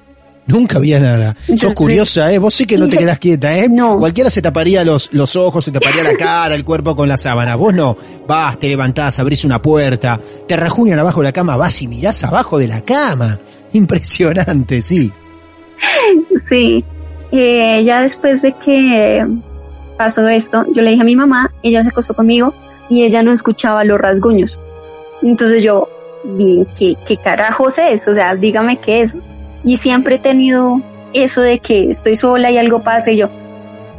Nunca 0.48 0.78
había 0.78 1.00
nada. 1.00 1.36
Sos 1.56 1.74
curiosa, 1.74 2.32
¿eh? 2.32 2.38
Vos 2.38 2.54
sí 2.54 2.66
que 2.66 2.78
no 2.78 2.88
te 2.88 2.98
quedás 2.98 3.20
quieta, 3.20 3.58
¿eh? 3.58 3.68
No. 3.70 3.98
Cualquiera 3.98 4.30
se 4.30 4.42
taparía 4.42 4.84
los, 4.84 5.14
los 5.14 5.36
ojos, 5.36 5.66
se 5.66 5.72
taparía 5.72 6.04
la 6.04 6.14
cara, 6.16 6.56
el 6.56 6.64
cuerpo 6.64 6.96
con 6.96 7.10
la 7.10 7.18
sábana. 7.18 7.56
Vos 7.56 7.74
no. 7.74 7.98
Vas, 8.26 8.58
te 8.58 8.70
levantás, 8.70 9.20
abrís 9.20 9.44
una 9.44 9.62
puerta, 9.62 10.20
te 10.48 10.56
rajuñan 10.56 11.00
abajo 11.00 11.20
de 11.20 11.26
la 11.26 11.34
cama, 11.34 11.58
vas 11.58 11.82
y 11.82 11.88
mirás 11.88 12.24
abajo 12.24 12.58
de 12.58 12.68
la 12.68 12.82
cama. 12.82 13.40
Impresionante, 13.74 14.82
sí. 14.82 15.12
Sí, 16.42 16.84
eh, 17.32 17.84
ya 17.84 18.02
después 18.02 18.42
de 18.42 18.54
que 18.54 19.28
pasó 19.98 20.28
esto, 20.30 20.66
yo 20.74 20.82
le 20.82 20.92
dije 20.92 21.02
a 21.02 21.06
mi 21.06 21.16
mamá, 21.16 21.52
ella 21.62 21.84
se 21.84 21.90
acostó 21.90 22.14
conmigo 22.14 22.54
y 22.90 23.04
ella 23.04 23.22
no 23.22 23.34
escuchaba 23.34 23.84
los 23.84 24.00
rasguños. 24.00 24.58
Entonces 25.22 25.62
yo, 25.62 25.90
bien, 26.24 26.66
¿qué, 26.78 26.96
qué 27.06 27.18
carajos 27.18 27.80
es? 27.80 28.08
O 28.08 28.14
sea, 28.14 28.36
dígame 28.36 28.78
qué 28.80 29.02
es. 29.02 29.18
Y 29.68 29.76
siempre 29.76 30.16
he 30.16 30.20
tenido 30.20 30.82
eso 31.14 31.42
de 31.42 31.60
que 31.60 31.90
estoy 31.90 32.16
sola 32.16 32.50
y 32.50 32.58
algo 32.58 32.84
pasa 32.84 33.12
y 33.12 33.18
yo, 33.18 33.30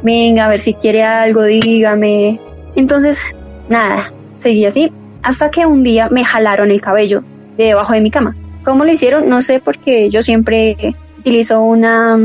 venga, 0.01 0.45
a 0.45 0.49
ver 0.49 0.59
si 0.59 0.73
quiere 0.73 1.03
algo, 1.03 1.43
dígame. 1.43 2.39
Entonces, 2.75 3.35
nada, 3.69 4.11
seguí 4.35 4.65
así, 4.65 4.91
hasta 5.21 5.51
que 5.51 5.67
un 5.67 5.83
día 5.83 6.09
me 6.09 6.25
jalaron 6.25 6.71
el 6.71 6.81
cabello 6.81 7.23
de 7.55 7.65
debajo 7.65 7.93
de 7.93 8.01
mi 8.01 8.09
cama. 8.09 8.35
¿Cómo 8.65 8.83
lo 8.83 8.91
hicieron? 8.91 9.29
No 9.29 9.43
sé, 9.43 9.59
porque 9.59 10.09
yo 10.09 10.23
siempre 10.23 10.95
utilizo 11.19 11.61
una, 11.61 12.17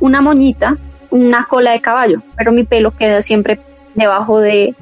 una 0.00 0.20
moñita, 0.20 0.76
una 1.10 1.44
cola 1.44 1.70
de 1.70 1.80
caballo, 1.80 2.24
pero 2.36 2.50
mi 2.50 2.64
pelo 2.64 2.90
queda 2.90 3.22
siempre 3.22 3.60
debajo 3.94 4.40
de, 4.40 4.74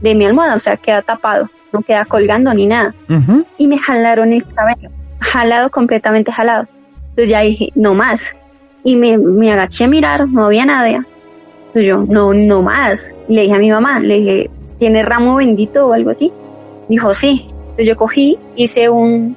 de 0.00 0.14
mi 0.16 0.26
almohada, 0.26 0.56
o 0.56 0.60
sea, 0.60 0.76
queda 0.76 1.02
tapado, 1.02 1.48
no 1.72 1.82
queda 1.82 2.04
colgando 2.04 2.52
ni 2.52 2.66
nada. 2.66 2.96
Y 3.58 3.68
me 3.68 3.78
jalaron 3.78 4.32
el 4.32 4.44
cabello, 4.44 4.90
jalado, 5.20 5.70
completamente 5.70 6.32
jalado. 6.32 6.66
Entonces 7.14 7.28
ya 7.30 7.40
dije, 7.40 7.70
no 7.74 7.94
más. 7.94 8.36
Y 8.82 8.96
me, 8.96 9.16
me 9.16 9.52
agaché 9.52 9.84
a 9.84 9.88
mirar, 9.88 10.28
no 10.28 10.46
había 10.46 10.66
nadie. 10.66 10.96
Entonces 11.68 11.86
yo, 11.86 11.98
no, 12.08 12.34
no 12.34 12.62
más. 12.62 13.14
Y 13.28 13.34
le 13.34 13.42
dije 13.42 13.54
a 13.54 13.58
mi 13.58 13.70
mamá, 13.70 14.00
le 14.00 14.18
dije, 14.20 14.50
¿tiene 14.78 15.02
ramo 15.02 15.36
bendito 15.36 15.86
o 15.86 15.92
algo 15.92 16.10
así? 16.10 16.32
Dijo, 16.88 17.14
sí. 17.14 17.46
Entonces 17.48 17.86
yo 17.86 17.96
cogí, 17.96 18.38
hice 18.56 18.88
un, 18.90 19.36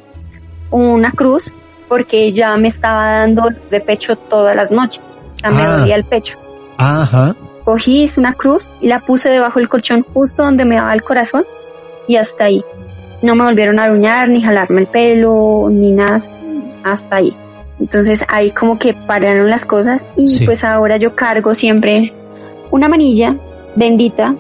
una 0.71 1.11
cruz, 1.11 1.53
porque 1.88 2.32
ya 2.32 2.57
me 2.57 2.67
estaba 2.67 3.19
dando 3.19 3.49
de 3.71 3.80
pecho 3.80 4.15
todas 4.17 4.55
las 4.55 4.71
noches. 4.71 5.19
O 5.36 5.39
sea, 5.39 5.49
me 5.51 5.61
Ah. 5.61 5.78
dolía 5.78 5.95
el 5.95 6.03
pecho. 6.03 6.38
Ajá. 6.78 7.36
Cogí, 7.63 8.03
hice 8.03 8.19
una 8.19 8.34
cruz 8.34 8.69
y 8.82 8.88
la 8.88 8.99
puse 9.01 9.30
debajo 9.30 9.59
del 9.59 9.69
colchón, 9.69 10.05
justo 10.13 10.43
donde 10.43 10.65
me 10.65 10.75
daba 10.75 10.93
el 10.93 11.03
corazón, 11.03 11.45
y 12.07 12.15
hasta 12.15 12.45
ahí. 12.45 12.63
No 13.21 13.36
me 13.36 13.45
volvieron 13.45 13.80
a 13.80 13.84
aruñar, 13.84 14.30
ni 14.30 14.41
jalarme 14.41 14.82
el 14.82 14.88
pelo, 14.88 15.67
ni 15.71 15.91
nada, 15.91 16.17
hasta 16.84 17.15
ahí. 17.17 17.36
Entonces 17.80 18.25
ahí 18.28 18.51
como 18.51 18.80
que 18.80 18.93
pararon 18.93 19.49
las 19.49 19.65
cosas 19.65 20.05
y 20.15 20.28
Sí. 20.28 20.45
pues 20.45 20.63
ahora 20.63 20.97
yo 20.97 21.15
cargo 21.15 21.53
siempre 21.55 22.13
una 22.71 22.88
manilla 22.88 23.36
bendita. 23.75 24.36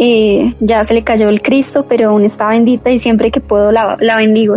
eh, 0.00 0.54
ya 0.60 0.84
se 0.84 0.94
le 0.94 1.02
cayó 1.02 1.28
el 1.28 1.42
Cristo, 1.42 1.84
pero 1.88 2.10
aún 2.10 2.24
está 2.24 2.46
bendita 2.48 2.88
y 2.88 3.00
siempre 3.00 3.32
que 3.32 3.40
puedo 3.40 3.72
la, 3.72 3.96
la 4.00 4.16
bendigo. 4.16 4.54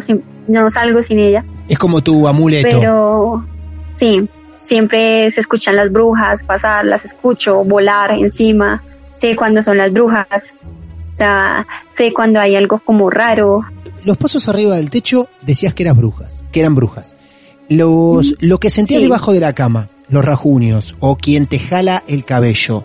no 0.48 0.70
salgo 0.70 1.02
sin 1.02 1.18
ella. 1.18 1.44
Es 1.68 1.80
como 1.80 2.02
tu 2.02 2.28
amuleto. 2.28 2.68
Pero 2.70 3.46
sí, 3.92 4.30
siempre 4.56 5.32
se 5.32 5.40
escuchan 5.40 5.76
las 5.76 5.92
brujas 5.92 6.44
pasar, 6.44 6.86
las 6.86 7.06
escucho 7.06 7.64
volar 7.64 8.12
encima, 8.12 8.84
sé 9.16 9.36
cuándo 9.36 9.64
son 9.64 9.78
las 9.78 9.92
brujas, 9.92 10.54
o 11.14 11.16
sea, 11.16 11.66
sé 11.92 12.14
cuando 12.14 12.40
hay 12.40 12.56
algo 12.56 12.80
como 12.86 13.10
raro. 13.10 13.64
Los 14.04 14.18
pozos 14.18 14.48
arriba 14.48 14.76
del 14.76 14.90
techo 14.92 15.28
decías 15.42 15.74
que 15.74 15.82
eran 15.84 15.98
brujas, 15.98 16.44
que 16.52 16.60
eran 16.60 16.76
brujas. 16.76 17.16
Los, 17.76 18.36
lo 18.42 18.58
que 18.60 18.70
sentías 18.70 19.00
Sí. 19.00 19.04
debajo 19.06 19.32
de 19.34 19.40
la 19.40 19.54
cama, 19.54 19.90
los 20.10 20.26
rajuños 20.26 20.96
o 21.00 21.16
quien 21.16 21.48
te 21.48 21.58
jala 21.58 22.04
el 22.08 22.26
cabello, 22.26 22.84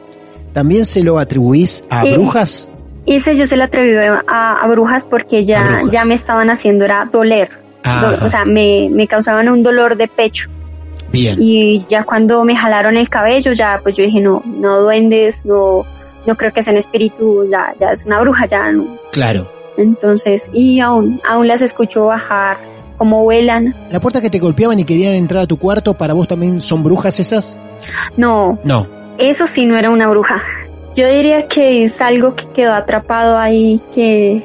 ¿también 0.52 0.84
se 0.84 1.02
lo 1.02 1.18
atribuís 1.18 1.84
a 1.90 2.06
Eh, 2.06 2.14
brujas? 2.16 2.70
Ese 3.04 3.34
yo 3.34 3.46
se 3.46 3.56
lo 3.56 3.64
atreví 3.64 3.96
a, 3.96 4.52
a 4.62 4.66
brujas 4.68 5.06
porque 5.06 5.44
ya, 5.44 5.62
brujas. 5.62 5.90
ya 5.90 6.04
me 6.04 6.14
estaban 6.14 6.50
haciendo 6.50 6.84
era 6.84 7.08
doler. 7.10 7.50
Do- 7.84 8.26
o 8.26 8.30
sea, 8.30 8.44
me, 8.44 8.88
me 8.90 9.06
causaban 9.06 9.48
un 9.48 9.62
dolor 9.62 9.96
de 9.96 10.08
pecho 10.08 10.48
Bien. 11.12 11.38
y 11.40 11.84
ya 11.88 12.02
cuando 12.04 12.42
me 12.44 12.56
jalaron 12.56 12.96
el 12.96 13.08
cabello 13.08 13.52
ya 13.52 13.78
pues 13.80 13.96
yo 13.96 14.02
dije 14.02 14.20
no, 14.20 14.42
no 14.44 14.80
duendes, 14.80 15.46
no, 15.46 15.84
no 16.26 16.36
creo 16.36 16.52
que 16.52 16.64
sean 16.64 16.76
espíritu, 16.76 17.46
ya, 17.48 17.74
ya 17.78 17.90
es 17.90 18.04
una 18.06 18.20
bruja, 18.20 18.46
ya 18.46 18.72
no, 18.72 18.98
Claro. 19.12 19.48
Entonces, 19.78 20.50
y 20.52 20.80
aún, 20.80 21.20
aún 21.28 21.46
las 21.46 21.62
escucho 21.62 22.06
bajar, 22.06 22.56
como 22.96 23.22
vuelan. 23.22 23.74
¿La 23.90 24.00
puerta 24.00 24.20
que 24.20 24.30
te 24.30 24.38
golpeaban 24.38 24.78
y 24.78 24.84
querían 24.84 25.12
entrar 25.14 25.42
a 25.42 25.46
tu 25.46 25.58
cuarto, 25.58 25.94
para 25.94 26.14
vos 26.14 26.26
también 26.28 26.60
son 26.60 26.82
brujas 26.82 27.18
esas? 27.20 27.56
No, 28.16 28.58
No. 28.64 28.86
eso 29.18 29.46
sí 29.46 29.66
no 29.66 29.76
era 29.76 29.90
una 29.90 30.08
bruja. 30.08 30.36
Yo 30.94 31.06
diría 31.08 31.46
que 31.46 31.84
es 31.84 32.00
algo 32.00 32.34
que 32.34 32.46
quedó 32.54 32.72
atrapado 32.72 33.36
ahí, 33.36 33.80
que, 33.94 34.42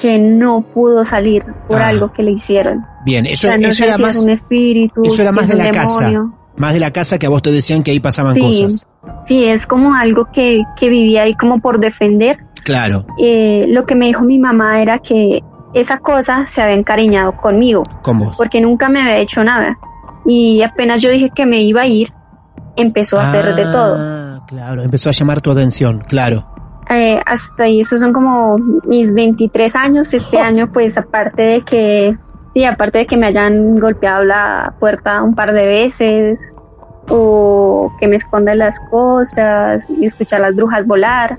que 0.00 0.18
no 0.18 0.60
pudo 0.62 1.04
salir 1.04 1.44
por 1.66 1.80
Ah. 1.80 1.88
algo 1.88 2.12
que 2.12 2.22
le 2.22 2.32
hicieron. 2.32 2.84
Bien, 3.04 3.24
O 3.24 3.28
eso, 3.28 3.48
sea, 3.48 3.56
no 3.58 3.68
eso 3.68 3.84
era 3.84 3.94
si 3.96 4.02
más, 4.02 4.16
es 4.16 4.22
un 4.22 4.30
espíritu, 4.30 5.02
eso 5.04 5.22
era 5.22 5.32
si 5.32 5.36
más 5.36 5.44
es 5.48 5.56
de 5.56 5.64
la 5.64 5.70
casa. 5.70 6.06
demonio. 6.08 6.34
más 6.56 6.74
de 6.74 6.80
la 6.80 6.90
casa 6.92 7.18
que 7.18 7.26
a 7.26 7.28
vos 7.30 7.40
te 7.40 7.50
decían 7.52 7.82
que 7.82 7.92
ahí 7.92 8.00
pasaban 8.00 8.34
Sí. 8.34 8.40
cosas. 8.40 8.86
Sí, 9.24 9.44
es 9.44 9.66
como 9.66 9.94
algo 9.94 10.26
que, 10.32 10.62
que 10.78 10.88
vivía 10.90 11.22
ahí 11.22 11.34
como 11.36 11.60
por 11.60 11.78
defender. 11.80 12.38
Claro, 12.64 13.06
Eh, 13.18 13.64
lo 13.68 13.86
que 13.86 13.94
me 13.94 14.06
dijo 14.06 14.24
mi 14.24 14.38
mamá 14.38 14.82
era 14.82 14.98
que 14.98 15.40
esa 15.80 15.98
cosa 15.98 16.44
se 16.46 16.60
había 16.62 16.74
encariñado 16.74 17.32
conmigo. 17.32 17.82
con 18.02 18.18
vos. 18.18 18.36
porque 18.36 18.60
nunca 18.60 18.88
me 18.88 19.00
había 19.00 19.18
hecho 19.18 19.42
nada. 19.44 19.78
Y 20.26 20.62
apenas 20.62 21.00
yo 21.02 21.10
dije 21.10 21.30
que 21.34 21.46
me 21.46 21.60
iba 21.62 21.82
a 21.82 21.86
ir, 21.86 22.12
empezó 22.76 23.18
a 23.18 23.22
hacer 23.22 23.54
de 23.54 23.62
todo. 23.64 23.96
Ah, 23.98 24.24
Claro, 24.46 24.82
empezó 24.82 25.10
a 25.10 25.12
llamar 25.12 25.42
tu 25.42 25.50
atención, 25.50 26.02
claro. 26.08 26.46
Eh, 26.90 27.20
hasta 27.26 27.64
ahí, 27.64 27.80
esos 27.80 28.00
son 28.00 28.14
como 28.14 28.56
mis 28.86 29.12
23 29.12 29.76
años. 29.76 30.14
Este 30.14 30.38
Oh. 30.38 30.42
año, 30.42 30.70
pues 30.72 30.96
aparte 30.96 31.42
de 31.42 31.60
que, 31.60 32.16
sí, 32.54 32.64
aparte 32.64 32.96
de 32.98 33.06
que 33.06 33.18
me 33.18 33.26
hayan 33.26 33.76
golpeado 33.76 34.24
la 34.24 34.72
puerta 34.80 35.22
un 35.22 35.34
par 35.34 35.52
de 35.52 35.66
veces, 35.66 36.54
o 37.10 37.92
que 38.00 38.08
me 38.08 38.16
escondan 38.16 38.56
las 38.56 38.80
cosas, 38.90 39.90
y 39.90 40.06
escuchar 40.06 40.40
las 40.40 40.54
brujas 40.56 40.86
volar. 40.86 41.38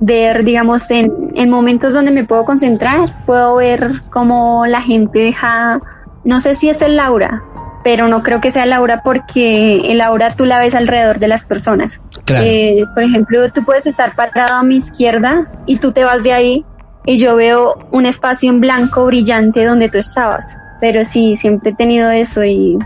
Ver, 0.00 0.44
digamos, 0.44 0.90
en, 0.90 1.32
en 1.34 1.50
momentos 1.50 1.94
donde 1.94 2.10
me 2.10 2.24
puedo 2.24 2.44
concentrar, 2.44 3.24
puedo 3.26 3.56
ver 3.56 4.02
cómo 4.10 4.66
la 4.66 4.80
gente 4.80 5.18
deja, 5.20 5.80
no 6.24 6.40
sé 6.40 6.54
si 6.54 6.68
es 6.70 6.82
el 6.82 6.98
aura, 6.98 7.42
pero 7.84 8.08
no 8.08 8.22
creo 8.22 8.40
que 8.40 8.50
sea 8.50 8.64
el 8.64 8.72
aura 8.72 9.02
porque 9.02 9.92
el 9.92 10.00
aura 10.00 10.30
tú 10.34 10.44
la 10.44 10.58
ves 10.58 10.74
alrededor 10.74 11.18
de 11.18 11.28
las 11.28 11.44
personas. 11.44 12.00
Claro. 12.24 12.44
Eh, 12.46 12.84
por 12.94 13.02
ejemplo, 13.02 13.50
tú 13.52 13.64
puedes 13.64 13.86
estar 13.86 14.14
parado 14.14 14.56
a 14.56 14.62
mi 14.62 14.76
izquierda 14.76 15.50
y 15.66 15.76
tú 15.76 15.92
te 15.92 16.04
vas 16.04 16.22
de 16.22 16.32
ahí 16.32 16.64
y 17.06 17.16
yo 17.16 17.36
veo 17.36 17.88
un 17.92 18.06
espacio 18.06 18.50
en 18.50 18.60
blanco 18.60 19.06
brillante 19.06 19.64
donde 19.64 19.88
tú 19.88 19.98
estabas. 19.98 20.56
Pero 20.80 21.04
sí, 21.04 21.36
siempre 21.36 21.70
he 21.70 21.74
tenido 21.74 22.10
eso 22.10 22.44
y, 22.44 22.78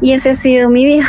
y 0.00 0.12
esa 0.12 0.30
ha 0.30 0.34
sido 0.34 0.70
mi 0.70 0.84
vida 0.84 1.04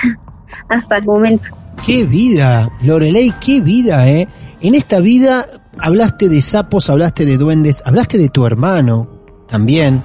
hasta 0.68 0.96
el 0.98 1.04
momento. 1.04 1.48
Qué 1.84 2.04
vida, 2.04 2.68
Lorelei, 2.82 3.32
qué 3.40 3.60
vida, 3.60 4.08
¿eh? 4.08 4.28
En 4.60 4.74
esta 4.74 4.98
vida 5.00 5.46
hablaste 5.78 6.28
de 6.28 6.40
sapos, 6.40 6.90
hablaste 6.90 7.24
de 7.24 7.36
duendes, 7.36 7.82
hablaste 7.86 8.18
de 8.18 8.28
tu 8.28 8.44
hermano 8.44 9.08
también. 9.46 10.02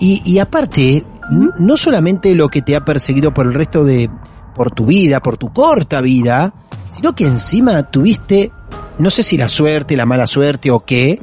Y, 0.00 0.22
y 0.24 0.40
aparte, 0.40 1.04
no 1.58 1.76
solamente 1.76 2.34
lo 2.34 2.48
que 2.48 2.62
te 2.62 2.74
ha 2.74 2.84
perseguido 2.84 3.32
por 3.32 3.46
el 3.46 3.54
resto 3.54 3.84
de, 3.84 4.10
por 4.54 4.72
tu 4.72 4.86
vida, 4.86 5.20
por 5.20 5.36
tu 5.36 5.52
corta 5.52 6.00
vida, 6.00 6.52
sino 6.90 7.14
que 7.14 7.26
encima 7.26 7.82
tuviste, 7.84 8.50
no 8.98 9.10
sé 9.10 9.22
si 9.22 9.36
la 9.36 9.48
suerte, 9.48 9.96
la 9.96 10.06
mala 10.06 10.26
suerte 10.26 10.70
o 10.70 10.80
qué, 10.80 11.20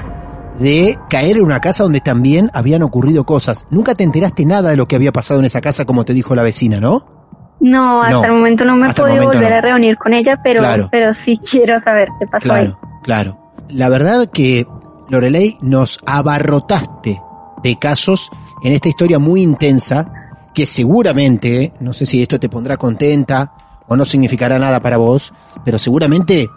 de 0.59 0.97
caer 1.09 1.38
en 1.38 1.43
una 1.43 1.59
casa 1.59 1.84
donde 1.84 2.01
también 2.01 2.49
habían 2.53 2.84
ocurrido 2.84 3.25
cosas. 3.25 3.65
Nunca 3.69 3.95
te 3.95 4.03
enteraste 4.03 4.45
nada 4.45 4.69
de 4.69 4.77
lo 4.77 4.88
que 4.88 4.95
había 4.95 5.11
pasado 5.11 5.39
en 5.41 5.45
esa 5.45 5.61
casa, 5.61 5.86
como 5.86 6.05
te 6.05 6.13
dijo 6.13 6.34
la 6.34 6.43
vecina, 6.43 6.80
¿no? 6.80 7.18
No, 7.60 8.01
hasta 8.01 8.20
No, 8.20 8.26
el 8.26 8.32
momento 8.32 8.66
no 8.66 8.76
me 8.76 8.89
he 8.89 8.93
podido 8.93 9.26
volver 9.26 9.51
no. 9.51 9.57
a 9.57 9.62
reunir 9.62 9.97
con 9.97 10.14
ella, 10.14 10.39
pero, 10.43 10.60
Claro. 10.60 10.88
pero 10.91 11.14
sí 11.14 11.38
quiero 11.38 11.80
saber 11.80 12.07
qué 12.20 12.26
pasó 12.28 12.53
ahí. 12.53 12.66
Claro, 12.66 12.80
claro. 13.03 13.51
La 13.70 13.89
verdad 13.89 14.28
que, 14.32 14.66
Lorelei, 15.10 15.57
nos 15.62 15.99
abarrotaste 16.05 17.22
de 17.64 17.76
casos 17.78 18.30
en 18.64 18.74
esta 18.74 18.88
historia 18.89 19.20
muy 19.20 19.41
intensa 19.41 20.12
que 20.53 20.66
seguramente, 20.66 21.74
no 21.80 21.93
sé 21.93 22.05
si 22.05 22.22
esto 22.22 22.39
te 22.39 22.49
pondrá 22.49 22.78
contenta 22.78 23.53
o 23.88 23.95
no 23.95 24.05
significará 24.05 24.57
nada 24.57 24.80
para 24.82 24.97
vos, 24.97 25.34
pero 25.66 25.78
seguramente 25.78 26.49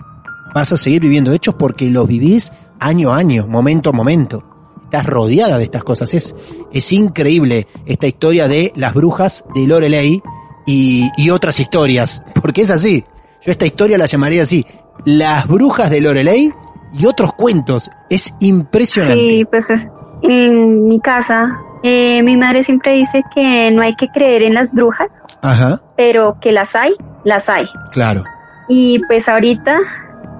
vas 0.55 0.72
a 0.72 0.76
seguir 0.76 1.03
viviendo 1.03 1.32
hechos 1.32 1.55
porque 1.55 1.90
los 1.90 2.07
vivís 2.07 2.53
año 2.78 3.12
a 3.12 3.16
año, 3.18 3.46
momento 3.46 3.90
a 3.90 3.92
momento. 3.92 4.44
Estás 4.84 5.07
rodeada 5.07 5.57
de 5.59 5.64
estas 5.64 5.84
cosas. 5.84 6.12
Es, 6.14 6.34
es 6.72 6.92
increíble 6.92 7.66
esta 7.86 8.07
historia 8.07 8.48
de 8.48 8.72
las 8.76 8.92
brujas 8.94 9.44
de 9.55 9.66
Lorelei 9.66 10.22
y, 10.66 11.10
y 11.16 11.30
otras 11.30 11.60
historias, 11.60 12.22
porque 12.40 12.62
es 12.62 12.70
así. 12.70 13.04
Yo 13.42 13.50
esta 13.50 13.66
historia 13.66 13.98
la 13.98 14.06
llamaría 14.06 14.42
así, 14.42 14.64
las 15.04 15.46
brujas 15.48 15.90
de 15.90 16.00
Lorelei 16.00 16.52
y 16.92 17.06
otros 17.06 17.32
cuentos. 17.34 17.90
Es 18.08 18.34
impresionante. 18.40 19.16
Sí, 19.16 19.44
pues 19.44 19.70
es, 19.70 19.88
en 20.22 20.84
mi 20.84 21.00
casa, 21.00 21.60
eh, 21.82 22.22
mi 22.22 22.36
madre 22.36 22.62
siempre 22.62 22.92
dice 22.92 23.22
que 23.34 23.70
no 23.72 23.82
hay 23.82 23.96
que 23.96 24.08
creer 24.08 24.42
en 24.44 24.54
las 24.54 24.72
brujas, 24.72 25.22
Ajá, 25.40 25.80
pero 25.96 26.36
que 26.40 26.52
las 26.52 26.76
hay, 26.76 26.94
las 27.24 27.48
hay. 27.48 27.66
claro. 27.90 28.24
Y 28.68 29.00
pues 29.08 29.28
ahorita 29.28 29.80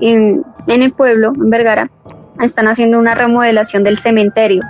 en, 0.01 0.45
en 0.69 0.83
el 0.83 0.93
pueblo, 0.93 1.33
en 1.35 1.51
Vergara, 1.51 1.91
están 2.41 2.67
haciendo 2.69 2.99
una 2.99 3.15
remodelación 3.17 3.83
del 3.83 3.99
cementerio 3.99 4.63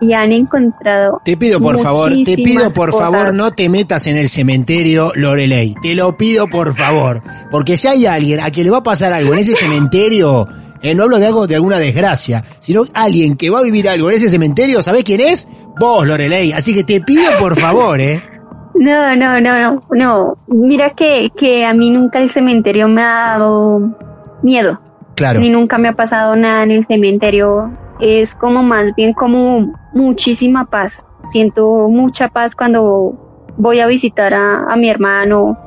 y 0.00 0.12
han 0.12 0.32
encontrado 0.32 1.20
Te 1.24 1.36
pido 1.36 1.60
por 1.60 1.78
favor, 1.78 2.12
te 2.24 2.36
pido 2.36 2.68
por 2.74 2.92
favor, 2.92 3.34
no 3.34 3.50
te 3.50 3.68
metas 3.68 4.06
en 4.06 4.16
el 4.16 4.28
cementerio 4.28 5.12
Loreley. 5.14 5.74
Te 5.82 5.94
lo 5.94 6.16
pido 6.16 6.46
por 6.46 6.74
favor. 6.74 7.22
Porque 7.50 7.76
si 7.76 7.88
hay 7.88 8.06
alguien 8.06 8.40
a 8.40 8.50
quien 8.50 8.66
le 8.66 8.70
va 8.70 8.78
a 8.78 8.82
pasar 8.82 9.12
algo 9.12 9.32
en 9.32 9.40
ese 9.40 9.54
cementerio, 9.54 10.46
eh, 10.80 10.94
no 10.94 11.04
hablo 11.04 11.18
de 11.18 11.26
algo 11.26 11.46
de 11.46 11.56
alguna 11.56 11.78
desgracia, 11.78 12.44
sino 12.60 12.84
alguien 12.94 13.36
que 13.36 13.50
va 13.50 13.58
a 13.58 13.62
vivir 13.62 13.88
algo 13.88 14.10
en 14.10 14.16
ese 14.16 14.28
cementerio, 14.28 14.82
¿sabés 14.82 15.04
quién 15.04 15.20
es? 15.20 15.48
Vos, 15.78 16.06
Loreley. 16.06 16.52
Así 16.52 16.74
que 16.74 16.84
te 16.84 17.00
pido 17.00 17.30
por 17.38 17.58
favor, 17.58 18.00
eh. 18.00 18.22
No, 18.74 19.16
no, 19.16 19.40
no, 19.40 19.58
no, 19.58 19.82
no. 19.90 20.38
Mira 20.46 20.90
que, 20.90 21.30
que 21.36 21.66
a 21.66 21.74
mí 21.74 21.90
nunca 21.90 22.20
el 22.20 22.30
cementerio 22.30 22.86
me 22.88 23.02
ha 23.02 23.32
dado 23.32 23.80
miedo. 24.42 24.80
Claro. 25.16 25.40
Ni 25.40 25.50
nunca 25.50 25.78
me 25.78 25.88
ha 25.88 25.94
pasado 25.94 26.36
nada 26.36 26.62
en 26.62 26.70
el 26.70 26.84
cementerio. 26.84 27.72
Es 28.00 28.34
como 28.34 28.62
más 28.62 28.94
bien 28.94 29.12
como 29.12 29.74
muchísima 29.92 30.66
paz. 30.66 31.04
Siento 31.26 31.88
mucha 31.88 32.28
paz 32.28 32.54
cuando 32.54 33.52
voy 33.56 33.80
a 33.80 33.86
visitar 33.86 34.34
a, 34.34 34.72
a 34.72 34.76
mi 34.76 34.88
hermano, 34.88 35.58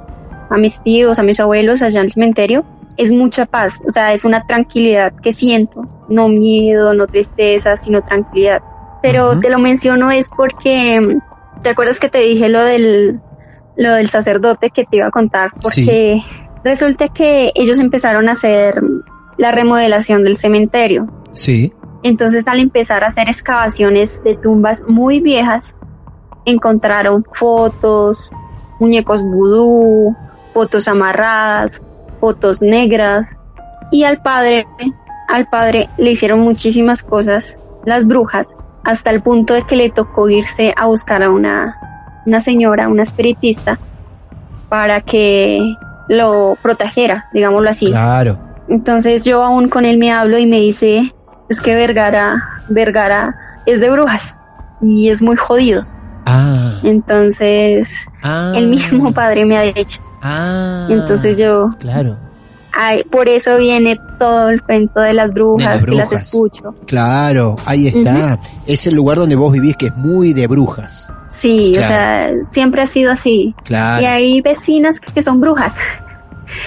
a 0.50 0.58
mis 0.58 0.82
tíos, 0.84 1.20
a 1.20 1.24
mis 1.24 1.40
abuelos 1.40 1.82
allá 1.82 2.00
en 2.00 2.06
el 2.06 2.12
cementerio. 2.12 2.66
Es 2.98 3.12
mucha 3.12 3.46
paz, 3.46 3.82
o 3.88 3.92
sea, 3.92 4.14
es 4.14 4.26
una 4.26 4.46
tranquilidad 4.46 5.14
que 5.14 5.32
siento. 5.32 5.88
No 6.10 6.28
miedo, 6.28 6.94
no 6.94 7.08
tristeza, 7.08 7.78
sino 7.78 8.02
tranquilidad. 8.04 8.62
Pero 9.02 9.40
te 9.40 9.50
lo 9.50 9.60
menciono 9.60 10.12
es 10.12 10.30
porque, 10.30 11.18
¿te 11.64 11.70
acuerdas 11.70 12.00
que 12.00 12.10
te 12.10 12.20
dije 12.20 12.50
lo 12.50 12.62
del, 12.64 13.20
lo 13.78 13.96
del 13.96 14.08
sacerdote 14.08 14.70
que 14.70 14.86
te 14.86 14.98
iba 14.98 15.08
a 15.08 15.12
contar? 15.12 15.52
Sí. 15.62 15.86
Porque 15.86 16.22
resulta 16.64 17.08
que 17.08 17.52
ellos 17.56 17.80
empezaron 17.80 18.30
a 18.30 18.34
hacer 18.34 18.82
la 19.38 19.52
remodelación 19.52 20.24
del 20.24 20.36
cementerio. 20.36 21.08
Sí. 21.32 21.74
Entonces 22.04 22.48
al 22.48 22.60
empezar 22.60 23.04
a 23.04 23.08
hacer 23.08 23.28
excavaciones 23.28 24.24
de 24.24 24.36
tumbas 24.36 24.84
muy 24.88 25.20
viejas, 25.20 25.76
encontraron 26.46 27.24
fotos, 27.32 28.32
muñecos 28.80 29.22
vudú, 29.24 30.16
fotos 30.54 30.88
amarradas, 30.88 31.82
fotos 32.20 32.62
negras 32.62 33.38
y 33.92 34.04
al 34.04 34.22
padre, 34.22 34.66
al 35.28 35.48
padre 35.48 35.90
le 35.98 36.12
hicieron 36.12 36.40
muchísimas 36.40 37.04
cosas 37.04 37.60
las 37.86 38.06
brujas 38.06 38.58
hasta 38.84 39.12
el 39.12 39.22
punto 39.22 39.54
de 39.54 39.64
que 39.64 39.76
le 39.76 39.90
tocó 39.90 40.30
irse 40.30 40.74
a 40.76 40.88
buscar 40.88 41.22
a 41.24 41.30
una, 41.30 41.78
una 42.26 42.40
señora, 42.40 42.88
una 42.88 43.04
espiritista, 43.04 43.80
para 44.70 45.02
que 45.02 45.62
lo 46.08 46.58
protegiera, 46.62 47.26
digámoslo 47.34 47.70
así. 47.70 47.88
Claro. 47.88 48.40
Entonces 48.70 49.26
yo 49.26 49.44
aún 49.44 49.68
con 49.70 49.86
él 49.86 49.98
me 49.98 50.12
hablo 50.12 50.38
y 50.38 50.46
me 50.46 50.60
dice, 50.60 51.14
es 51.52 51.62
que 51.62 51.76
Vergara, 51.76 52.36
Vergara 52.70 53.36
es 53.66 53.80
de 53.82 53.90
brujas 53.92 54.40
y 54.82 55.10
es 55.10 55.22
muy 55.22 55.36
jodido. 55.36 55.86
Ah. 56.26 56.80
Entonces 56.84 58.08
ah, 58.24 58.54
el 58.56 58.68
mismo 58.68 59.12
padre 59.14 59.46
me 59.46 59.58
ha 59.58 59.62
dicho. 59.64 60.02
Ah. 60.22 60.88
Entonces 60.90 61.38
yo, 61.38 61.70
Claro. 61.80 62.18
ay, 62.74 63.04
por 63.04 63.28
eso 63.28 63.58
viene 63.58 64.00
todo 64.20 64.50
el 64.50 64.62
cuento 64.62 65.00
de 65.02 65.14
las 65.14 65.32
brujas, 65.34 65.66
De 65.68 65.72
las 65.76 65.86
que 65.86 65.96
las 65.96 66.08
brujas. 66.10 66.24
escucho. 66.24 66.76
Claro, 66.88 67.56
ahí 67.66 67.88
está. 67.88 68.40
Es 68.68 68.86
el 68.88 68.96
lugar 68.96 69.18
donde 69.18 69.36
vos 69.36 69.52
vivís 69.52 69.76
que 69.76 69.88
es 69.88 69.96
muy 69.96 70.34
de 70.34 70.48
brujas. 70.48 71.12
Sí, 71.30 71.74
Claro. 71.76 71.86
o 71.86 71.90
sea, 71.90 72.46
siempre 72.46 72.82
ha 72.82 72.88
sido 72.88 73.12
así. 73.12 73.56
Claro. 73.64 74.02
Y 74.02 74.06
hay 74.06 74.42
vecinas 74.42 75.00
que, 75.00 75.12
que 75.14 75.22
son 75.22 75.40
brujas, 75.42 75.76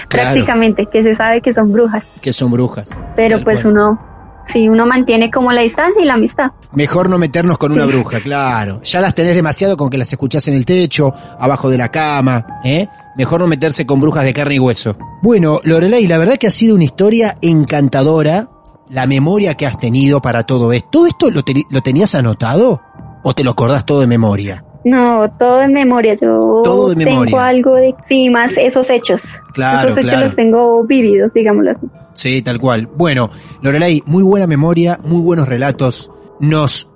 Claro. 0.09 0.31
prácticamente, 0.31 0.87
que 0.87 1.01
se 1.03 1.13
sabe 1.13 1.41
que 1.41 1.53
son 1.53 1.71
brujas. 1.71 2.09
Que 2.21 2.33
son 2.33 2.51
brujas. 2.51 2.89
Pero 3.15 3.37
Tal 3.37 3.43
pues 3.45 3.61
cual. 3.63 3.73
uno, 3.73 3.99
sí, 4.45 4.69
uno 4.69 4.85
mantiene 4.85 5.29
como 5.31 5.51
la 5.51 5.61
distancia 5.61 6.01
y 6.01 6.05
la 6.05 6.13
amistad. 6.15 6.51
Mejor 6.73 7.09
no 7.09 7.17
meternos 7.17 7.57
con 7.57 7.69
Sí. 7.71 7.75
una 7.77 7.85
bruja, 7.85 8.19
claro. 8.19 8.81
Ya 8.83 9.01
las 9.01 9.13
tenés 9.15 9.35
demasiado 9.35 9.75
con 9.77 9.89
que 9.89 9.97
las 9.97 10.11
escuchás 10.11 10.47
en 10.47 10.55
el 10.55 10.65
techo, 10.65 11.13
abajo 11.39 11.69
de 11.69 11.77
la 11.77 11.89
cama, 11.89 12.45
¿eh? 12.63 12.87
Mejor 13.17 13.39
no 13.41 13.47
meterse 13.47 13.85
con 13.85 13.99
brujas 14.01 14.23
de 14.25 14.33
carne 14.33 14.55
y 14.55 14.59
hueso. 14.59 14.97
Bueno, 15.21 15.61
Lorelei, 15.63 16.05
la 16.07 16.17
verdad 16.17 16.35
que 16.37 16.47
ha 16.47 16.51
sido 16.51 16.75
una 16.75 16.83
historia 16.83 17.37
encantadora, 17.41 18.49
la 18.89 19.05
memoria 19.07 19.55
que 19.55 19.65
has 19.65 19.77
tenido 19.77 20.21
para 20.21 20.43
todo 20.43 20.71
esto. 20.73 20.89
¿Todo 20.91 21.07
esto 21.07 21.31
lo, 21.31 21.41
lo 21.69 21.81
tenías 21.81 22.13
anotado? 22.15 22.81
¿O 23.23 23.33
te 23.33 23.43
lo 23.43 23.51
acordás 23.51 23.85
todo 23.85 24.01
de 24.01 24.07
memoria? 24.07 24.63
No, 24.85 25.31
todo 25.31 25.63
en 25.63 25.73
memoria. 25.73 26.13
Yo 26.13 26.61
Todo 26.63 26.89
de 26.89 26.95
memoria. 26.95 27.25
tengo 27.25 27.39
algo 27.39 27.75
de, 27.75 27.95
sí, 28.03 28.29
más 28.29 28.55
esos 28.57 28.91
hechos. 28.91 29.41
Claro, 29.51 29.89
esos 29.89 29.97
hechos 29.97 30.11
claro. 30.11 30.25
los 30.25 30.35
tengo 30.35 30.83
vividos, 30.83 31.33
digámoslo 31.33 31.71
así. 31.71 31.87
Sí, 32.13 32.43
tal 32.43 32.59
cual. 32.59 32.87
Bueno, 32.95 33.31
Lorelei, 33.63 34.03
muy 34.05 34.21
buena 34.21 34.45
memoria, 34.45 34.99
muy 35.03 35.21
buenos 35.21 35.47
relatos. 35.47 36.11
Nos 36.39 36.87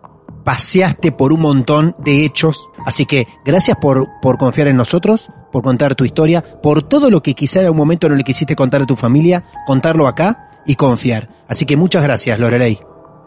paseaste 0.43 1.11
por 1.11 1.33
un 1.33 1.41
montón 1.41 1.95
de 1.97 2.25
hechos. 2.25 2.69
Así 2.85 3.07
que 3.07 3.27
gracias 3.43 3.75
por, 3.81 4.07
por 4.21 4.37
confiar 4.37 4.67
en 4.67 4.77
nosotros, 4.77 5.27
por 5.51 5.63
contar 5.63 5.95
tu 5.95 6.05
historia, 6.05 6.43
por 6.43 6.83
todo 6.83 7.09
lo 7.09 7.23
que 7.23 7.33
quizá 7.33 7.59
en 7.61 7.65
algún 7.65 7.79
momento 7.79 8.07
no 8.07 8.13
le 8.15 8.23
quisiste 8.23 8.55
contar 8.55 8.83
a 8.83 8.85
tu 8.85 8.95
familia, 8.95 9.43
contarlo 9.65 10.07
acá 10.07 10.61
y 10.67 10.75
confiar. 10.75 11.27
Así 11.47 11.65
que 11.65 11.75
muchas 11.75 12.03
gracias, 12.03 12.39
Lorelei. 12.39 12.79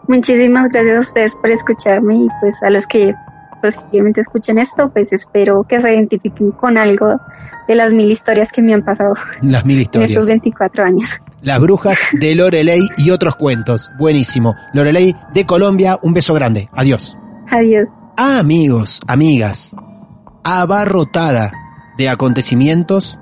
Muchísimas 0.07 0.69
gracias 0.71 0.95
a 0.95 0.99
ustedes 0.99 1.35
por 1.35 1.51
escucharme 1.51 2.15
y 2.15 2.27
pues 2.41 2.63
a 2.63 2.69
los 2.69 2.87
que 2.87 3.13
posiblemente 3.63 4.19
escuchen 4.19 4.59
esto, 4.59 4.89
pues 4.89 5.13
espero 5.13 5.63
que 5.63 5.79
se 5.79 5.93
identifiquen 5.93 6.51
con 6.51 6.77
algo 6.77 7.19
de 7.67 7.75
las 7.75 7.93
mil 7.93 8.11
historias 8.11 8.51
que 8.51 8.61
me 8.61 8.73
han 8.73 8.83
pasado 8.83 9.13
Las 9.41 9.65
mil 9.65 9.77
en 9.77 9.81
historias. 9.83 10.11
estos 10.11 10.27
24 10.27 10.83
años. 10.83 11.21
Las 11.41 11.59
brujas 11.59 11.99
de 12.13 12.35
Lorelei 12.35 12.81
y 12.97 13.11
otros 13.11 13.35
cuentos. 13.35 13.89
Buenísimo. 13.97 14.55
Lorelei 14.73 15.15
de 15.33 15.45
Colombia, 15.45 15.97
un 16.01 16.13
beso 16.13 16.33
grande. 16.33 16.69
Adiós. 16.73 17.17
Adiós. 17.49 17.87
Ah, 18.17 18.39
amigos, 18.39 19.01
amigas, 19.07 19.75
abarrotada 20.43 21.51
de 21.97 22.09
acontecimientos 22.09 23.17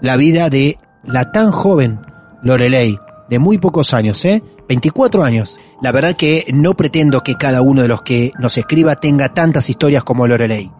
la 0.00 0.16
vida 0.16 0.50
de 0.50 0.78
la 1.02 1.32
tan 1.32 1.50
joven 1.50 2.00
Lorelei, 2.42 2.98
de 3.28 3.38
muy 3.38 3.58
pocos 3.58 3.94
años, 3.94 4.24
¿eh? 4.24 4.42
24 4.68 5.24
años. 5.24 5.58
La 5.82 5.92
verdad 5.92 6.14
que 6.14 6.46
no 6.52 6.74
pretendo 6.74 7.20
que 7.22 7.34
cada 7.34 7.62
uno 7.62 7.82
de 7.82 7.88
los 7.88 8.02
que 8.02 8.32
nos 8.38 8.56
escriba 8.58 8.96
tenga 8.96 9.34
tantas 9.34 9.68
historias 9.70 10.04
como 10.04 10.26
Lorelei, 10.26 10.70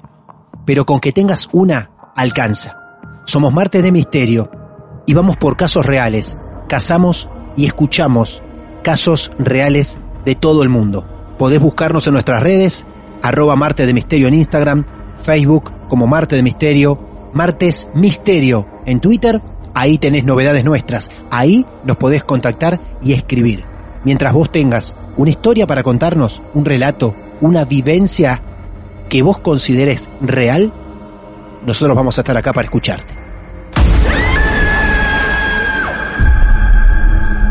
pero 0.65 0.85
con 0.85 1.01
que 1.01 1.13
tengas 1.13 1.49
una, 1.53 1.91
alcanza. 2.15 2.79
Somos 3.25 3.53
Martes 3.53 3.83
de 3.83 3.93
Misterio 3.93 4.51
y 5.07 5.15
vamos 5.15 5.37
por 5.37 5.57
casos 5.57 5.87
reales. 5.87 6.39
Cazamos 6.69 7.29
y 7.57 7.67
escuchamos 7.67 8.43
casos 8.83 9.33
reales 9.39 10.01
de 10.25 10.35
todo 10.35 10.63
el 10.63 10.69
mundo. 10.69 11.07
Podés 11.39 11.61
buscarnos 11.61 12.07
en 12.07 12.13
nuestras 12.13 12.43
redes, 12.43 12.87
arroba 13.23 13.57
Martes 13.57 13.87
de 13.87 13.95
Misterio 13.95 14.29
en 14.29 14.35
Instagram, 14.35 14.85
Facebook 15.17 15.73
como 15.89 16.07
Marte 16.07 16.37
de 16.37 16.43
Misterio, 16.43 16.99
Martes 17.33 17.89
Misterio 17.95 18.67
en 18.87 19.01
Twitter, 19.01 19.41
ahí 19.75 19.99
tenés 19.99 20.25
novedades 20.25 20.65
nuestras, 20.65 21.11
ahí 21.31 21.67
nos 21.85 21.97
podés 21.97 22.25
contactar 22.25 22.81
y 23.03 23.13
escribir. 23.13 23.65
Mientras 24.05 24.33
vos 24.33 24.51
tengas 24.51 24.97
una 25.17 25.31
historia 25.31 25.67
para 25.67 25.83
contarnos, 25.83 26.43
un 26.55 26.65
relato, 26.65 27.15
una 27.41 27.65
vivencia 27.65 28.43
que 29.09 29.23
vos 29.23 29.39
consideres 29.39 30.09
real, 30.21 30.73
nosotros 31.67 31.97
vamos 31.97 32.19
a 32.19 32.21
estar 32.21 32.37
acá 32.37 32.53
para 32.53 32.67
escucharte. 32.67 33.15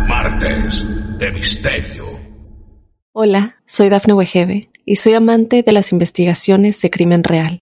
Martes 0.08 0.88
de 1.18 1.32
Misterio. 1.32 2.06
Hola, 3.14 3.58
soy 3.66 3.90
Dafne 3.90 4.14
Wegebe 4.14 4.70
y 4.86 4.96
soy 4.98 5.14
amante 5.14 5.64
de 5.64 5.72
las 5.72 5.92
investigaciones 5.92 6.82
de 6.82 6.90
crimen 6.90 7.24
real. 7.24 7.63